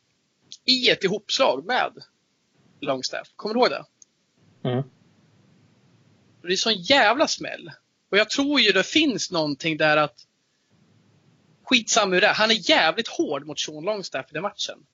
i 0.65 0.91
ett 0.91 1.05
ihopslag 1.05 1.65
med 1.65 1.93
Longstaff. 2.81 3.29
Kommer 3.37 3.55
du 3.55 3.61
ihåg 3.61 3.71
det? 3.71 3.85
Mm. 4.69 4.83
Det 6.43 6.53
är 6.53 6.57
sån 6.57 6.75
jävla 6.75 7.29
smäll. 7.29 7.71
Och 8.11 8.19
jag 8.19 8.31
tror 8.31 8.61
ju 8.61 8.73
det 8.73 8.83
finns 8.83 9.31
någonting 9.31 9.77
där 9.77 9.97
att 9.97 10.27
skitsamma 11.65 12.15
hur 12.15 12.21
det 12.21 12.27
är. 12.27 12.35
Han 12.35 12.51
är 12.51 12.71
jävligt 12.71 13.09
hård 13.09 13.47
mot 13.47 13.61
Sean 13.61 13.85
Longstaff 13.85 14.27
i 14.31 14.35
den 14.35 14.43
matchen. 14.43 14.87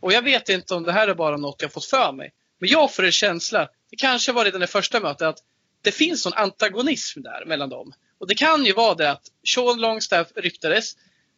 Och 0.00 0.12
jag 0.12 0.22
vet 0.22 0.48
inte 0.48 0.74
om 0.74 0.82
det 0.82 0.92
här 0.92 1.08
är 1.08 1.14
bara 1.14 1.36
något 1.36 1.62
jag 1.62 1.72
fått 1.72 1.84
för 1.84 2.12
mig. 2.12 2.32
Men 2.58 2.68
jag 2.68 2.94
får 2.94 3.04
en 3.04 3.12
känsla 3.12 3.68
det 3.90 3.96
kanske 3.96 4.32
var 4.32 4.44
redan 4.44 4.62
i 4.62 4.66
första 4.66 5.00
mötet, 5.00 5.22
att 5.22 5.38
det 5.82 5.92
finns 5.92 6.24
någon 6.24 6.34
antagonism 6.34 7.22
där 7.22 7.44
mellan 7.46 7.68
dem. 7.68 7.92
Och 8.18 8.26
det 8.26 8.34
kan 8.34 8.64
ju 8.64 8.72
vara 8.72 8.94
det 8.94 9.10
att 9.10 9.22
Sean 9.54 9.80
Longstaff 9.80 10.28
ryktades. 10.36 10.92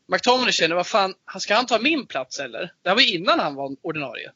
McTominay 0.06 0.52
känner, 0.52 0.74
vad 0.74 0.86
fan, 0.86 1.14
ska 1.38 1.54
han 1.54 1.66
ta 1.66 1.78
min 1.78 2.06
plats 2.06 2.38
eller? 2.38 2.72
Det 2.82 2.88
här 2.88 2.96
var 2.96 3.14
innan 3.14 3.40
han 3.40 3.54
var 3.54 3.76
ordinarie. 3.82 4.32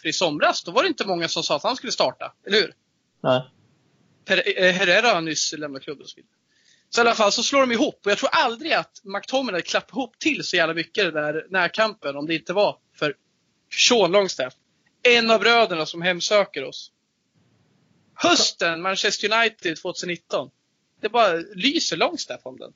För 0.00 0.08
i 0.08 0.12
somras, 0.12 0.64
då 0.64 0.72
var 0.72 0.82
det 0.82 0.88
inte 0.88 1.06
många 1.06 1.28
som 1.28 1.42
sa 1.42 1.56
att 1.56 1.62
han 1.62 1.76
skulle 1.76 1.92
starta, 1.92 2.32
eller 2.46 2.60
hur? 2.60 2.74
Nej. 3.22 3.42
Per, 4.24 4.62
eh, 4.62 4.72
Herrera 4.72 5.14
har 5.14 5.20
nyss 5.20 5.52
lämnat 5.52 5.82
klubben 5.82 6.02
och 6.02 6.08
så 6.10 6.16
vidare. 6.16 6.32
Så 6.90 7.00
i 7.00 7.02
alla 7.02 7.14
fall 7.14 7.32
så 7.32 7.42
slår 7.42 7.60
de 7.60 7.72
ihop 7.72 8.00
och 8.04 8.10
jag 8.10 8.18
tror 8.18 8.30
aldrig 8.32 8.72
att 8.72 9.00
McTominay 9.04 9.62
klappade 9.62 9.92
ihop 9.92 10.18
till 10.18 10.44
så 10.44 10.56
jävla 10.56 10.74
mycket 10.74 11.04
den 11.04 11.14
där 11.14 11.46
närkampen 11.50 12.16
om 12.16 12.26
det 12.26 12.34
inte 12.34 12.52
var 12.52 12.78
för 12.96 13.14
Sean 13.70 14.12
Longstaff. 14.12 14.54
En 15.02 15.30
av 15.30 15.40
bröderna 15.40 15.86
som 15.86 16.02
hemsöker 16.02 16.64
oss. 16.64 16.92
Hösten 18.14 18.82
Manchester 18.82 19.32
United 19.32 19.76
2019. 19.76 20.50
Det 21.00 21.08
bara 21.08 21.32
lyser 21.54 21.96
Longstaff 21.96 22.40
om 22.44 22.58
den. 22.58 22.72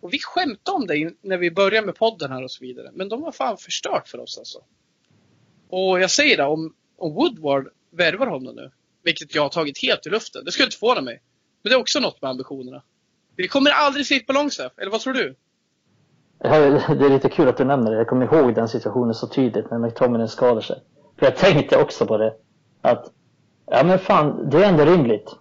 Och 0.00 0.12
vi 0.12 0.18
skämtade 0.18 0.76
om 0.76 0.86
det 0.86 1.14
när 1.20 1.36
vi 1.36 1.50
började 1.50 1.86
med 1.86 1.94
podden 1.94 2.32
här 2.32 2.42
och 2.42 2.50
så 2.50 2.64
vidare. 2.64 2.90
Men 2.92 3.08
de 3.08 3.22
har 3.22 3.32
fan 3.32 3.56
förstört 3.56 4.08
för 4.08 4.18
oss 4.18 4.38
alltså. 4.38 4.64
Och 5.68 6.00
jag 6.00 6.10
säger 6.10 6.36
det, 6.36 6.44
om, 6.44 6.74
om 6.96 7.14
Woodward 7.14 7.68
värvar 7.90 8.26
honom 8.26 8.56
nu, 8.56 8.70
vilket 9.02 9.34
jag 9.34 9.42
har 9.42 9.48
tagit 9.48 9.82
helt 9.82 10.06
i 10.06 10.10
luften, 10.10 10.44
det 10.44 10.52
skulle 10.52 10.66
inte 10.66 10.76
förvåna 10.76 11.00
mig. 11.00 11.22
Men 11.62 11.70
det 11.70 11.76
är 11.76 11.80
också 11.80 12.00
något 12.00 12.22
med 12.22 12.30
ambitionerna. 12.30 12.82
Vi 13.36 13.48
kommer 13.48 13.70
aldrig 13.70 14.06
slippa 14.06 14.32
Longstaff, 14.32 14.72
eller 14.78 14.90
vad 14.90 15.00
tror 15.00 15.14
du? 15.14 15.36
Det 16.98 17.06
är 17.06 17.10
lite 17.10 17.28
kul 17.28 17.48
att 17.48 17.56
du 17.56 17.64
nämner 17.64 17.90
det. 17.90 17.96
Jag 17.96 18.08
kommer 18.08 18.34
ihåg 18.34 18.54
den 18.54 18.68
situationen 18.68 19.14
så 19.14 19.26
tydligt 19.26 19.70
när 19.70 19.78
McTominay 19.78 20.28
skadar 20.28 20.60
sig. 20.60 20.76
För 21.18 21.26
jag 21.26 21.36
tänkte 21.36 21.76
också 21.76 22.06
på 22.06 22.16
det. 22.16 22.34
Att, 22.82 23.06
ja 23.66 23.84
men 23.84 23.98
fan, 23.98 24.50
det 24.50 24.64
är 24.64 24.68
ändå 24.68 24.84
rimligt. 24.84 25.34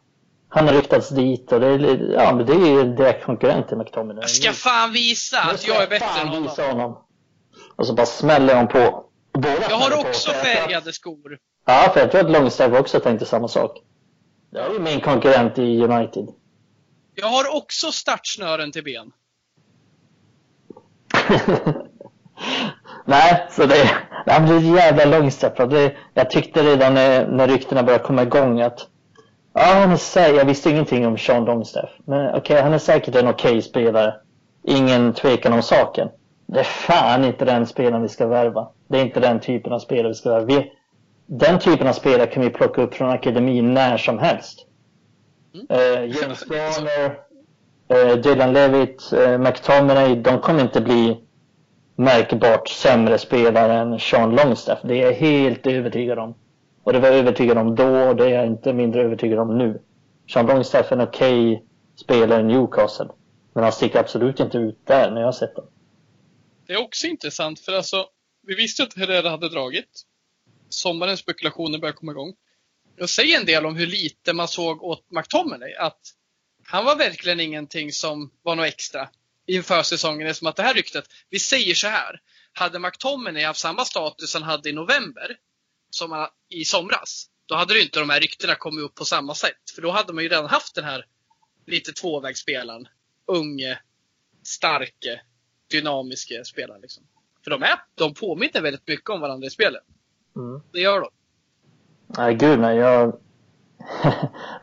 Han 0.49 0.67
har 0.67 0.73
ryktats 0.73 1.09
dit 1.09 1.51
och 1.51 1.59
det 1.59 1.67
är, 1.67 2.11
ja, 2.13 2.35
men 2.35 2.45
det 2.45 2.53
är 2.53 2.67
ju 2.67 2.95
direkt 2.95 3.25
konkurrent 3.25 3.67
till 3.67 3.77
McTominay. 3.77 4.21
Jag 4.21 4.29
ska 4.29 4.51
fan 4.51 4.91
visa 4.91 5.37
att 5.39 5.67
jag 5.67 5.83
är 5.83 5.87
bättre 5.87 6.21
än 6.21 6.27
honom. 6.27 6.43
Visa 6.43 6.67
honom. 6.67 6.97
Och 7.75 7.87
så 7.87 7.93
bara 7.93 8.05
smäller 8.05 8.55
de 8.55 8.67
på. 8.67 9.05
Båda 9.33 9.69
jag 9.69 9.77
har 9.77 9.99
också 9.99 10.31
på, 10.31 10.37
färgade 10.37 10.93
skor. 10.93 11.37
Ja, 11.65 11.91
för 11.93 11.99
jag 11.99 12.11
tror 12.11 12.21
att 12.21 12.31
Longstaff 12.31 12.79
också 12.79 12.99
tänkte 12.99 13.25
samma 13.25 13.47
sak. 13.47 13.81
Det 14.51 14.59
är 14.59 14.73
ju 14.73 14.79
min 14.79 15.01
konkurrent 15.01 15.57
i 15.57 15.81
United. 15.83 16.27
Jag 17.15 17.27
har 17.27 17.55
också 17.57 17.91
startsnören 17.91 18.71
till 18.71 18.83
ben. 18.83 19.11
Nej, 23.05 23.47
så 23.49 23.65
det, 23.65 23.89
det 24.25 24.41
blir 24.41 24.75
jävla 24.75 25.05
Longstaff. 25.05 25.53
Det, 25.57 25.93
jag 26.13 26.29
tyckte 26.29 26.63
redan 26.63 26.93
när, 26.93 27.27
när 27.27 27.47
ryktena 27.47 27.83
började 27.83 28.03
komma 28.03 28.23
igång 28.23 28.61
att 28.61 28.87
Ja, 29.53 29.61
han 29.61 29.91
är 29.91 29.95
säker. 29.95 30.37
Jag 30.37 30.45
visste 30.45 30.69
ingenting 30.69 31.07
om 31.07 31.17
Sean 31.17 31.45
Longstaff. 31.45 31.89
Men 32.05 32.29
okej, 32.29 32.39
okay, 32.39 32.61
han 32.61 32.73
är 32.73 32.77
säkert 32.77 33.15
en 33.15 33.27
okej 33.27 33.49
okay 33.49 33.61
spelare. 33.61 34.15
Ingen 34.63 35.13
tvekan 35.13 35.53
om 35.53 35.61
saken. 35.61 36.09
Det 36.45 36.59
är 36.59 36.63
fan 36.63 37.23
inte 37.23 37.45
den 37.45 37.67
spelaren 37.67 38.01
vi 38.01 38.09
ska 38.09 38.27
värva. 38.27 38.69
Det 38.87 38.99
är 38.99 39.05
inte 39.05 39.19
den 39.19 39.39
typen 39.39 39.73
av 39.73 39.79
spelare 39.79 40.07
vi 40.07 40.13
ska 40.13 40.29
värva. 40.29 40.45
Vi, 40.45 40.71
den 41.25 41.59
typen 41.59 41.87
av 41.87 41.93
spelare 41.93 42.27
kan 42.27 42.43
vi 42.43 42.49
plocka 42.49 42.81
upp 42.81 42.93
från 42.93 43.09
akademin 43.09 43.73
när 43.73 43.97
som 43.97 44.19
helst. 44.19 44.67
Mm. 45.53 45.65
Uh, 45.69 46.15
James 46.15 46.45
Garner, 46.49 47.15
Eh, 47.93 48.15
Dylan 48.17 48.53
Levitt, 48.53 49.13
eh, 49.13 49.37
McTominay, 49.37 50.15
de 50.15 50.41
kommer 50.41 50.61
inte 50.61 50.81
bli 50.81 51.17
märkbart 51.95 52.69
sämre 52.69 53.17
spelare 53.17 53.73
än 53.73 53.99
Sean 53.99 54.35
Longstaff. 54.35 54.79
Det 54.83 55.01
är 55.01 55.05
jag 55.05 55.13
helt 55.13 55.67
övertygad 55.67 56.19
om. 56.19 56.35
Och 56.83 56.93
det 56.93 56.99
var 56.99 57.07
jag 57.07 57.17
övertygad 57.17 57.57
om 57.57 57.75
då 57.75 58.09
och 58.09 58.15
det 58.15 58.25
är 58.25 58.29
jag 58.29 58.47
inte 58.47 58.73
mindre 58.73 59.03
övertygad 59.03 59.39
om 59.39 59.57
nu. 59.57 59.81
Sean 60.33 60.45
Longstaff 60.45 60.91
är 60.91 60.95
en 60.95 61.01
okej 61.01 61.53
okay 61.53 61.65
spelare 61.95 62.41
i 62.41 62.43
Newcastle. 62.43 63.07
Men 63.53 63.63
han 63.63 63.73
sticker 63.73 63.99
absolut 63.99 64.39
inte 64.39 64.57
ut 64.57 64.85
där 64.85 65.11
när 65.11 65.21
jag 65.21 65.27
har 65.27 65.31
sett 65.31 65.55
dem. 65.55 65.65
Det 66.67 66.73
är 66.73 66.81
också 66.81 67.07
intressant 67.07 67.59
för 67.59 67.73
alltså, 67.73 68.05
vi 68.47 68.55
visste 68.55 68.83
att 68.83 68.97
Herrera 68.97 69.29
hade 69.29 69.49
dragit. 69.49 70.01
Sommarens 70.69 71.19
spekulationer 71.19 71.79
började 71.79 71.97
komma 71.97 72.11
igång. 72.11 72.33
Jag 72.95 73.09
säger 73.09 73.39
en 73.39 73.45
del 73.45 73.65
om 73.65 73.75
hur 73.75 73.87
lite 73.87 74.33
man 74.33 74.47
såg 74.47 74.83
åt 74.83 75.05
McTominay. 75.09 75.73
Att 75.73 75.99
han 76.65 76.85
var 76.85 76.95
verkligen 76.95 77.39
ingenting 77.39 77.91
som 77.91 78.31
var 78.41 78.55
något 78.55 78.65
extra 78.65 79.09
inför 79.45 79.83
säsongen. 79.83 80.23
Det 80.23 80.29
är 80.29 80.33
som 80.33 80.47
att 80.47 80.55
det 80.55 80.63
här 80.63 80.73
ryktet, 80.73 81.05
vi 81.29 81.39
säger 81.39 81.75
så 81.75 81.87
här. 81.87 82.21
Hade 82.53 82.79
McTominay 82.79 83.43
haft 83.43 83.59
samma 83.59 83.85
status 83.85 84.33
han 84.33 84.43
hade 84.43 84.69
i 84.69 84.73
november 84.73 85.37
som 85.89 86.27
i 86.49 86.65
somras, 86.65 87.29
då 87.45 87.55
hade 87.55 87.73
ju 87.73 87.81
inte 87.81 87.99
de 87.99 88.09
här 88.09 88.19
ryktena 88.19 88.55
kommit 88.55 88.83
upp 88.83 88.95
på 88.95 89.05
samma 89.05 89.35
sätt. 89.35 89.69
För 89.75 89.81
då 89.81 89.91
hade 89.91 90.13
man 90.13 90.23
ju 90.23 90.29
redan 90.29 90.45
haft 90.45 90.75
den 90.75 90.83
här 90.83 91.05
lite 91.65 91.91
tvåvägsspelaren. 91.91 92.87
Unge, 93.25 93.79
starke, 94.43 95.21
dynamiske 95.71 96.45
spelaren. 96.45 96.81
Liksom. 96.81 97.03
För 97.43 97.51
de, 97.51 97.63
är, 97.63 97.75
de 97.95 98.13
påminner 98.13 98.61
väldigt 98.61 98.87
mycket 98.87 99.09
om 99.09 99.21
varandra 99.21 99.47
i 99.47 99.49
spelet. 99.49 99.83
Mm. 100.35 100.61
Det 100.71 100.79
gör 100.79 101.01
de. 101.01 101.09
Nej, 102.17 102.35
gud 102.35 102.59
nej. 102.59 102.77
Jag... 102.77 103.19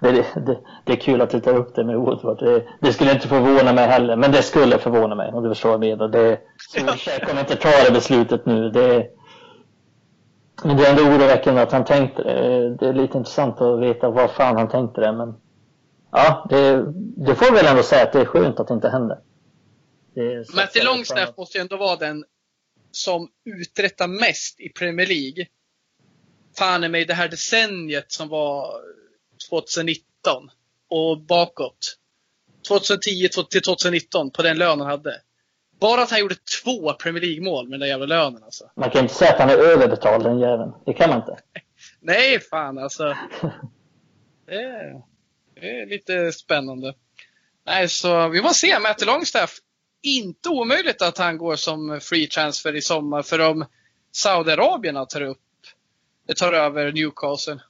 det, 0.00 0.12
det, 0.12 0.58
det, 0.84 0.92
är 0.92 0.96
kul 0.96 1.20
att 1.20 1.30
du 1.30 1.40
tar 1.40 1.56
upp 1.56 1.74
det 1.74 1.84
med 1.84 1.96
Woodward. 1.96 2.38
Det, 2.38 2.64
det, 2.80 2.92
skulle 2.92 3.12
inte 3.12 3.28
förvåna 3.28 3.72
mig 3.72 3.86
heller, 3.86 4.16
men 4.16 4.32
det 4.32 4.42
skulle 4.42 4.78
förvåna 4.78 5.14
mig 5.14 5.32
om 5.32 5.42
du 5.42 5.48
förstår 5.48 5.68
vad 5.78 5.86
jag 5.86 5.98
menar. 5.98 6.08
Det, 6.08 6.40
jag 7.08 7.28
kommer 7.28 7.40
inte 7.40 7.56
ta 7.56 7.84
det 7.86 7.90
beslutet 7.92 8.46
nu. 8.46 8.70
Det, 8.70 9.06
men 10.64 10.76
det 10.76 10.86
är 10.86 10.90
ändå 10.90 11.02
oroväckande 11.02 11.60
att 11.60 11.72
han 11.72 11.84
tänkte 11.84 12.22
det. 12.22 12.76
Det 12.76 12.86
är 12.86 12.92
lite 12.92 13.18
intressant 13.18 13.60
att 13.60 13.80
veta 13.80 14.10
vad 14.10 14.30
fan 14.30 14.56
han 14.56 14.68
tänkte 14.68 15.00
det. 15.00 15.12
Men 15.12 15.34
ja, 16.12 16.46
det, 16.50 16.84
det 17.26 17.34
får 17.34 17.54
väl 17.54 17.66
ändå 17.66 17.82
säga 17.82 18.02
att 18.02 18.12
det 18.12 18.20
är 18.20 18.24
skönt 18.24 18.60
att 18.60 18.68
det 18.68 18.74
inte 18.74 18.88
hände. 18.88 19.18
Matty 20.54 20.82
Longstaff 20.82 21.36
måste 21.36 21.58
ju 21.58 21.62
ändå 21.62 21.76
vara 21.76 21.96
den 21.96 22.24
som 22.90 23.28
uträttar 23.44 24.08
mest 24.08 24.60
i 24.60 24.68
Premier 24.68 25.06
League. 25.06 25.46
Fan 26.58 26.84
i 26.84 26.88
mig 26.88 27.04
det 27.04 27.14
här 27.14 27.28
decenniet 27.28 28.12
som 28.12 28.28
var 28.28 28.72
2019 29.48 30.50
och 30.88 31.20
bakåt. 31.20 31.96
2010 32.68 33.28
till 33.50 33.62
2019 33.62 34.30
på 34.30 34.42
den 34.42 34.58
lönen 34.58 34.80
han 34.80 34.90
hade. 34.90 35.20
Bara 35.80 36.02
att 36.02 36.10
han 36.10 36.20
gjorde 36.20 36.34
två 36.64 36.92
Premier 36.92 37.22
League-mål 37.22 37.64
med 37.64 37.72
den 37.72 37.80
där 37.80 37.86
jävla 37.86 38.06
lönen 38.06 38.44
alltså. 38.44 38.70
Man 38.76 38.90
kan 38.90 39.02
inte 39.02 39.14
säga 39.14 39.32
att 39.32 39.38
han 39.38 39.50
är 39.50 39.56
överbetald 39.56 40.24
den 40.24 40.38
jäveln. 40.38 40.72
Det 40.86 40.92
kan 40.92 41.10
man 41.10 41.18
inte. 41.18 41.36
Nej, 42.00 42.40
fan 42.40 42.78
alltså. 42.78 43.16
Det 44.46 44.54
är, 44.54 45.02
det 45.54 45.80
är 45.80 45.86
lite 45.86 46.32
spännande. 46.32 46.94
Nej, 47.66 47.88
så 47.88 48.28
vi 48.28 48.42
får 48.42 48.48
se. 48.48 48.78
Matt 48.78 49.06
Longstaff. 49.06 49.58
Inte 50.02 50.48
omöjligt 50.48 51.02
att 51.02 51.18
han 51.18 51.38
går 51.38 51.56
som 51.56 52.00
free 52.02 52.26
transfer 52.26 52.76
i 52.76 52.82
sommar 52.82 53.22
för 53.22 53.38
om 53.38 53.64
Saudiarabien 54.12 55.06
tar 55.06 55.20
upp, 55.20 55.38
tar 56.36 56.52
över 56.52 56.92
Newcastle. 56.92 57.60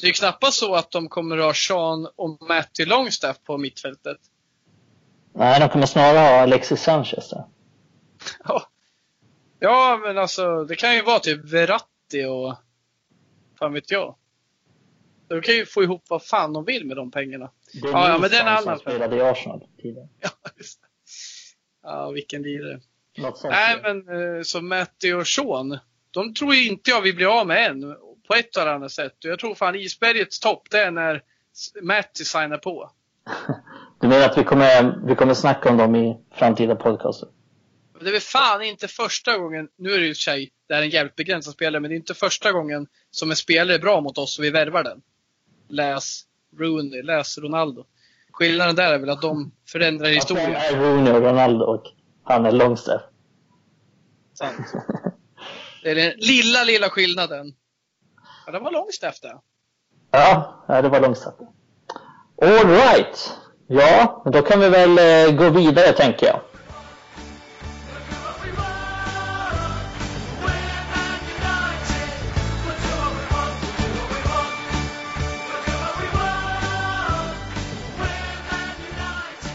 Det 0.00 0.06
är 0.06 0.12
knappast 0.12 0.58
så 0.58 0.74
att 0.74 0.90
de 0.90 1.08
kommer 1.08 1.38
att 1.38 1.44
ha 1.44 1.54
Sean 1.54 2.08
och 2.16 2.48
Matty 2.48 2.84
Longstaff 2.84 3.36
på 3.44 3.58
mittfältet. 3.58 4.18
Nej, 5.32 5.60
de 5.60 5.68
kommer 5.68 5.86
snarare 5.86 6.18
ha 6.18 6.40
Alexis 6.40 6.82
Sanchez 6.82 7.30
där. 7.30 7.44
Ja. 8.44 8.68
ja, 9.58 10.00
men 10.02 10.18
alltså 10.18 10.64
det 10.64 10.76
kan 10.76 10.94
ju 10.94 11.02
vara 11.02 11.18
typ 11.18 11.44
Verratti 11.44 12.24
och 12.24 12.56
fan 13.58 13.72
vet 13.72 13.90
jag. 13.90 14.16
De 15.28 15.42
kan 15.42 15.54
ju 15.54 15.66
få 15.66 15.82
ihop 15.82 16.04
vad 16.08 16.24
fan 16.24 16.52
de 16.52 16.64
vill 16.64 16.86
med 16.86 16.96
de 16.96 17.10
pengarna. 17.10 17.50
Det 17.72 17.88
är 17.88 17.92
ja, 17.92 18.08
ja, 18.08 18.18
men 18.18 18.30
det 18.30 18.36
är 18.36 18.40
en 18.40 18.48
annan 18.48 18.62
som 18.62 18.78
spelade 18.78 19.16
i 19.16 19.20
Arsenal 19.20 19.66
tidigare. 19.82 20.08
Ja, 20.20 20.30
just 20.56 20.80
det. 20.80 20.86
Ja, 21.82 22.10
vilken 22.10 22.42
lirare. 22.42 22.80
Nej, 23.44 23.80
men 23.82 24.08
eh, 24.08 24.42
så 24.42 24.60
Matti 24.60 25.12
och 25.12 25.26
Sean, 25.26 25.78
de 26.10 26.34
tror 26.34 26.54
inte 26.54 26.90
jag 26.90 27.02
vi 27.02 27.12
blir 27.12 27.40
av 27.40 27.46
med 27.46 27.70
än. 27.70 27.96
På 28.28 28.34
ett 28.34 28.56
eller 28.56 28.70
annat 28.70 28.92
sätt. 28.92 29.16
Jag 29.18 29.38
tror 29.38 29.54
fan 29.54 29.74
isbergets 29.74 30.40
topp, 30.40 30.68
det 30.70 30.78
är 30.78 30.90
när 30.90 31.22
Matti 31.82 32.24
signar 32.24 32.58
på. 32.58 32.90
Du 34.00 34.08
menar 34.08 34.24
att 34.24 34.38
vi 34.38 34.44
kommer, 34.44 35.06
vi 35.06 35.14
kommer 35.14 35.34
snacka 35.34 35.70
om 35.70 35.76
dem 35.76 35.96
i 35.96 36.16
framtida 36.34 36.76
podcaster? 36.76 37.28
Det 38.00 38.08
är 38.08 38.12
väl 38.12 38.20
fan 38.20 38.62
inte 38.62 38.88
första 38.88 39.38
gången, 39.38 39.68
nu 39.76 39.92
är 39.92 39.98
det 39.98 40.06
ju 40.06 40.14
sig, 40.14 40.52
det 40.68 40.74
är 40.74 40.82
en 40.82 40.90
jävligt 40.90 41.16
begränsad 41.16 41.54
spelare, 41.54 41.80
men 41.80 41.90
det 41.90 41.94
är 41.94 41.96
inte 41.96 42.14
första 42.14 42.52
gången 42.52 42.86
som 43.10 43.30
en 43.30 43.36
spelare 43.36 43.74
är 43.74 43.78
bra 43.78 44.00
mot 44.00 44.18
oss 44.18 44.38
och 44.38 44.44
vi 44.44 44.50
värvar 44.50 44.84
den. 44.84 45.02
Läs 45.68 46.22
Rooney, 46.58 47.02
läs 47.02 47.38
Ronaldo. 47.38 47.84
Skillnaden 48.32 48.76
där 48.76 48.92
är 48.92 48.98
väl 48.98 49.10
att 49.10 49.22
de 49.22 49.52
förändrar 49.68 50.08
historien. 50.08 50.52
Ja, 50.52 50.58
är 50.58 50.76
Rooney 50.76 51.12
och 51.12 51.22
Ronaldo 51.22 51.64
och 51.64 51.84
han 52.24 52.46
är 52.46 52.52
Longstaff. 52.52 53.02
Sant. 54.34 54.66
Det 55.82 55.90
är 55.90 55.94
den 55.94 56.12
lilla, 56.16 56.64
lilla 56.64 56.90
skillnaden. 56.90 57.54
Ja, 58.48 58.52
det 58.52 58.60
var 58.60 58.70
långt 58.70 59.02
efter. 59.02 59.32
Ja, 60.10 60.64
det 60.66 60.88
var 60.88 61.00
Långstaff. 61.00 61.34
All 62.42 62.68
right. 62.68 63.38
Ja, 63.66 64.22
då 64.24 64.42
kan 64.42 64.60
vi 64.60 64.68
väl 64.68 64.98
eh, 64.98 65.36
gå 65.36 65.50
vidare 65.50 65.92
tänker 65.92 66.26
jag. 66.26 66.40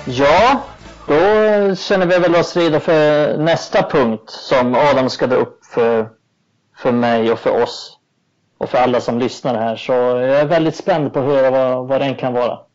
Ja, 0.05 0.63
då 1.07 1.75
känner 1.75 2.05
vi 2.05 2.19
väl 2.19 2.35
oss 2.35 2.57
redo 2.57 2.79
för 2.79 3.37
nästa 3.37 3.89
punkt 3.89 4.29
som 4.29 4.75
Adam 4.75 5.09
ska 5.09 5.27
dra 5.27 5.35
upp 5.35 5.65
för, 5.65 6.09
för 6.77 6.91
mig 6.91 7.31
och 7.31 7.39
för 7.39 7.63
oss 7.63 7.99
och 8.63 8.69
för 8.69 8.77
alla 8.77 9.01
som 9.01 9.19
lyssnar 9.19 9.55
här. 9.55 9.75
Så 9.75 9.91
jag 9.91 10.39
är 10.39 10.45
väldigt 10.45 10.75
spänd 10.75 11.13
på 11.13 11.19
att 11.19 11.25
höra 11.25 11.51
vad, 11.51 11.87
vad 11.87 12.01
den 12.01 12.15
kan 12.15 12.33
vara. 12.33 12.65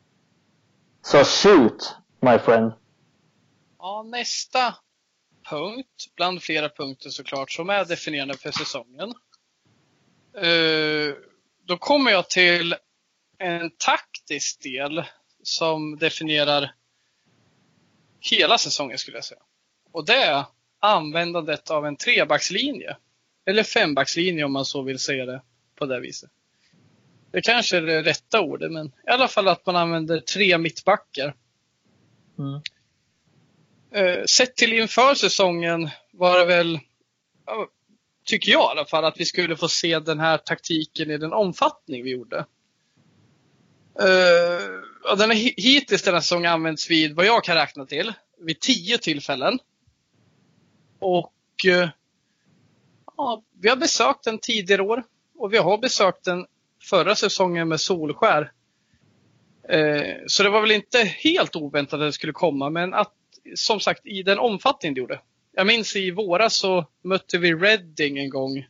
Så 1.02 1.24
shoot, 1.24 1.94
my 2.20 2.38
friend. 2.38 2.72
Ja, 3.78 4.02
nästa 4.02 4.74
punkt, 5.50 6.06
bland 6.16 6.42
flera 6.42 6.68
punkter 6.68 7.10
såklart, 7.10 7.50
som 7.50 7.70
är 7.70 7.84
definierande 7.84 8.34
för 8.34 8.50
säsongen. 8.50 9.14
Uh, 10.44 11.14
då 11.64 11.76
kommer 11.78 12.10
jag 12.10 12.30
till 12.30 12.74
en 13.38 13.70
taktisk 13.70 14.62
del 14.62 15.04
som 15.42 15.98
definierar 15.98 16.72
hela 18.20 18.58
säsongen 18.58 18.98
skulle 18.98 19.16
jag 19.16 19.24
säga. 19.24 19.40
Och 19.92 20.04
det 20.04 20.22
är 20.22 20.44
användandet 20.80 21.70
av 21.70 21.86
en 21.86 21.96
trebackslinje. 21.96 22.96
Eller 23.46 23.62
fembackslinje 23.62 24.44
om 24.44 24.52
man 24.52 24.64
så 24.64 24.82
vill 24.82 24.98
säga 24.98 25.26
det 25.26 25.42
på 25.78 25.86
det 25.86 26.00
viset. 26.00 26.30
Det 27.30 27.42
kanske 27.42 27.76
är 27.76 27.82
det 27.82 28.02
rätta 28.02 28.40
ordet, 28.40 28.72
men 28.72 28.86
i 28.86 29.10
alla 29.10 29.28
fall 29.28 29.48
att 29.48 29.66
man 29.66 29.76
använder 29.76 30.20
tre 30.20 30.58
mittbackar. 30.58 31.34
Mm. 32.38 32.60
Eh, 33.90 34.24
sett 34.24 34.56
till 34.56 34.72
inför 34.72 35.14
säsongen 35.14 35.90
var 36.12 36.38
det 36.38 36.44
väl, 36.44 36.78
tycker 38.24 38.52
jag 38.52 38.62
i 38.62 38.78
alla 38.78 38.84
fall, 38.84 39.04
att 39.04 39.20
vi 39.20 39.24
skulle 39.24 39.56
få 39.56 39.68
se 39.68 39.98
den 39.98 40.20
här 40.20 40.38
taktiken 40.38 41.10
i 41.10 41.18
den 41.18 41.32
omfattning 41.32 42.04
vi 42.04 42.10
gjorde. 42.10 42.46
Uh, 44.00 45.16
den 45.16 45.30
har 45.30 45.62
hittills 45.62 46.02
denna 46.02 46.20
säsong 46.20 46.46
använts 46.46 46.90
vid, 46.90 47.16
vad 47.16 47.26
jag 47.26 47.44
kan 47.44 47.56
räkna 47.56 47.86
till, 47.86 48.12
vid 48.38 48.60
tio 48.60 48.98
tillfällen. 48.98 49.58
Och 50.98 51.34
uh, 51.66 51.88
ja, 53.16 53.42
vi 53.60 53.68
har 53.68 53.76
besökt 53.76 54.24
den 54.24 54.38
tidigare 54.38 54.82
år 54.82 55.04
och 55.38 55.52
vi 55.52 55.58
har 55.58 55.78
besökt 55.78 56.24
den 56.24 56.46
förra 56.82 57.14
säsongen 57.14 57.68
med 57.68 57.80
Solskär. 57.80 58.52
Uh, 59.72 60.14
så 60.26 60.42
det 60.42 60.50
var 60.50 60.60
väl 60.60 60.70
inte 60.70 60.98
helt 60.98 61.56
oväntat 61.56 62.00
att 62.00 62.08
det 62.08 62.12
skulle 62.12 62.32
komma, 62.32 62.70
men 62.70 62.94
att 62.94 63.12
som 63.54 63.80
sagt 63.80 64.06
i 64.06 64.22
den 64.22 64.38
omfattning 64.38 64.94
det 64.94 65.00
gjorde. 65.00 65.20
Jag 65.52 65.66
minns 65.66 65.96
i 65.96 66.10
våras 66.10 66.56
så 66.56 66.86
mötte 67.02 67.38
vi 67.38 67.54
Reading 67.54 68.18
en 68.18 68.30
gång 68.30 68.64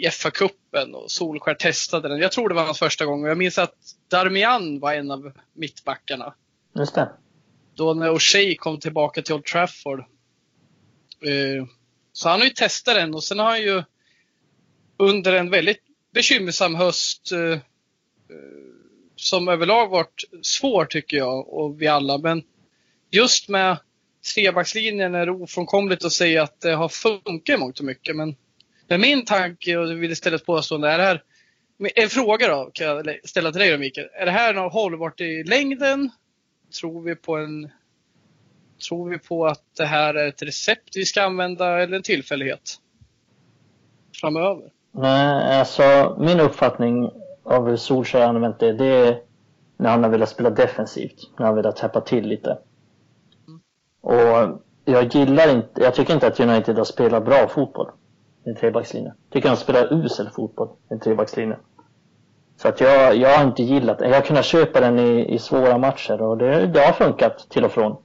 i 0.00 0.08
FA-cupen 0.08 0.94
och 0.94 1.10
Solskär 1.10 1.54
testade 1.54 2.08
den. 2.08 2.18
Jag 2.18 2.32
tror 2.32 2.48
det 2.48 2.54
var 2.54 2.64
hans 2.64 2.78
första 2.78 3.06
gång 3.06 3.24
och 3.24 3.30
jag 3.30 3.38
minns 3.38 3.58
att 3.58 3.74
Darmian 4.08 4.80
var 4.80 4.94
en 4.94 5.10
av 5.10 5.32
mittbackarna. 5.52 6.34
Just 6.74 6.94
det. 6.94 7.12
Då 7.74 7.94
när 7.94 8.10
O'Shea 8.10 8.56
kom 8.56 8.80
tillbaka 8.80 9.22
till 9.22 9.34
Old 9.34 9.44
Trafford. 9.44 9.98
Eh, 10.00 11.66
så 12.12 12.28
han 12.28 12.40
har 12.40 12.46
ju 12.46 12.52
testat 12.52 12.94
den 12.94 13.14
och 13.14 13.24
sen 13.24 13.38
har 13.38 13.46
han 13.46 13.62
ju 13.62 13.82
under 15.00 15.32
en 15.32 15.50
väldigt 15.50 15.82
bekymmersam 16.14 16.74
höst 16.74 17.32
eh, 17.32 17.52
eh, 17.52 17.58
som 19.16 19.48
överlag 19.48 19.88
varit 19.88 20.24
svår 20.42 20.84
tycker 20.84 21.16
jag 21.16 21.48
och 21.48 21.82
vi 21.82 21.86
alla. 21.86 22.18
Men 22.18 22.42
just 23.10 23.48
med 23.48 23.78
trebackslinjen 24.34 25.14
är 25.14 25.26
det 25.26 25.32
ofrånkomligt 25.32 26.04
att 26.04 26.12
säga 26.12 26.42
att 26.42 26.60
det 26.60 26.72
har 26.72 26.88
funkat 26.88 27.54
i 27.54 27.58
mångt 27.58 27.78
och 27.78 27.84
mycket. 27.84 28.16
Men 28.16 28.36
men 28.88 29.00
min 29.00 29.24
tanke, 29.24 29.76
och 29.76 30.02
vill 30.02 30.16
ställa 30.16 30.36
ett 30.36 30.46
påstående, 30.46 30.90
är 30.90 30.98
det 30.98 31.04
här 31.04 31.22
en 31.94 32.08
fråga 32.08 32.48
då, 32.48 32.70
kan 32.74 32.86
jag 32.86 33.18
ställa 33.24 33.52
till 33.52 33.60
dig 33.60 33.78
Mikael. 33.78 34.08
Är 34.12 34.26
det 34.26 34.32
här 34.32 34.54
något 34.54 34.72
hållbart 34.72 35.20
i 35.20 35.44
längden? 35.44 36.10
Tror 36.80 37.02
vi 37.02 37.16
på 37.16 37.36
en 37.36 37.70
Tror 38.88 39.10
vi 39.10 39.18
på 39.18 39.46
att 39.46 39.76
det 39.76 39.86
här 39.86 40.14
är 40.14 40.28
ett 40.28 40.42
recept 40.42 40.96
vi 40.96 41.04
ska 41.04 41.22
använda 41.22 41.82
eller 41.82 41.96
en 41.96 42.02
tillfällighet? 42.02 42.78
Framöver? 44.20 44.70
Nej, 44.92 45.58
alltså 45.58 46.16
min 46.18 46.40
uppfattning 46.40 47.10
av 47.44 47.68
hur 47.68 47.76
Solskjaer 47.76 48.28
använt 48.28 48.58
det, 48.58 48.72
det 48.72 48.86
är 48.86 49.20
när 49.76 49.90
han 49.90 50.02
har 50.02 50.10
velat 50.10 50.28
spela 50.28 50.50
defensivt. 50.50 51.30
När 51.38 51.46
han 51.46 51.54
har 51.54 51.62
velat 51.62 51.76
täppa 51.76 52.00
till 52.00 52.26
lite. 52.26 52.58
Mm. 53.48 53.60
Och 54.00 54.60
jag 54.84 55.14
gillar 55.14 55.54
inte, 55.54 55.82
jag 55.82 55.94
tycker 55.94 56.14
inte 56.14 56.26
att 56.26 56.40
United 56.40 56.76
har 56.76 56.84
spelat 56.84 57.24
bra 57.24 57.48
fotboll 57.48 57.90
en 58.44 58.56
trebackslinje. 58.56 59.12
Tycker 59.30 59.48
han 59.48 59.56
spelar 59.56 59.92
usel 59.92 60.28
fotboll, 60.30 60.68
en 60.88 61.00
trebackslinje. 61.00 61.56
Så 62.56 62.68
att 62.68 62.80
jag, 62.80 63.16
jag 63.16 63.38
har 63.38 63.44
inte 63.44 63.62
gillat 63.62 63.98
det. 63.98 64.08
Jag 64.08 64.14
har 64.14 64.22
kunnat 64.22 64.44
köpa 64.44 64.80
den 64.80 64.98
i, 64.98 65.34
i 65.34 65.38
svåra 65.38 65.78
matcher 65.78 66.22
och 66.22 66.38
det, 66.38 66.66
det 66.66 66.80
har 66.80 66.92
funkat 66.92 67.46
till 67.50 67.64
och 67.64 67.72
från. 67.72 67.96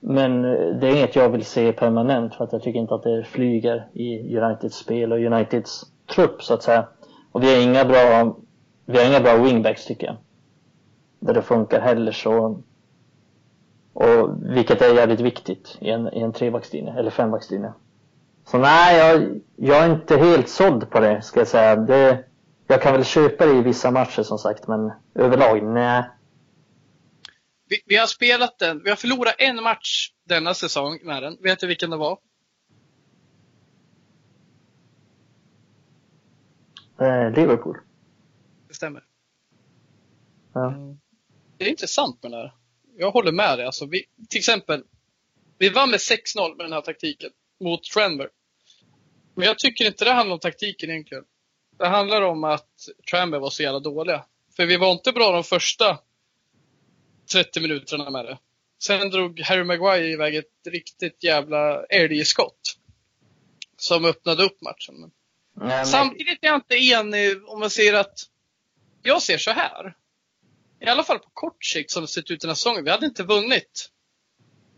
Men 0.00 0.44
eh, 0.44 0.76
det 0.80 0.86
är 0.86 0.96
inget 0.96 1.16
jag 1.16 1.28
vill 1.28 1.44
se 1.44 1.72
permanent 1.72 2.34
för 2.34 2.44
att 2.44 2.52
jag 2.52 2.62
tycker 2.62 2.80
inte 2.80 2.94
att 2.94 3.02
det 3.02 3.24
flyger 3.24 3.86
i 3.92 4.38
Uniteds 4.38 4.76
spel 4.76 5.12
och 5.12 5.18
Uniteds 5.18 5.84
trupp 6.14 6.42
så 6.42 6.54
att 6.54 6.62
säga. 6.62 6.86
Och 7.32 7.42
vi 7.42 7.54
har 7.54 7.62
inga 7.62 7.84
bra, 7.84 8.36
vi 8.86 8.98
har 8.98 9.06
inga 9.06 9.20
bra 9.20 9.36
wingbacks 9.36 9.84
tycker 9.84 10.06
jag. 10.06 10.16
Där 11.20 11.34
det 11.34 11.42
funkar 11.42 11.80
heller 11.80 12.12
så. 12.12 12.62
Och 13.92 14.30
vilket 14.42 14.82
är 14.82 14.94
jävligt 14.94 15.20
viktigt 15.20 15.76
i 15.80 15.90
en, 15.90 16.14
i 16.14 16.20
en 16.20 16.32
trebackslinje 16.32 16.92
eller 16.98 17.10
fembackslinje. 17.10 17.72
Så 18.44 18.58
nej, 18.58 18.98
jag, 18.98 19.40
jag 19.56 19.84
är 19.84 19.92
inte 19.92 20.16
helt 20.16 20.48
såld 20.48 20.90
på 20.90 21.00
det 21.00 21.22
ska 21.22 21.40
jag 21.40 21.48
säga. 21.48 21.76
Det, 21.76 22.24
jag 22.66 22.82
kan 22.82 22.92
väl 22.92 23.04
köpa 23.04 23.46
det 23.46 23.52
i 23.52 23.62
vissa 23.62 23.90
matcher 23.90 24.22
som 24.22 24.38
sagt, 24.38 24.68
men 24.68 24.92
överlag 25.14 25.62
nej. 25.62 26.04
Vi, 27.68 27.80
vi, 27.86 27.96
har 27.96 28.06
spelat 28.06 28.58
den. 28.58 28.82
Vi 28.82 28.90
har 28.90 28.96
förlorat 28.96 29.34
en 29.38 29.62
match 29.62 30.12
denna 30.24 30.54
säsong 30.54 30.98
med 31.02 31.22
den. 31.22 31.38
Vet 31.42 31.60
du 31.60 31.66
vilken 31.66 31.90
det 31.90 31.96
var? 31.96 32.18
Eh, 37.00 37.32
Liverpool. 37.32 37.78
Det 38.68 38.74
stämmer. 38.74 39.04
Ja. 40.52 40.74
Det 41.58 41.64
är 41.64 41.68
intressant 41.68 42.22
med 42.22 42.32
det 42.32 42.36
här. 42.36 42.54
Jag 42.96 43.10
håller 43.10 43.32
med 43.32 43.58
dig. 43.58 43.66
Alltså, 43.66 43.86
vi, 43.86 44.04
till 44.28 44.38
exempel, 44.38 44.84
vi 45.58 45.68
vann 45.68 45.90
med 45.90 45.98
6-0 45.98 46.56
med 46.56 46.66
den 46.66 46.72
här 46.72 46.80
taktiken 46.80 47.30
mot 47.60 47.82
Tranmere. 47.82 48.28
Men 49.34 49.46
jag 49.46 49.58
tycker 49.58 49.86
inte 49.86 50.04
det 50.04 50.12
handlar 50.12 50.34
om 50.34 50.40
taktiken 50.40 50.90
egentligen. 50.90 51.24
Det 51.78 51.88
handlar 51.88 52.22
om 52.22 52.44
att 52.44 52.70
Tranberg 53.10 53.40
var 53.40 53.50
så 53.50 53.62
jävla 53.62 53.80
dåliga. 53.80 54.24
För 54.56 54.66
vi 54.66 54.76
var 54.76 54.92
inte 54.92 55.12
bra 55.12 55.32
de 55.32 55.44
första 55.44 55.98
30 57.32 57.60
minuterna 57.60 58.10
med 58.10 58.24
det. 58.24 58.38
Sen 58.82 59.10
drog 59.10 59.40
Harry 59.40 59.64
Maguire 59.64 60.08
iväg 60.08 60.36
ett 60.36 60.66
riktigt 60.70 61.24
jävla 61.24 61.84
älgskott. 61.84 62.60
Som 63.76 64.04
öppnade 64.04 64.44
upp 64.44 64.60
matchen. 64.60 64.94
Nej, 65.00 65.10
men... 65.68 65.86
Samtidigt 65.86 66.38
är 66.42 66.46
jag 66.46 66.56
inte 66.56 66.74
enig 66.74 67.48
om 67.48 67.60
man 67.60 67.70
säger 67.70 67.94
att 67.94 68.18
jag 69.02 69.22
ser 69.22 69.38
så 69.38 69.50
här. 69.50 69.96
I 70.80 70.86
alla 70.86 71.02
fall 71.02 71.18
på 71.18 71.30
kort 71.32 71.64
sikt 71.64 71.90
som 71.90 72.02
det 72.02 72.08
sett 72.08 72.30
ut 72.30 72.40
den 72.40 72.50
här 72.50 72.54
säsongen. 72.54 72.84
Vi 72.84 72.90
hade 72.90 73.06
inte 73.06 73.22
vunnit 73.22 73.90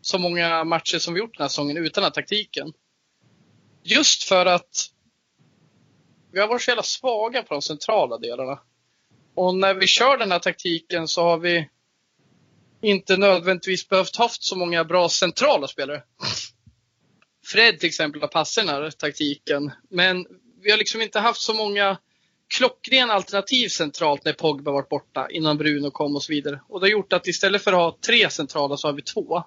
så 0.01 0.19
många 0.19 0.65
matcher 0.65 0.99
som 0.99 1.15
vi 1.15 1.21
gjort 1.21 1.37
den 1.37 1.45
här 1.45 1.49
säsongen 1.49 1.77
utan 1.77 2.03
den 2.03 2.05
här 2.05 2.11
taktiken. 2.11 2.73
Just 3.83 4.25
för 4.25 4.47
att 4.47 4.91
vi 6.33 6.41
har 6.41 6.49
varit 6.49 6.63
så 6.63 6.71
jävla 6.71 6.83
svaga 6.83 7.43
på 7.43 7.55
de 7.55 7.63
centrala 7.63 8.19
delarna. 8.19 8.61
Och 9.35 9.55
när 9.55 9.75
vi 9.75 9.87
kör 9.87 10.19
den 10.19 10.33
här 10.33 10.39
taktiken 10.39 11.09
så 11.09 11.23
har 11.23 11.39
vi 11.39 11.69
inte 12.83 13.17
nödvändigtvis 13.17 13.89
behövt 13.89 14.17
haft 14.17 14.43
så 14.43 14.57
många 14.57 14.85
bra 14.85 15.09
centrala 15.09 15.69
spelare. 15.69 16.03
Fred 17.47 17.81
till 17.81 17.89
exempel 17.89 18.21
har 18.21 18.29
passat 18.29 18.67
den 18.67 18.75
här 18.75 18.91
taktiken. 18.91 19.71
Men 19.91 20.27
vi 20.63 20.71
har 20.71 20.79
liksom 20.79 21.01
inte 21.01 21.21
haft 21.21 21.41
så 21.41 21.55
många 21.55 21.99
klockrena 22.49 23.13
alternativ 23.13 23.69
centralt 23.69 24.25
när 24.25 24.33
Pogba 24.33 24.71
varit 24.71 24.89
borta 24.89 25.29
innan 25.31 25.59
Bruno 25.59 25.91
kom 25.91 26.17
och 26.17 26.23
så 26.23 26.33
vidare. 26.33 26.61
Och 26.69 26.81
det 26.81 26.87
har 26.87 26.91
gjort 26.91 27.13
att 27.13 27.27
istället 27.27 27.65
för 27.65 27.73
att 27.73 27.79
ha 27.79 27.99
tre 28.07 28.31
centrala 28.31 28.77
så 28.77 28.89
har 28.89 28.93
vi 28.93 29.03
två. 29.03 29.45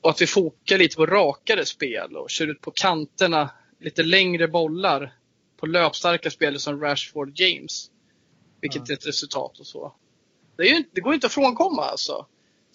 Och 0.00 0.10
att 0.10 0.20
vi 0.20 0.26
fokar 0.26 0.78
lite 0.78 0.96
på 0.96 1.06
rakare 1.06 1.66
spel 1.66 2.16
och 2.16 2.30
kör 2.30 2.46
ut 2.46 2.60
på 2.60 2.70
kanterna 2.70 3.50
lite 3.80 4.02
längre 4.02 4.48
bollar 4.48 5.14
på 5.56 5.66
löpstarka 5.66 6.30
spelare 6.30 6.58
som 6.58 6.80
Rashford 6.80 7.40
James. 7.40 7.90
Vilket 8.60 8.90
är 8.90 8.94
ett 8.94 9.06
resultat 9.06 9.58
och 9.58 9.66
så. 9.66 9.94
Det, 10.56 10.62
är 10.62 10.74
ju, 10.74 10.84
det 10.92 11.00
går 11.00 11.14
inte 11.14 11.26
att 11.26 11.32
frånkomma 11.32 11.84
alltså. 11.84 12.26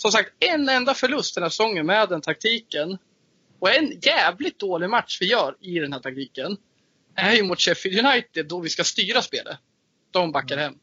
Som 0.02 0.12
sagt, 0.12 0.32
en 0.39 0.70
enda 0.70 0.93
förlust 0.93 1.36
den 1.36 1.43
här 1.43 1.49
säsongen 1.49 1.86
med 1.86 2.10
den 2.10 2.22
taktiken. 2.22 2.97
Och 3.60 3.76
en 3.76 3.99
jävligt 4.02 4.60
dålig 4.60 4.89
match 4.89 5.18
vi 5.22 5.26
gör 5.26 5.56
i 5.60 5.80
den 5.80 5.93
här 5.93 5.99
taktiken. 5.99 6.58
Är 7.16 7.34
ju 7.34 7.43
mot 7.43 7.60
Sheffield 7.60 8.06
United 8.06 8.47
då 8.47 8.60
vi 8.60 8.70
ska 8.70 8.84
styra 8.84 9.22
spelet. 9.22 9.58
De 10.12 10.32
backar 10.32 10.58
mm. 10.58 10.64
hem. 10.64 10.80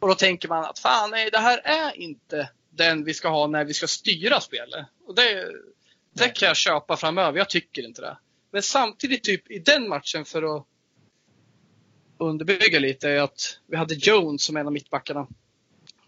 Och 0.00 0.08
då 0.08 0.14
tänker 0.14 0.48
man 0.48 0.64
att 0.64 0.78
fan 0.78 1.10
nej, 1.10 1.30
det 1.32 1.38
här 1.38 1.60
är 1.64 1.96
inte 1.96 2.50
den 2.70 3.04
vi 3.04 3.14
ska 3.14 3.28
ha 3.28 3.46
när 3.46 3.64
vi 3.64 3.74
ska 3.74 3.86
styra 3.86 4.40
spelet. 4.40 4.86
Och 5.06 5.14
det, 5.14 5.52
det 6.12 6.28
kan 6.28 6.46
jag 6.46 6.56
köpa 6.56 6.96
framöver. 6.96 7.38
Jag 7.38 7.50
tycker 7.50 7.82
inte 7.82 8.02
det. 8.02 8.18
Men 8.50 8.62
samtidigt 8.62 9.24
typ 9.24 9.50
i 9.50 9.58
den 9.58 9.88
matchen 9.88 10.24
för 10.24 10.56
att 10.56 10.66
underbygga 12.18 12.78
lite 12.78 13.10
är 13.10 13.20
att 13.20 13.58
vi 13.66 13.76
hade 13.76 13.94
Jones 13.94 14.44
som 14.44 14.56
en 14.56 14.66
av 14.66 14.72
mittbackarna. 14.72 15.26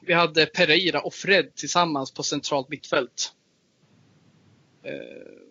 Vi 0.07 0.13
hade 0.13 0.47
Pereira 0.47 1.01
och 1.01 1.15
Fred 1.15 1.55
tillsammans 1.55 2.15
på 2.15 2.23
centralt 2.23 2.69
mittfält. 2.69 3.33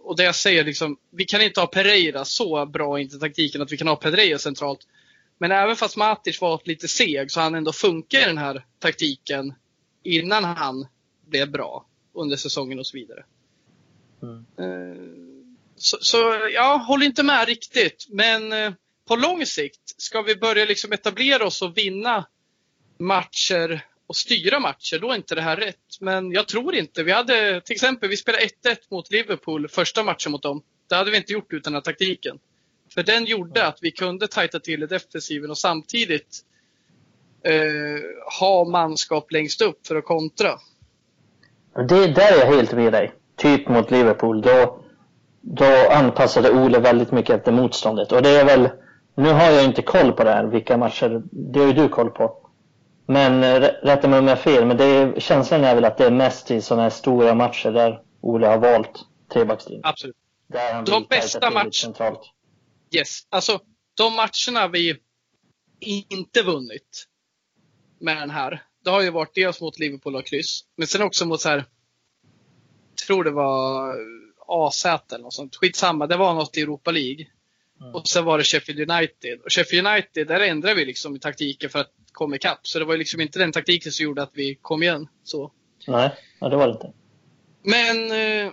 Och 0.04 0.18
det 0.18 0.24
jag 0.24 0.36
säger 0.36 0.64
liksom, 0.64 0.98
vi 1.12 1.26
kan 1.26 1.42
inte 1.42 1.60
ha 1.60 1.68
Pereira 1.68 2.26
så 2.26 2.66
bra 2.66 3.00
inte 3.00 3.18
taktiken 3.18 3.62
att 3.62 3.72
vi 3.72 3.78
kan 3.78 3.88
ha 3.88 3.96
Pereira 3.96 4.40
centralt. 4.40 4.80
Men 5.38 5.52
även 5.52 5.76
fast 5.76 5.98
Matic 5.98 6.42
var 6.42 6.62
lite 6.66 6.88
seg 6.88 7.32
så 7.32 7.40
han 7.40 7.56
ändå 7.56 7.74
funkar 7.74 8.20
i 8.20 8.26
den 8.26 8.38
här 8.38 8.66
taktiken 8.80 9.54
innan 10.04 10.44
han 10.44 10.88
blev 11.28 11.52
bra 11.52 11.86
under 12.14 12.38
säsongen 12.38 12.80
och 12.80 12.88
så 12.88 12.98
vidare. 12.98 13.26
Mm. 14.22 14.46
Så, 15.76 15.98
så 16.02 16.18
jag 16.54 16.80
håller 16.80 17.06
inte 17.06 17.24
med 17.24 17.48
riktigt. 17.48 18.08
Men 18.10 18.54
eh, 18.54 18.74
på 19.08 19.16
lång 19.16 19.46
sikt, 19.46 20.02
ska 20.02 20.22
vi 20.22 20.36
börja 20.36 20.66
liksom 20.66 20.92
etablera 20.92 21.46
oss 21.46 21.62
och 21.62 21.78
vinna 21.78 22.26
matcher 22.98 23.86
och 24.08 24.16
styra 24.16 24.60
matcher, 24.60 25.00
då 25.00 25.12
är 25.12 25.16
inte 25.16 25.36
det 25.36 25.42
här 25.42 25.58
rätt. 25.58 25.98
Men 26.00 26.32
jag 26.32 26.48
tror 26.48 26.76
inte. 26.76 27.04
Vi 27.04 27.12
hade 27.12 27.62
till 27.62 27.74
exempel, 27.74 28.10
vi 28.10 28.18
spelade 28.18 28.44
1-1 28.44 28.50
mot 28.92 29.12
Liverpool 29.12 29.68
första 29.68 30.04
matchen 30.04 30.32
mot 30.32 30.44
dem. 30.44 30.62
Det 30.90 30.96
hade 30.96 31.12
vi 31.12 31.18
inte 31.18 31.34
gjort 31.34 31.54
utan 31.54 31.74
den 31.74 31.78
här 31.78 31.82
taktiken. 31.82 32.40
För 32.94 33.04
den 33.04 33.26
gjorde 33.26 33.68
att 33.68 33.78
vi 33.82 33.92
kunde 33.92 34.28
tajta 34.28 34.60
till 34.60 34.84
i 34.84 34.86
defensiven 34.86 35.50
och 35.50 35.58
samtidigt 35.58 36.42
eh, 37.44 37.54
ha 38.40 38.66
manskap 38.66 39.32
längst 39.32 39.62
upp 39.62 39.88
för 39.88 39.96
att 39.96 40.06
kontra. 40.06 40.50
Det, 41.76 42.08
där 42.08 42.34
är 42.34 42.40
jag 42.40 42.56
helt 42.56 42.74
med 42.74 42.94
dig. 42.94 43.14
Typ 43.38 43.68
mot 43.68 43.92
Liverpool. 43.92 44.42
Då, 44.42 44.84
då 45.42 45.90
anpassade 45.92 46.52
Ole 46.52 46.80
väldigt 46.80 47.12
mycket 47.12 47.36
efter 47.36 47.52
motståndet. 47.52 48.12
Och 48.12 48.22
det 48.22 48.30
är 48.30 48.46
väl, 48.46 48.70
nu 49.16 49.30
har 49.30 49.52
jag 49.52 49.64
inte 49.64 49.82
koll 49.82 50.12
på 50.12 50.24
det 50.24 50.30
här, 50.30 50.44
vilka 50.44 50.78
matcher, 50.78 51.22
det 51.32 51.60
har 51.60 51.68
ju 51.68 51.74
du 51.74 51.90
koll 51.90 52.10
på. 52.10 52.45
Men 53.06 53.44
eh, 53.44 53.60
rätta 53.62 54.08
mig 54.08 54.20
om 54.20 54.28
jag 54.28 54.36
har 54.36 54.42
fel, 54.42 54.66
men 54.66 54.78
det 54.78 54.86
är, 54.86 55.20
känslan 55.20 55.64
är 55.64 55.76
väl 55.76 55.86
att 55.86 55.98
det 55.98 56.06
är 56.06 56.12
mest 56.12 56.52
i 56.52 56.62
sådana 56.62 56.84
här 56.84 56.90
stora 56.90 57.36
matcher 57.36 57.72
där 57.72 58.02
Ole 58.22 58.48
har 58.48 58.58
valt 58.58 59.06
trebackslinjen. 59.34 59.86
Absolut. 59.86 60.16
De 60.86 61.06
bästa 61.10 61.52
matcherna. 61.52 62.18
Yes, 62.92 63.28
alltså 63.30 63.60
de 63.94 64.14
matcherna 64.16 64.68
vi 64.68 64.98
inte 66.10 66.42
vunnit 66.42 67.06
med 68.00 68.18
den 68.18 68.30
här. 68.30 68.64
Det 68.84 68.90
har 68.90 69.02
ju 69.02 69.12
varit 69.12 69.36
dels 69.36 69.62
mot 69.62 69.80
Liverpool 69.80 70.16
och 70.16 70.26
kryss, 70.26 70.62
men 70.76 70.88
sen 70.88 71.02
också 71.02 71.26
mot 71.26 71.42
så 71.42 71.50
här. 71.50 71.66
Tror 73.08 73.24
det 73.24 73.32
var 73.32 73.96
AZ 74.48 74.86
eller 74.86 75.24
något 75.24 75.34
sånt. 75.34 75.56
Skitsamma, 75.56 76.08
det 76.08 76.18
var 76.18 76.34
något 76.34 76.58
i 76.58 76.62
Europa 76.62 76.92
League. 76.92 77.26
Mm. 77.82 77.96
Och 77.96 78.08
sen 78.08 78.26
var 78.26 78.38
det 78.38 78.44
Sheffield 78.44 78.92
United. 78.92 79.42
Och 79.42 79.52
Sheffield 79.52 79.88
United, 79.88 80.28
där 80.28 80.40
ändrade 80.40 80.76
vi 80.76 80.86
liksom 80.86 81.16
i 81.16 81.20
taktiken 81.20 81.70
för 81.70 81.80
att 81.80 81.92
komma 82.12 82.36
ikapp. 82.36 82.68
Så 82.68 82.80
det 82.80 82.86
var 82.86 82.98
liksom 82.98 83.22
inte 83.22 83.40
den 83.40 83.52
taktiken 83.52 83.92
som 83.92 84.04
gjorde 84.04 84.24
att 84.24 84.32
vi 84.34 84.56
kom 84.62 84.84
igen. 84.84 85.08
Så. 85.24 85.52
Nej, 85.88 86.12
ja, 86.40 86.50
det 86.50 86.56
var 86.56 86.68
det 86.68 86.74
inte. 86.74 86.94
Men 87.64 88.12
eh, 88.12 88.52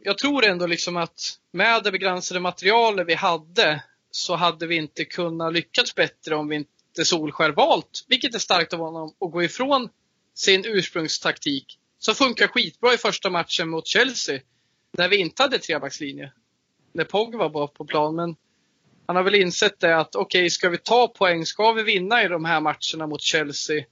jag 0.00 0.18
tror 0.18 0.44
ändå 0.44 0.66
liksom 0.66 0.96
att 0.96 1.20
med 1.52 1.82
det 1.84 1.92
begränsade 1.92 2.40
materialet 2.40 3.06
vi 3.06 3.14
hade 3.14 3.82
så 4.10 4.34
hade 4.34 4.66
vi 4.66 4.76
inte 4.76 5.04
kunnat 5.04 5.52
lyckats 5.52 5.94
bättre 5.94 6.34
om 6.34 6.48
vi 6.48 6.56
inte 6.56 7.04
Solskär 7.04 7.50
valt, 7.50 8.04
vilket 8.08 8.34
är 8.34 8.38
starkt 8.38 8.72
av 8.72 8.80
honom, 8.80 9.14
att 9.20 9.32
gå 9.32 9.42
ifrån 9.42 9.88
sin 10.34 10.64
ursprungstaktik 10.64 11.78
som 11.98 12.14
funkar 12.14 12.48
skitbra 12.48 12.94
i 12.94 12.98
första 12.98 13.30
matchen 13.30 13.68
mot 13.68 13.86
Chelsea. 13.86 14.40
När 14.92 15.08
vi 15.08 15.16
inte 15.16 15.42
hade 15.42 15.58
trebackslinje. 15.58 16.32
När 16.92 17.04
Pogba 17.04 17.48
var 17.48 17.66
på 17.66 17.84
plan. 17.84 18.16
Men 18.16 18.36
han 19.06 19.16
har 19.16 19.22
väl 19.22 19.34
insett 19.34 19.80
det 19.80 19.96
att 19.96 20.16
okej, 20.16 20.40
okay, 20.40 20.50
ska 20.50 20.68
vi 20.68 20.78
ta 20.78 21.08
poäng, 21.08 21.46
ska 21.46 21.72
vi 21.72 21.82
vinna 21.82 22.24
i 22.24 22.28
de 22.28 22.44
här 22.44 22.60
matcherna 22.60 23.06
mot 23.06 23.22
Chelsea, 23.22 23.84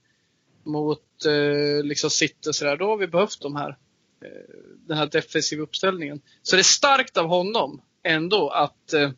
mot 0.63 1.25
eh, 1.25 1.83
liksom 1.83 2.09
City 2.09 2.49
och 2.49 2.55
sådär, 2.55 2.77
då 2.77 2.85
har 2.85 2.97
vi 2.97 3.07
behövt 3.07 3.41
de 3.41 3.55
här 3.55 3.77
Eh, 4.21 4.55
den 4.87 4.97
här 4.97 5.05
defensiva 5.07 5.63
uppställningen. 5.63 6.21
Så 6.41 6.55
det 6.55 6.61
är 6.61 6.63
starkt 6.63 7.17
av 7.17 7.25
honom 7.25 7.81
ändå 8.03 8.49
att 8.49 8.93
eh, 8.93 9.11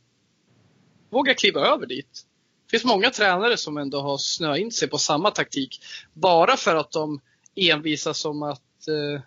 våga 1.09 1.33
kliva 1.33 1.61
över 1.61 1.85
dit. 1.85 2.25
Det 2.65 2.71
finns 2.71 2.85
många 2.85 3.09
tränare 3.09 3.57
som 3.57 3.77
ändå 3.77 4.01
har 4.01 4.17
snöat 4.17 4.59
in 4.59 4.71
sig 4.71 4.87
på 4.87 4.97
samma 4.97 5.31
taktik. 5.31 5.83
Bara 6.13 6.57
för 6.57 6.75
att 6.75 6.91
de 6.91 7.19
envisas 7.55 8.19
som 8.19 8.43
att 8.43 8.87
eh, 8.87 9.21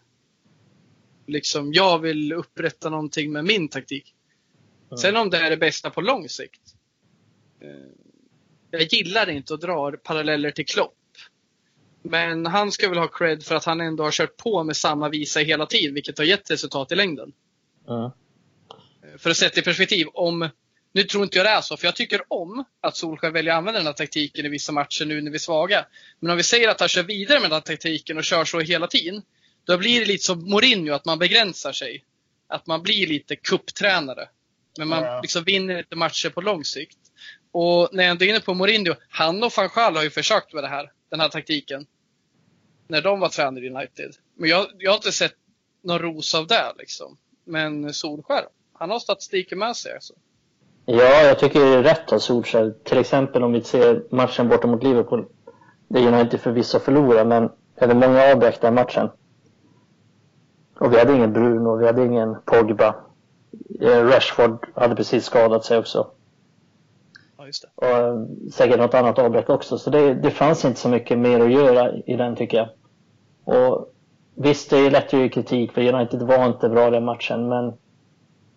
liksom, 1.27 1.73
jag 1.73 1.99
vill 1.99 2.33
upprätta 2.33 2.91
någonting 2.91 3.33
med 3.33 3.45
min 3.45 3.69
taktik. 3.69 4.14
Sen 4.99 5.17
om 5.17 5.31
det 5.31 5.39
är 5.39 5.51
det 5.51 5.57
bästa 5.57 5.91
på 5.91 6.01
lång 6.01 6.29
sikt. 6.29 6.61
Eh, 7.61 7.69
jag 8.71 8.83
gillar 8.93 9.31
inte 9.31 9.55
att 9.55 9.61
dra 9.61 9.93
paralleller 9.93 10.51
till 10.51 10.67
Klopp. 10.67 10.95
Men 12.03 12.47
han 12.47 12.73
ska 12.73 12.89
väl 12.89 12.99
ha 12.99 13.09
cred 13.09 13.43
för 13.43 13.55
att 13.55 13.65
han 13.65 13.81
ändå 13.81 14.05
har 14.05 14.11
kört 14.11 14.37
på 14.37 14.65
med 14.65 14.77
samma 14.77 15.09
visa 15.09 15.41
hela 15.41 15.67
tiden, 15.67 15.95
vilket 15.95 16.19
har 16.19 16.25
gett 16.25 16.51
resultat 16.51 16.93
i 16.93 16.95
längden. 16.95 17.33
Mm. 17.89 18.11
För 19.19 19.31
att 19.31 19.37
sätta 19.37 19.61
i 19.61 19.63
perspektiv, 19.63 20.07
om, 20.15 20.49
nu 20.93 21.03
tror 21.03 21.25
inte 21.25 21.39
jag 21.39 21.47
det 21.47 21.51
är 21.51 21.61
så, 21.61 21.77
för 21.77 21.87
jag 21.87 21.97
tycker 21.97 22.23
om 22.29 22.65
att 22.81 22.97
Solskjaer 22.97 23.33
väljer 23.33 23.53
att 23.53 23.59
använda 23.59 23.81
den 23.81 23.87
här 23.87 23.93
taktiken 23.93 24.47
i 24.47 24.49
vissa 24.49 24.73
matcher 24.73 25.05
nu 25.05 25.23
när 25.23 25.31
vi 25.31 25.37
är 25.37 25.39
svaga. 25.39 25.87
Men 26.21 26.31
om 26.31 26.37
vi 26.37 26.43
säger 26.43 26.69
att 26.69 26.81
han 26.81 26.89
kör 26.89 27.03
vidare 27.03 27.41
med 27.41 27.51
den 27.51 27.55
här 27.55 27.61
taktiken 27.61 28.19
och 28.19 28.25
kör 28.25 28.45
så 28.45 28.61
hela 28.61 28.87
tiden, 28.87 29.23
då 29.65 29.79
blir 29.79 30.01
det 30.01 30.07
lite 30.07 30.25
som 30.25 30.51
Mourinho, 30.51 30.95
att 30.95 31.05
man 31.05 31.19
begränsar 31.19 31.73
sig. 31.73 32.05
Att 32.49 32.67
man 32.67 32.83
blir 32.83 33.07
lite 33.07 33.37
kupptränare. 33.37 34.29
Men 34.79 34.89
man 34.89 35.03
ja. 35.03 35.21
liksom 35.21 35.45
vinner 35.45 35.79
inte 35.79 35.97
matcher 35.97 36.31
på 36.31 36.41
lång 36.41 36.65
sikt. 36.65 36.99
Och 37.53 37.89
när 37.93 38.05
jag 38.05 38.11
ändå 38.11 38.25
är 38.25 38.29
inne 38.29 38.41
på 38.41 38.55
Mourinho, 38.55 38.95
han 39.09 39.43
och 39.43 39.53
van 39.57 39.69
Gaal 39.75 39.97
har 39.97 40.03
ju 40.03 40.11
försökt 40.11 40.53
med 40.53 40.65
det 40.65 40.69
här, 40.69 40.93
den 41.11 41.21
här 41.21 41.29
taktiken 41.29 41.87
när 42.89 43.03
de 43.03 43.21
var 43.21 43.29
tränare 43.29 43.65
i 43.65 43.71
United. 43.71 44.15
Men 44.37 44.51
jag, 44.51 44.67
jag 44.79 44.91
har 44.91 44.97
inte 44.97 45.13
sett 45.13 45.35
någon 45.83 45.99
ros 45.99 46.35
av 46.35 46.47
det 46.47 46.73
liksom. 46.79 47.17
Men 47.45 47.95
Solskär, 47.95 48.45
han 48.73 48.91
har 48.91 48.99
statistiken 48.99 49.59
med 49.59 49.77
sig 49.77 49.95
alltså. 49.95 50.15
Ja, 50.87 51.23
jag 51.23 51.39
tycker 51.39 51.61
det 51.61 51.67
är 51.67 51.83
rätt 51.83 52.13
av 52.13 52.19
Solskär. 52.19 52.75
Till 52.85 52.99
exempel 52.99 53.43
om 53.43 53.53
vi 53.53 53.63
ser 53.63 54.05
matchen 54.11 54.49
borta 54.49 54.67
mot 54.67 54.83
Liverpool. 54.83 55.27
Det 55.89 55.99
är 55.99 56.13
United 56.13 56.41
förvisso 56.41 56.79
förlora, 56.79 57.25
men 57.25 57.51
det 57.79 57.85
är 57.85 57.95
många 57.95 58.33
avbräck 58.33 58.61
den 58.61 58.75
matchen. 58.75 59.11
Och 60.79 60.93
vi 60.93 60.99
hade 60.99 61.13
ingen 61.13 61.33
Bruno, 61.33 61.77
vi 61.77 61.87
hade 61.87 62.05
ingen 62.05 62.37
Pogba. 62.45 62.95
Eh, 63.81 64.05
Rashford 64.05 64.67
hade 64.75 64.97
precis 64.97 65.25
skadat 65.25 65.65
sig 65.65 65.79
också. 65.79 66.07
Ja, 67.39 67.47
just 67.47 67.63
det. 67.63 67.87
Och 67.87 67.97
eh, 67.97 68.25
säkert 68.53 68.79
något 68.79 68.95
annat 68.95 69.19
avbräck 69.19 69.51
också. 69.51 69.79
Så 69.79 69.91
det, 69.91 70.15
det 70.15 70.31
fanns 70.31 70.65
inte 70.65 70.81
så 70.81 70.89
mycket 70.89 71.19
mer 71.19 71.41
att 71.41 71.53
göra 71.53 71.93
i 72.07 72.17
den 72.17 72.37
tycker 72.37 72.57
jag. 72.57 72.69
Och 73.45 73.89
visst, 74.35 74.71
det 74.71 74.79
är 74.79 74.91
lätt 74.91 75.07
att 75.07 75.13
ge 75.21 75.29
kritik 75.29 75.73
för 75.73 75.95
United 75.95 76.23
var 76.23 76.47
inte 76.47 76.69
bra 76.69 76.91
den 76.91 77.05
matchen, 77.05 77.49
men 77.49 77.73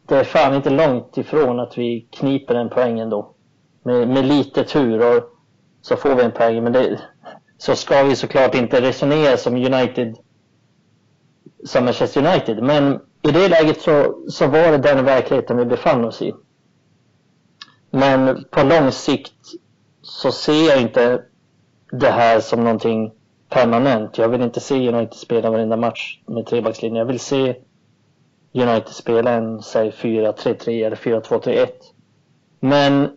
det 0.07 0.15
är 0.15 0.23
fan 0.23 0.53
inte 0.53 0.69
långt 0.69 1.17
ifrån 1.17 1.59
att 1.59 1.77
vi 1.77 2.07
kniper 2.11 2.55
en 2.55 2.69
poäng 2.69 2.99
ändå. 2.99 3.33
Med, 3.83 4.07
med 4.07 4.25
lite 4.25 4.63
tur 4.63 5.17
och 5.17 5.23
så 5.81 5.95
får 5.95 6.15
vi 6.15 6.23
en 6.23 6.31
poäng. 6.31 6.63
Men 6.63 6.73
det, 6.73 6.99
så 7.57 7.75
ska 7.75 8.03
vi 8.03 8.15
såklart 8.15 8.55
inte 8.55 8.81
resonera 8.81 9.37
som 9.37 9.55
United 9.55 10.17
som 11.65 11.85
Manchester 11.85 12.27
United. 12.27 12.63
Men 12.63 12.99
i 13.27 13.31
det 13.31 13.47
läget 13.47 13.81
så, 13.81 14.17
så 14.29 14.47
var 14.47 14.71
det 14.71 14.77
den 14.77 15.05
verkligheten 15.05 15.57
vi 15.57 15.65
befann 15.65 16.05
oss 16.05 16.21
i. 16.21 16.33
Men 17.91 18.45
på 18.51 18.63
lång 18.63 18.91
sikt 18.91 19.33
så 20.01 20.31
ser 20.31 20.67
jag 20.69 20.81
inte 20.81 21.21
det 21.91 22.09
här 22.09 22.39
som 22.39 22.63
någonting 22.63 23.11
permanent. 23.49 24.17
Jag 24.17 24.29
vill 24.29 24.41
inte 24.41 24.59
se 24.59 24.89
United 24.89 25.13
spela 25.13 25.51
varenda 25.51 25.77
match 25.77 26.19
med 26.25 26.45
trebackslinjen. 26.45 26.97
Jag 26.97 27.05
vill 27.05 27.19
se 27.19 27.55
United 28.53 28.93
spela 28.93 29.31
en, 29.31 29.61
säg 29.61 29.89
4-3-3 29.91 30.85
eller 30.85 30.95
4-2-3-1. 30.95 31.67
Men 32.59 33.09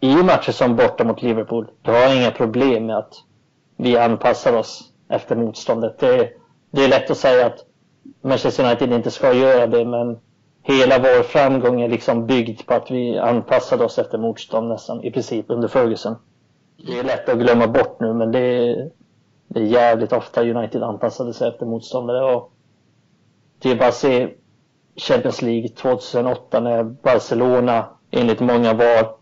i 0.00 0.14
matcher 0.14 0.52
som 0.52 0.76
borta 0.76 1.04
mot 1.04 1.22
Liverpool, 1.22 1.70
då 1.82 1.92
har 1.92 1.98
jag 1.98 2.16
inga 2.16 2.30
problem 2.30 2.86
med 2.86 2.96
att 2.96 3.14
vi 3.76 3.96
anpassar 3.96 4.56
oss 4.56 4.92
efter 5.08 5.36
motståndet. 5.36 5.98
Det, 5.98 6.30
det 6.70 6.84
är 6.84 6.88
lätt 6.88 7.10
att 7.10 7.18
säga 7.18 7.46
att 7.46 7.67
Manchester 8.20 8.64
United 8.64 8.92
inte 8.92 9.10
ska 9.10 9.32
göra 9.32 9.66
det, 9.66 9.84
men 9.84 10.18
hela 10.62 10.98
vår 10.98 11.22
framgång 11.22 11.80
är 11.80 11.88
liksom 11.88 12.26
byggd 12.26 12.66
på 12.66 12.74
att 12.74 12.90
vi 12.90 13.18
anpassade 13.18 13.84
oss 13.84 13.98
efter 13.98 14.18
motstånd 14.18 14.68
nästan 14.68 15.04
i 15.04 15.10
princip 15.10 15.46
under 15.48 15.68
Ferguson. 15.68 16.14
Det 16.86 16.98
är 16.98 17.04
lätt 17.04 17.28
att 17.28 17.38
glömma 17.38 17.66
bort 17.66 18.00
nu 18.00 18.14
men 18.14 18.32
det 18.32 18.38
är, 18.38 18.90
det 19.48 19.60
är 19.60 19.64
jävligt 19.64 20.12
ofta 20.12 20.42
United 20.42 20.82
anpassade 20.82 21.34
sig 21.34 21.48
efter 21.48 21.66
motståndare. 21.66 22.34
Och 22.34 22.52
det 23.58 23.70
är 23.70 23.76
bara 23.76 23.88
att 23.88 23.94
se 23.94 24.28
Champions 24.96 25.42
League 25.42 25.68
2008 25.68 26.60
när 26.60 26.82
Barcelona 26.82 27.86
enligt 28.10 28.40
många 28.40 28.74
var 28.74 29.16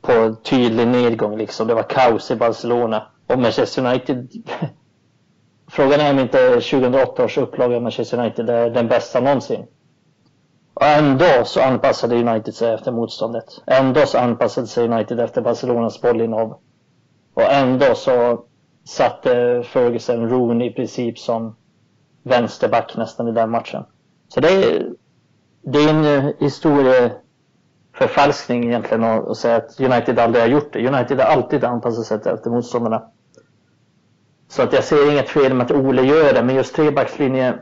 på 0.00 0.34
tydlig 0.42 0.88
nedgång 0.88 1.38
liksom. 1.38 1.66
Det 1.66 1.74
var 1.74 1.82
kaos 1.82 2.30
i 2.30 2.36
Barcelona. 2.36 3.06
Och 3.26 3.38
Manchester 3.38 3.86
United 3.86 4.28
Frågan 5.70 6.00
är 6.00 6.10
om 6.10 6.18
inte 6.18 6.48
2008 6.48 7.24
års 7.24 7.38
upplaga 7.38 7.76
av 7.76 7.82
Manchester 7.82 8.18
United 8.18 8.50
är 8.50 8.70
den 8.70 8.88
bästa 8.88 9.20
någonsin. 9.20 9.66
Och 10.74 10.86
ändå 10.86 11.44
så 11.44 11.60
anpassade 11.60 12.16
United 12.16 12.54
sig 12.54 12.74
efter 12.74 12.92
motståndet. 12.92 13.44
Ändå 13.66 14.06
så 14.06 14.18
anpassade 14.18 14.66
sig 14.66 14.88
United 14.88 15.20
efter 15.20 15.42
Barcelonas 15.42 16.00
bollinnehav. 16.00 16.58
Och 17.34 17.52
ändå 17.52 17.94
så 17.94 18.44
satte 18.84 19.62
Ferguson 19.66 20.30
Rooney 20.30 20.70
i 20.70 20.72
princip 20.72 21.18
som 21.18 21.56
vänsterback 22.22 22.96
nästan 22.96 23.28
i 23.28 23.32
den 23.32 23.50
matchen. 23.50 23.84
Så 24.28 24.40
det 24.40 24.48
är, 24.48 24.86
det 25.62 25.78
är 25.78 25.90
en 25.90 26.04
eh, 26.04 26.24
historieförfalskning 26.38 28.64
egentligen 28.64 29.04
att 29.04 29.36
säga 29.36 29.56
att 29.56 29.80
United 29.80 30.18
aldrig 30.18 30.42
har 30.42 30.48
gjort 30.48 30.72
det. 30.72 30.88
United 30.88 31.18
har 31.18 31.26
alltid 31.26 31.64
anpassat 31.64 32.06
sig 32.06 32.32
efter 32.34 32.50
motståndarna. 32.50 33.02
Så 34.48 34.62
att 34.62 34.72
jag 34.72 34.84
ser 34.84 35.12
inget 35.12 35.28
fel 35.28 35.54
med 35.54 35.64
att 35.64 35.76
Ole 35.76 36.02
gör 36.02 36.34
det, 36.34 36.42
men 36.42 36.54
just 36.54 36.74
trebackslinje. 36.74 37.54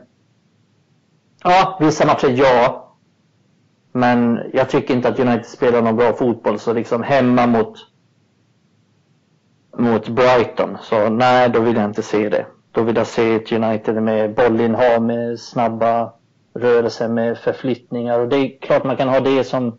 Ja, 1.43 1.77
vissa 1.81 2.05
matcher 2.05 2.29
ja. 2.29 2.81
Men 3.91 4.39
jag 4.53 4.69
tycker 4.69 4.93
inte 4.93 5.09
att 5.09 5.19
United 5.19 5.45
spelar 5.45 5.81
någon 5.81 5.95
bra 5.95 6.13
fotboll, 6.13 6.59
så 6.59 6.73
liksom 6.73 7.03
hemma 7.03 7.47
mot 7.47 7.77
mot 9.77 10.09
Brighton, 10.09 10.77
så 10.81 11.09
nej, 11.09 11.49
då 11.49 11.59
vill 11.59 11.75
jag 11.75 11.85
inte 11.85 12.03
se 12.03 12.29
det. 12.29 12.45
Då 12.71 12.83
vill 12.83 12.95
jag 12.95 13.07
se 13.07 13.35
ett 13.35 13.51
United 13.51 14.03
med 14.03 14.35
bollinnehav, 14.35 15.01
med 15.01 15.39
snabba 15.39 16.13
rörelser, 16.53 17.07
med 17.07 17.37
förflyttningar. 17.37 18.19
Och 18.19 18.27
det 18.29 18.37
är 18.37 18.59
klart 18.61 18.83
man 18.83 18.97
kan 18.97 19.09
ha 19.09 19.19
det 19.19 19.43
som... 19.43 19.77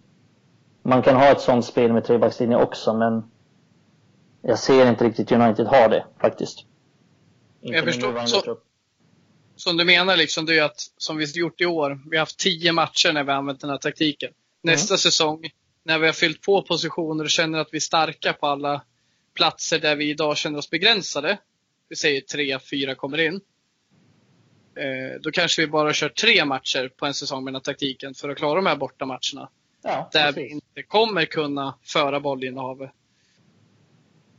Man 0.82 1.02
kan 1.02 1.16
ha 1.16 1.26
ett 1.26 1.40
sånt 1.40 1.64
spel 1.64 1.92
med 1.92 2.04
trebackslinje 2.04 2.56
också, 2.56 2.94
men 2.94 3.30
jag 4.42 4.58
ser 4.58 4.88
inte 4.88 5.04
riktigt 5.04 5.32
United 5.32 5.66
ha 5.66 5.88
det 5.88 6.04
faktiskt. 6.20 6.58
Inte 7.66 7.76
jag 7.76 7.84
förstår. 7.84 8.26
Så, 8.26 8.58
som 9.56 9.76
du 9.76 9.84
menar, 9.84 10.16
liksom, 10.16 10.46
det 10.46 10.58
är 10.58 10.62
att, 10.62 10.80
som 10.96 11.16
vi 11.16 11.24
gjort 11.24 11.60
i 11.60 11.66
år, 11.66 12.00
vi 12.10 12.16
har 12.16 12.22
haft 12.22 12.38
tio 12.38 12.72
matcher 12.72 13.12
när 13.12 13.24
vi 13.24 13.30
har 13.30 13.38
använt 13.38 13.60
den 13.60 13.70
här 13.70 13.78
taktiken. 13.78 14.32
Nästa 14.62 14.92
mm. 14.92 14.98
säsong, 14.98 15.50
när 15.82 15.98
vi 15.98 16.06
har 16.06 16.12
fyllt 16.12 16.42
på 16.42 16.62
positioner 16.62 17.24
och 17.24 17.30
känner 17.30 17.58
att 17.58 17.68
vi 17.72 17.76
är 17.76 17.80
starka 17.80 18.32
på 18.32 18.46
alla 18.46 18.82
platser 19.34 19.78
där 19.78 19.96
vi 19.96 20.10
idag 20.10 20.36
känner 20.36 20.58
oss 20.58 20.70
begränsade, 20.70 21.38
vi 21.88 21.96
säger 21.96 22.20
tre, 22.20 22.58
fyra 22.58 22.94
kommer 22.94 23.18
in. 23.18 23.40
Eh, 24.76 25.20
då 25.20 25.30
kanske 25.30 25.62
vi 25.62 25.68
bara 25.68 25.92
kör 25.92 26.08
tre 26.08 26.44
matcher 26.44 26.88
på 26.96 27.06
en 27.06 27.14
säsong 27.14 27.44
med 27.44 27.52
den 27.52 27.62
taktiken 27.62 28.14
för 28.14 28.28
att 28.28 28.36
klara 28.36 28.54
de 28.54 28.66
här 28.66 28.76
bortamatcherna. 28.76 29.50
Ja, 29.82 30.10
där 30.12 30.32
vi 30.32 30.48
inte 30.48 30.82
kommer 30.82 31.24
kunna 31.24 31.78
föra 31.82 32.20
bollinnehavet. 32.20 32.90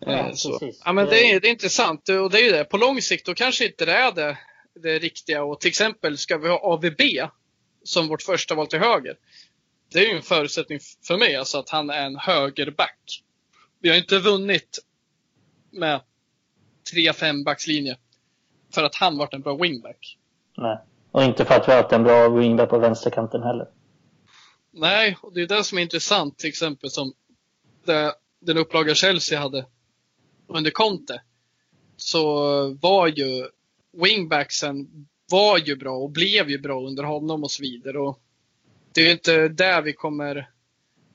Eh, 0.06 0.14
ja, 0.14 0.36
så. 0.36 0.72
ja, 0.86 0.94
men 0.94 1.06
det 1.06 1.32
är, 1.32 1.40
det 1.40 1.48
är 1.48 1.52
intressant 1.52 2.10
och 2.10 2.32
det 2.32 2.40
är 2.40 2.44
ju 2.44 2.52
det. 2.52 2.64
På 2.64 2.78
lång 2.78 3.02
sikt 3.02 3.26
då 3.26 3.34
kanske 3.34 3.66
inte 3.66 3.86
det 3.86 3.94
är 3.94 4.12
det, 4.12 4.38
det 4.76 5.00
riktiga. 5.00 5.44
Och 5.44 5.60
till 5.60 5.70
exempel 5.70 6.18
ska 6.18 6.38
vi 6.38 6.50
ha 6.50 6.60
AVB 6.60 7.02
som 7.84 8.08
vårt 8.08 8.22
första 8.22 8.56
val 8.56 8.68
till 8.68 8.80
höger. 8.80 9.18
Det 9.92 10.00
är 10.00 10.10
ju 10.10 10.16
en 10.16 10.22
förutsättning 10.22 10.80
för 11.08 11.18
mig, 11.18 11.36
alltså 11.36 11.58
att 11.58 11.70
han 11.70 11.90
är 11.90 12.06
en 12.06 12.16
högerback. 12.16 13.24
Vi 13.80 13.90
har 13.90 13.98
inte 13.98 14.20
vunnit 14.20 14.80
med 15.72 16.02
3-5 16.96 17.44
backslinje 17.46 17.98
för 18.74 18.84
att 18.84 18.96
han 18.96 19.18
varit 19.18 19.34
en 19.34 19.42
bra 19.42 19.56
wingback. 19.56 20.18
Nej, 20.58 20.78
och 21.12 21.24
inte 21.24 21.46
för 21.46 21.56
att 21.56 21.68
vi 21.68 21.72
har 21.72 21.82
haft 21.82 21.94
en 21.94 22.04
bra 22.04 22.30
wingback 22.30 22.70
på 22.70 22.80
vänsterkanten 22.80 23.44
heller. 23.44 23.68
Nej, 24.72 25.18
och 25.22 25.34
det 25.34 25.42
är 25.42 25.48
det 25.48 25.64
som 25.64 25.78
är 25.78 25.82
intressant, 25.82 26.38
till 26.38 26.50
exempel 26.50 26.90
som 26.90 27.14
det, 27.86 28.14
den 28.40 28.58
upplaga 28.58 28.96
Chelsea 28.96 29.40
hade 29.40 29.66
under 30.48 30.72
Conte. 30.72 31.22
Så 31.98 32.34
var 32.82 33.08
ju 33.08 33.48
wingbacksen 34.04 34.88
var 35.32 35.58
ju 35.58 35.76
bra 35.76 35.98
och 35.98 36.10
blev 36.10 36.50
ju 36.50 36.58
bra 36.58 36.88
under 36.88 37.04
honom 37.04 37.44
och 37.44 37.52
så 37.52 37.64
vidare. 37.64 38.00
Och 38.00 38.20
det 38.94 39.02
är 39.02 39.06
ju 39.06 39.12
inte 39.12 39.48
där 39.48 39.82
vi 39.82 39.94
kommer 39.94 40.50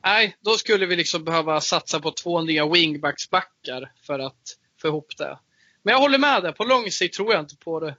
nej, 0.05 0.37
då 0.41 0.57
skulle 0.57 0.87
vi 0.87 0.97
liksom 0.97 1.25
behöva 1.25 1.61
satsa 1.61 2.01
på 2.01 2.11
två 2.11 2.41
nya 2.41 2.67
wingbacksbackar 2.67 3.93
för 4.07 4.19
att 4.19 4.59
få 4.81 4.89
ihop 4.89 5.17
det. 5.19 5.39
Men 5.83 5.93
jag 5.93 6.01
håller 6.01 6.19
med 6.19 6.43
dig, 6.43 6.53
på 6.53 6.65
lång 6.65 6.91
sikt 6.91 7.15
tror 7.15 7.33
jag 7.33 7.41
inte 7.41 7.57
på 7.57 7.81
det. 7.81 7.97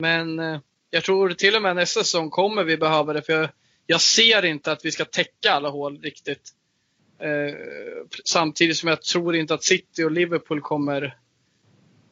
Men 0.00 0.38
eh, 0.38 0.60
jag 0.90 1.04
tror 1.04 1.30
till 1.30 1.56
och 1.56 1.62
med 1.62 1.76
nästa 1.76 2.04
säsong 2.04 2.30
kommer 2.30 2.64
vi 2.64 2.76
behöva 2.76 3.12
det 3.12 3.22
för 3.22 3.32
jag, 3.32 3.48
jag 3.86 4.00
ser 4.00 4.44
inte 4.44 4.72
att 4.72 4.84
vi 4.84 4.92
ska 4.92 5.04
täcka 5.04 5.52
alla 5.52 5.68
hål 5.68 6.00
riktigt. 6.02 6.50
Eh, 7.22 7.54
samtidigt 8.24 8.76
som 8.76 8.88
jag 8.88 9.02
tror 9.02 9.36
inte 9.36 9.54
att 9.54 9.64
City 9.64 10.04
och 10.04 10.10
Liverpool 10.10 10.60
kommer 10.60 11.02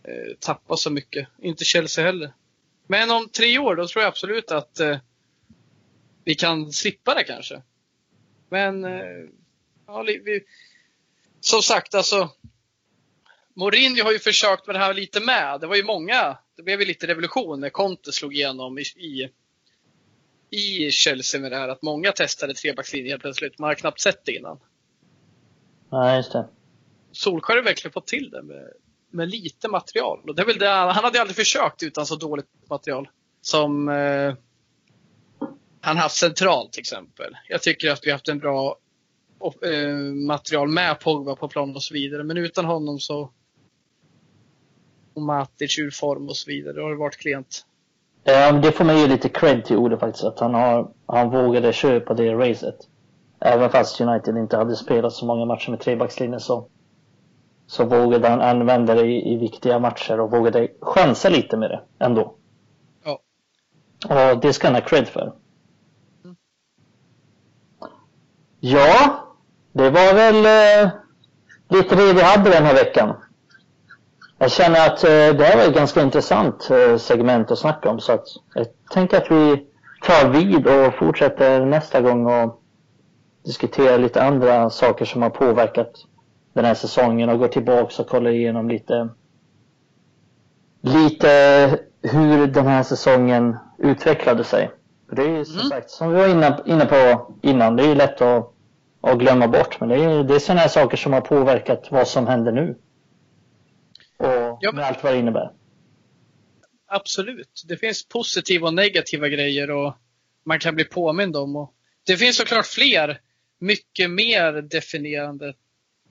eh, 0.05 0.37
tappa 0.39 0.77
så 0.77 0.91
mycket. 0.91 1.29
Inte 1.43 1.65
Chelsea 1.65 2.05
heller. 2.05 2.33
Men 2.87 3.11
om 3.11 3.29
tre 3.29 3.59
år 3.59 3.77
då 3.77 3.87
tror 3.87 4.03
jag 4.03 4.09
absolut 4.09 4.51
att 4.51 4.81
eh, 4.81 4.99
vi 6.25 6.35
kan 6.35 6.73
slippa 6.73 7.15
det 7.15 7.25
kanske. 7.25 7.63
Men 8.49 8.85
eh, 8.85 9.29
ja, 9.87 10.03
vi, 10.03 10.45
som 11.41 11.63
sagt, 11.63 11.95
alltså. 11.95 12.31
Mourinho 13.55 14.05
har 14.05 14.13
ju 14.13 14.19
försökt 14.19 14.67
med 14.67 14.75
det 14.75 14.79
här 14.79 14.95
lite 14.95 15.21
med. 15.21 15.61
Det 15.61 15.67
var 15.67 15.77
ju 15.77 15.85
många. 15.85 16.39
Det 16.57 16.63
blev 16.63 16.81
ju 16.81 16.87
lite 16.87 17.07
revolution 17.07 17.61
när 17.61 17.71
Conte 17.71 18.13
slog 18.13 18.35
igenom 18.35 18.79
i, 18.79 18.83
i, 18.83 19.29
i 20.51 20.91
Chelsea 20.91 21.41
med 21.41 21.53
det 21.53 21.57
här. 21.57 21.69
Att 21.69 21.83
många 21.83 22.13
testade 22.13 22.55
trebackslinjen 22.55 23.11
helt 23.11 23.23
plötsligt. 23.23 23.59
Man 23.59 23.69
har 23.69 23.75
knappt 23.75 24.01
sett 24.01 24.25
det 24.25 24.33
innan. 24.33 24.61
Nej, 25.91 26.17
just 26.17 26.33
det. 26.33 26.49
Solskjaer 27.13 27.57
har 27.57 27.65
verkligen 27.65 27.93
fått 27.93 28.07
till 28.07 28.31
det 28.31 28.43
med, 28.43 28.69
med 29.11 29.29
lite 29.29 29.69
material. 29.69 30.21
Och 30.29 30.35
det 30.35 30.43
är 30.43 30.47
väl 30.47 30.59
det, 30.59 30.69
han 30.69 31.05
hade 31.05 31.21
aldrig 31.21 31.37
försökt 31.37 31.83
utan 31.83 32.07
så 32.07 32.17
dåligt 32.17 32.47
material. 32.71 33.09
Som 33.41 33.89
eh, 33.89 34.35
han 35.81 35.97
haft 35.97 36.17
centralt 36.17 36.73
till 36.73 36.81
exempel. 36.81 37.37
Jag 37.49 37.63
tycker 37.63 37.91
att 37.91 38.07
vi 38.07 38.11
har 38.11 38.15
haft 38.15 38.29
en 38.29 38.39
bra 38.39 38.77
eh, 39.63 39.89
material 40.27 40.69
med 40.69 41.01
Pogba 41.01 41.37
på 41.37 41.49
plan 41.49 41.75
och 41.75 41.83
så 41.83 41.95
vidare. 41.95 42.25
Men 42.25 42.37
utan 42.37 42.65
honom 42.65 42.99
så 42.99 43.31
och 45.15 45.23
Matic 45.23 45.79
ur 45.79 45.91
form 45.91 46.29
och 46.29 46.37
så 46.37 46.51
vidare. 46.51 46.75
Det 46.75 46.83
har 46.83 46.95
varit 46.95 47.17
klent. 47.17 47.67
Ja, 48.25 48.53
det 48.53 48.73
får 48.73 48.85
man 48.85 48.99
ge 48.99 49.07
lite 49.07 49.29
cred 49.29 49.65
till 49.65 49.77
Ode 49.77 49.99
faktiskt. 49.99 50.25
Att 50.25 50.41
han, 50.41 50.55
har, 50.55 50.93
han 51.07 51.31
vågade 51.31 51.73
köpa 51.73 52.15
det 52.15 52.35
racet. 52.35 52.77
Även 53.41 53.71
fast 53.71 54.01
United 54.01 54.37
inte 54.37 54.57
hade 54.57 54.77
spelat 54.77 55.13
så 55.13 55.27
många 55.27 55.45
matcher 55.45 55.71
med 55.71 55.81
trebackslinjen 55.81 56.41
så, 56.41 56.67
så 57.67 57.85
vågade 57.85 58.29
han 58.29 58.41
använda 58.41 58.95
det 58.95 59.07
i, 59.07 59.33
i 59.33 59.37
viktiga 59.37 59.79
matcher 59.79 60.21
och 60.21 60.31
vågade 60.31 60.69
chansa 60.81 61.29
lite 61.29 61.57
med 61.57 61.71
det 61.71 61.81
ändå. 61.99 62.35
Ja. 63.05 63.21
Och 64.33 64.41
det 64.41 64.53
ska 64.53 64.67
han 64.67 64.75
ha 64.75 64.83
cred 64.83 65.09
för. 65.09 65.33
Ja, 68.61 69.25
det 69.73 69.91
var 69.91 70.15
väl 70.15 70.37
eh, 70.37 70.91
lite 71.69 71.97
det 71.97 72.13
vi 72.13 72.23
hade 72.23 72.51
den 72.51 72.65
här 72.65 72.75
veckan. 72.75 73.15
Jag 74.39 74.51
känner 74.51 74.87
att 74.87 75.05
eh, 75.05 75.11
det 75.11 75.45
här 75.45 75.57
var 75.57 75.65
ett 75.65 75.75
ganska 75.75 76.03
intressant 76.03 76.71
eh, 76.71 76.97
segment 76.97 77.51
att 77.51 77.59
snacka 77.59 77.91
om 77.91 78.01
så 78.01 78.13
att 78.13 78.27
jag 78.55 78.67
tänker 78.91 79.17
att 79.17 79.31
vi 79.31 79.67
tar 80.03 80.29
vid 80.29 80.67
och 80.67 80.95
fortsätter 80.95 81.67
nästa 81.67 82.01
gång 82.01 82.27
och 82.27 82.60
diskuterar 83.45 83.99
lite 83.99 84.23
andra 84.23 84.71
saker 84.71 85.05
som 85.05 85.23
har 85.23 85.31
påverkat 85.31 86.07
den 86.53 86.65
här 86.65 86.75
säsongen 86.75 87.29
och 87.29 87.39
går 87.39 87.49
tillbaka 87.49 88.03
och 88.03 88.09
kollar 88.09 88.31
igenom 88.31 88.69
lite 88.69 89.09
lite 90.83 91.79
hur 92.03 92.47
den 92.47 92.67
här 92.67 92.83
säsongen 92.83 93.57
utvecklade 93.79 94.45
sig. 94.45 94.71
Det 95.13 95.23
är 95.23 95.29
ju 95.29 95.45
som 95.45 95.59
mm. 95.59 95.69
sagt, 95.69 95.91
som 95.91 96.11
vi 96.11 96.17
var 96.17 96.29
inne, 96.29 96.63
inne 96.67 96.87
på 96.87 97.33
innan, 97.43 97.77
det 97.77 97.83
är 97.83 97.89
ju 97.89 97.95
lätt 97.95 98.21
att, 98.21 98.55
att 99.01 99.19
glömma 99.19 99.49
bort. 99.49 99.81
Men 99.81 99.89
det 99.89 99.97
är, 99.97 100.25
det 100.25 100.35
är 100.35 100.39
sådana 100.39 100.61
här 100.61 100.69
saker 100.69 100.97
som 100.97 101.13
har 101.13 101.21
påverkat 101.21 101.89
vad 101.91 102.09
som 102.09 102.27
händer 102.27 102.53
nu. 102.53 102.79
Och 104.17 104.59
ja, 104.61 104.73
med 104.73 104.85
allt 104.85 105.05
vad 105.05 105.13
det 105.13 105.19
innebär. 105.19 105.51
Absolut. 106.87 107.63
Det 107.69 107.77
finns 107.77 108.09
positiva 108.09 108.67
och 108.67 108.75
negativa 108.75 109.29
grejer 109.29 109.71
och 109.71 109.95
man 110.45 110.59
kan 110.59 110.75
bli 110.75 110.85
påmind 110.85 111.37
om. 111.37 111.57
Och 111.57 111.75
det 112.07 112.17
finns 112.17 112.37
såklart 112.37 112.67
fler, 112.67 113.21
mycket 113.61 114.11
mer 114.11 114.53
definierande 114.53 115.55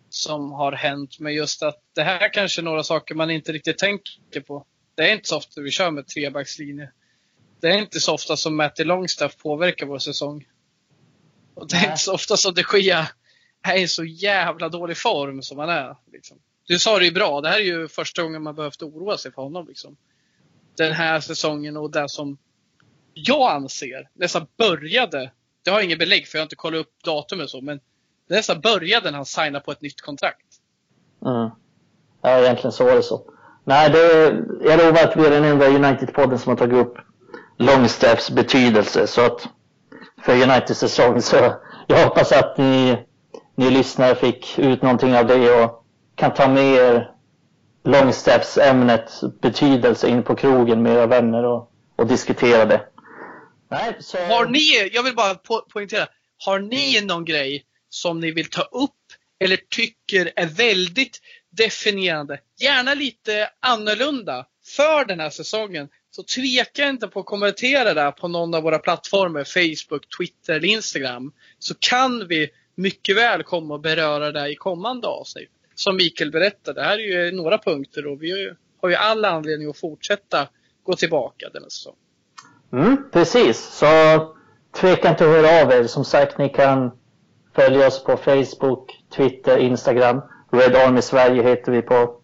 som 0.10 0.52
har 0.52 0.72
hänt. 0.72 1.20
Men 1.20 1.34
just 1.34 1.64
att 1.64 1.80
det 1.96 2.04
här 2.04 2.34
kanske 2.34 2.62
är 2.62 2.64
några 2.64 2.84
saker 2.84 3.16
man 3.16 3.32
inte 3.32 3.52
riktigt 3.52 3.78
tänker 3.78 4.42
på. 4.42 4.66
Det 4.96 5.10
är 5.10 5.14
inte 5.14 5.28
så 5.28 5.38
ofta 5.38 5.62
vi 5.62 5.72
kör 5.72 5.92
med 5.92 6.08
trebackslinje 6.08 6.92
det 7.62 7.68
är 7.68 7.78
inte 7.78 8.00
så 8.00 8.14
ofta 8.14 8.38
som 8.38 8.56
Matty 8.56 8.84
Longstaff 8.84 9.38
påverkar 9.38 9.86
vår 9.86 10.00
säsong. 10.00 10.48
Och 11.54 11.68
det 11.68 11.76
är 11.76 11.86
inte 11.86 11.98
så 11.98 12.14
ofta 12.14 12.38
som 12.38 12.54
de 12.54 12.64
Gea 12.74 13.08
är 13.62 13.78
i 13.78 13.88
så 13.88 14.04
jävla 14.04 14.70
dålig 14.70 14.98
form 14.98 15.42
som 15.42 15.60
han 15.60 15.70
är. 15.70 15.96
Liksom. 16.12 16.38
Du 16.68 16.80
sa 16.80 17.00
det 17.00 17.06
ju 17.06 17.12
bra, 17.12 17.42
det 17.42 17.50
här 17.50 17.60
är 17.60 17.64
ju 17.64 17.88
första 17.88 18.24
gången 18.24 18.44
man 18.44 18.56
behövt 18.56 18.82
oroa 18.82 19.18
sig 19.18 19.32
för 19.32 19.42
honom. 19.42 19.68
Liksom. 19.68 19.98
Den 20.78 20.94
här 20.94 21.20
säsongen 21.20 21.78
och 21.78 21.92
det 21.92 22.10
som 22.10 22.38
jag 23.14 23.52
anser 23.52 24.10
nästan 24.14 24.48
började, 24.58 25.32
det 25.64 25.72
har 25.72 25.78
jag 25.78 25.86
inget 25.86 26.00
belägg 26.00 26.28
för, 26.28 26.38
jag 26.38 26.42
har 26.42 26.46
inte 26.46 26.56
kollat 26.56 26.80
upp 26.80 27.04
datumet 27.04 27.50
så, 27.50 27.62
men 27.62 27.80
det 28.28 28.36
nästan 28.36 28.62
började 28.62 29.12
när 29.12 29.18
han 29.18 29.26
signade 29.26 29.60
på 29.60 29.72
ett 29.72 29.82
nytt 29.82 30.02
kontrakt. 30.02 30.48
Mm. 31.26 31.50
Ja, 32.22 32.40
egentligen 32.40 32.72
så 32.72 32.84
var 32.84 32.96
det 32.96 33.04
så. 33.04 33.22
Nej, 33.64 33.90
det, 33.90 34.24
jag 34.64 34.78
lovar 34.78 35.04
att 35.04 35.18
vi 35.18 35.26
är 35.26 35.30
den 35.30 35.44
enda 35.44 35.66
United-podden 35.68 36.38
som 36.38 36.50
har 36.50 36.58
tagit 36.58 36.88
upp 36.88 36.98
Longstaffs 37.58 38.32
betydelse. 38.32 39.08
Så 39.08 39.26
att 39.26 39.48
för 40.26 40.34
Uniteds 40.34 40.80
säsong 40.80 41.22
så 41.22 41.54
jag 41.88 42.04
hoppas 42.06 42.32
att 42.32 42.58
ni, 42.58 42.98
ni 43.56 43.70
lyssnare 43.70 44.16
fick 44.16 44.60
ut 44.60 44.82
någonting 44.82 45.16
av 45.16 45.28
det 45.28 45.64
och 45.64 45.86
kan 46.16 46.34
ta 46.34 46.48
med 46.48 46.74
er 46.74 47.12
Longstaffs 47.84 48.58
ämnet 48.58 49.12
betydelse 49.42 50.08
in 50.08 50.24
på 50.24 50.36
krogen 50.36 50.82
med 50.82 50.94
era 50.94 51.06
vänner 51.06 51.44
och, 51.44 51.72
och 51.96 52.08
diskutera 52.08 52.66
det. 52.66 52.82
Nej, 53.70 53.96
så... 54.00 54.18
Har 54.18 54.46
ni, 54.46 54.90
jag 54.94 55.04
vill 55.04 55.16
bara 55.16 55.36
po 55.36 55.62
poängtera, 55.62 56.08
har 56.38 56.60
ni 56.60 57.02
någon 57.02 57.26
grej 57.26 57.66
som 57.90 58.20
ni 58.20 58.32
vill 58.32 58.50
ta 58.50 58.62
upp 58.62 58.92
eller 59.40 59.58
tycker 59.70 60.32
är 60.36 60.48
väldigt 60.48 61.22
definierande, 61.50 62.40
gärna 62.60 62.94
lite 62.94 63.50
annorlunda 63.60 64.46
för 64.66 65.06
den 65.06 65.20
här 65.20 65.30
säsongen, 65.30 65.90
så 66.12 66.24
tveka 66.24 66.90
inte 66.90 67.08
på 67.08 67.20
att 67.20 67.26
kommentera 67.26 67.94
det 67.94 68.12
på 68.12 68.28
någon 68.28 68.54
av 68.54 68.64
våra 68.64 68.80
plattformar, 68.80 69.44
Facebook, 69.44 70.18
Twitter 70.18 70.54
eller 70.54 70.68
Instagram. 70.68 71.32
Så 71.60 71.76
kan 71.80 72.28
vi 72.28 72.50
mycket 72.76 73.18
väl 73.18 73.44
komma 73.44 73.74
och 73.74 73.82
beröra 73.82 74.32
det 74.32 74.50
i 74.50 74.56
kommande 74.56 75.08
avsnitt. 75.08 75.50
Som 75.76 75.96
Mikael 75.96 76.32
berättade, 76.32 76.82
det 76.82 76.88
här 76.88 76.98
är 76.98 77.26
ju 77.26 77.32
några 77.32 77.58
punkter 77.58 78.08
och 78.08 78.24
vi 78.24 78.54
har 78.82 78.90
ju 78.90 78.96
all 78.96 79.26
anledning 79.26 79.70
att 79.70 79.78
fortsätta 79.78 80.48
gå 80.84 80.96
tillbaka 80.96 81.50
denna 81.50 81.70
säsong. 81.70 81.96
Mm, 82.74 83.10
precis, 83.12 83.60
så 83.60 83.88
tveka 84.72 85.10
inte 85.10 85.24
att 85.24 85.32
höra 85.32 85.62
av 85.64 85.72
er. 85.72 85.84
Som 85.88 86.06
sagt, 86.06 86.38
ni 86.38 86.50
kan 86.50 86.92
följa 87.56 87.88
oss 87.88 88.04
på 88.04 88.18
Facebook, 88.18 89.04
Twitter, 89.16 89.58
Instagram. 89.58 90.22
Red 90.52 90.76
Army 90.76 91.02
Sverige 91.02 91.44
heter 91.44 91.72
vi 91.72 91.82
på, 91.82 92.16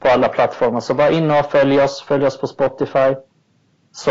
på 0.00 0.08
alla 0.08 0.28
plattformar. 0.28 0.80
Så 0.80 0.94
bara 0.94 1.10
in 1.10 1.30
och 1.30 1.50
följ 1.50 1.80
oss. 1.80 2.02
Följ 2.02 2.26
oss 2.26 2.40
på 2.40 2.46
Spotify. 2.46 3.14
Så, 3.92 4.10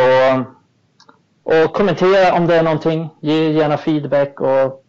och 1.43 1.73
kommentera 1.73 2.33
om 2.33 2.47
det 2.47 2.55
är 2.55 2.63
någonting. 2.63 3.09
Ge 3.19 3.51
gärna 3.51 3.77
feedback 3.77 4.41
och 4.41 4.85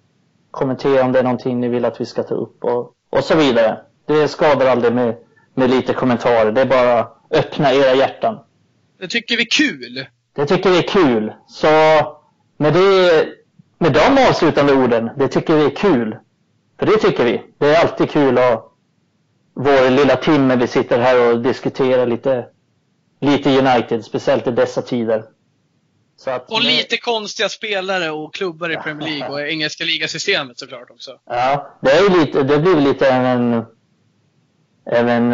kommentera 0.51 1.05
om 1.05 1.13
det 1.13 1.19
är 1.19 1.23
någonting 1.23 1.61
ni 1.61 1.69
vill 1.69 1.85
att 1.85 2.01
vi 2.01 2.07
ska 2.07 2.23
ta 2.23 2.35
upp 2.35 2.65
och, 2.65 2.93
och 3.11 3.25
så 3.25 3.37
vidare. 3.37 3.81
Det 4.07 4.29
skadar 4.29 4.67
aldrig 4.67 4.93
med, 4.95 5.17
med 5.55 5.71
lite 5.71 5.93
kommentarer. 5.93 6.53
Det 6.53 6.61
är 6.61 6.67
bara 6.67 7.09
öppna 7.31 7.73
era 7.73 7.95
hjärtan. 7.95 8.39
Det 8.99 9.09
tycker 9.09 9.37
vi 9.37 9.43
är 9.43 9.51
kul. 9.51 10.07
Det 10.37 10.47
tycker 10.47 10.71
vi 10.71 10.79
är 10.79 10.83
kul. 10.83 11.33
Så 11.49 11.69
med, 12.57 12.73
det, 12.73 13.29
med 13.79 13.93
de 13.93 14.29
avslutande 14.29 14.73
orden, 14.73 15.11
det 15.17 15.29
tycker 15.29 15.57
vi 15.57 15.65
är 15.65 15.77
kul. 15.77 16.17
För 16.79 16.87
det 16.87 16.97
tycker 16.97 17.25
vi. 17.25 17.43
Det 17.59 17.67
är 17.77 17.81
alltid 17.81 18.11
kul 18.11 18.39
att 18.39 18.73
vår 19.55 19.91
lilla 19.91 20.17
timme 20.17 20.57
vi 20.57 20.67
sitter 20.67 20.99
här 20.99 21.31
och 21.31 21.41
diskuterar 21.41 22.07
lite, 22.07 22.47
lite 23.21 23.59
United, 23.59 24.05
speciellt 24.05 24.47
i 24.47 24.51
dessa 24.51 24.83
tider. 24.83 25.25
Att, 26.27 26.51
och 26.51 26.63
lite 26.63 26.97
konstiga 26.97 27.49
spelare 27.49 28.11
och 28.11 28.35
klubbar 28.35 28.73
i 28.73 28.77
Premier 28.77 29.09
League 29.09 29.29
och 29.29 29.41
engelska 29.41 29.85
ligasystemet 29.85 30.59
såklart 30.59 30.91
också. 30.91 31.19
Ja, 31.25 31.77
det, 31.81 31.91
är 31.91 32.19
lite, 32.19 32.43
det 32.43 32.59
blir 32.59 32.77
lite 32.77 33.09
en, 33.11 33.65
en, 34.85 35.33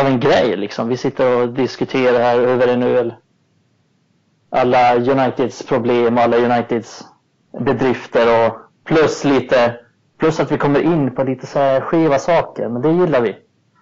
av 0.00 0.06
en 0.06 0.20
grej 0.20 0.56
liksom. 0.56 0.88
Vi 0.88 0.96
sitter 0.96 1.36
och 1.36 1.48
diskuterar 1.48 2.20
här 2.20 2.38
över 2.38 2.68
en 2.68 2.82
öl. 2.82 3.14
Alla 4.50 4.94
Uniteds 4.94 5.66
problem 5.66 6.16
och 6.16 6.22
alla 6.22 6.36
Uniteds 6.36 7.04
bedrifter 7.60 8.46
och 8.46 8.54
plus 8.84 9.24
lite 9.24 9.78
Plus 10.18 10.40
att 10.40 10.52
vi 10.52 10.58
kommer 10.58 10.80
in 10.80 11.14
på 11.14 11.22
lite 11.22 11.46
så 11.46 11.58
här 11.58 11.80
skeva 11.80 12.18
saker, 12.18 12.68
men 12.68 12.82
det 12.82 12.90
gillar 12.90 13.20
vi. 13.20 13.36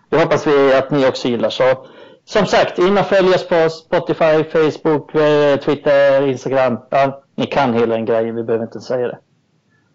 Det 0.09 0.17
hoppas 0.17 0.47
vi 0.47 0.75
att 0.75 0.91
ni 0.91 1.09
också 1.09 1.29
gillar. 1.29 1.51
Så 1.51 1.87
som 2.25 2.47
sagt, 2.47 2.79
in 2.79 2.99
och 2.99 3.07
följ 3.07 3.35
oss 3.35 3.49
på 3.49 3.69
Spotify, 3.71 4.45
Facebook, 4.45 5.14
eh, 5.14 5.57
Twitter, 5.57 6.27
Instagram. 6.27 6.79
Ja, 6.91 7.23
ni 7.35 7.47
kan 7.47 7.75
hela 7.75 7.95
den 7.95 8.05
grejen, 8.05 8.35
vi 8.35 8.43
behöver 8.43 8.64
inte 8.64 8.81
säga 8.81 9.09
det. 9.09 9.19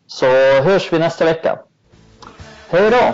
Så 0.07 0.25
hörs 0.61 0.93
vi 0.93 0.99
nästa 0.99 1.25
vecka. 1.25 1.59
Hej 2.69 2.91
då! 2.91 3.13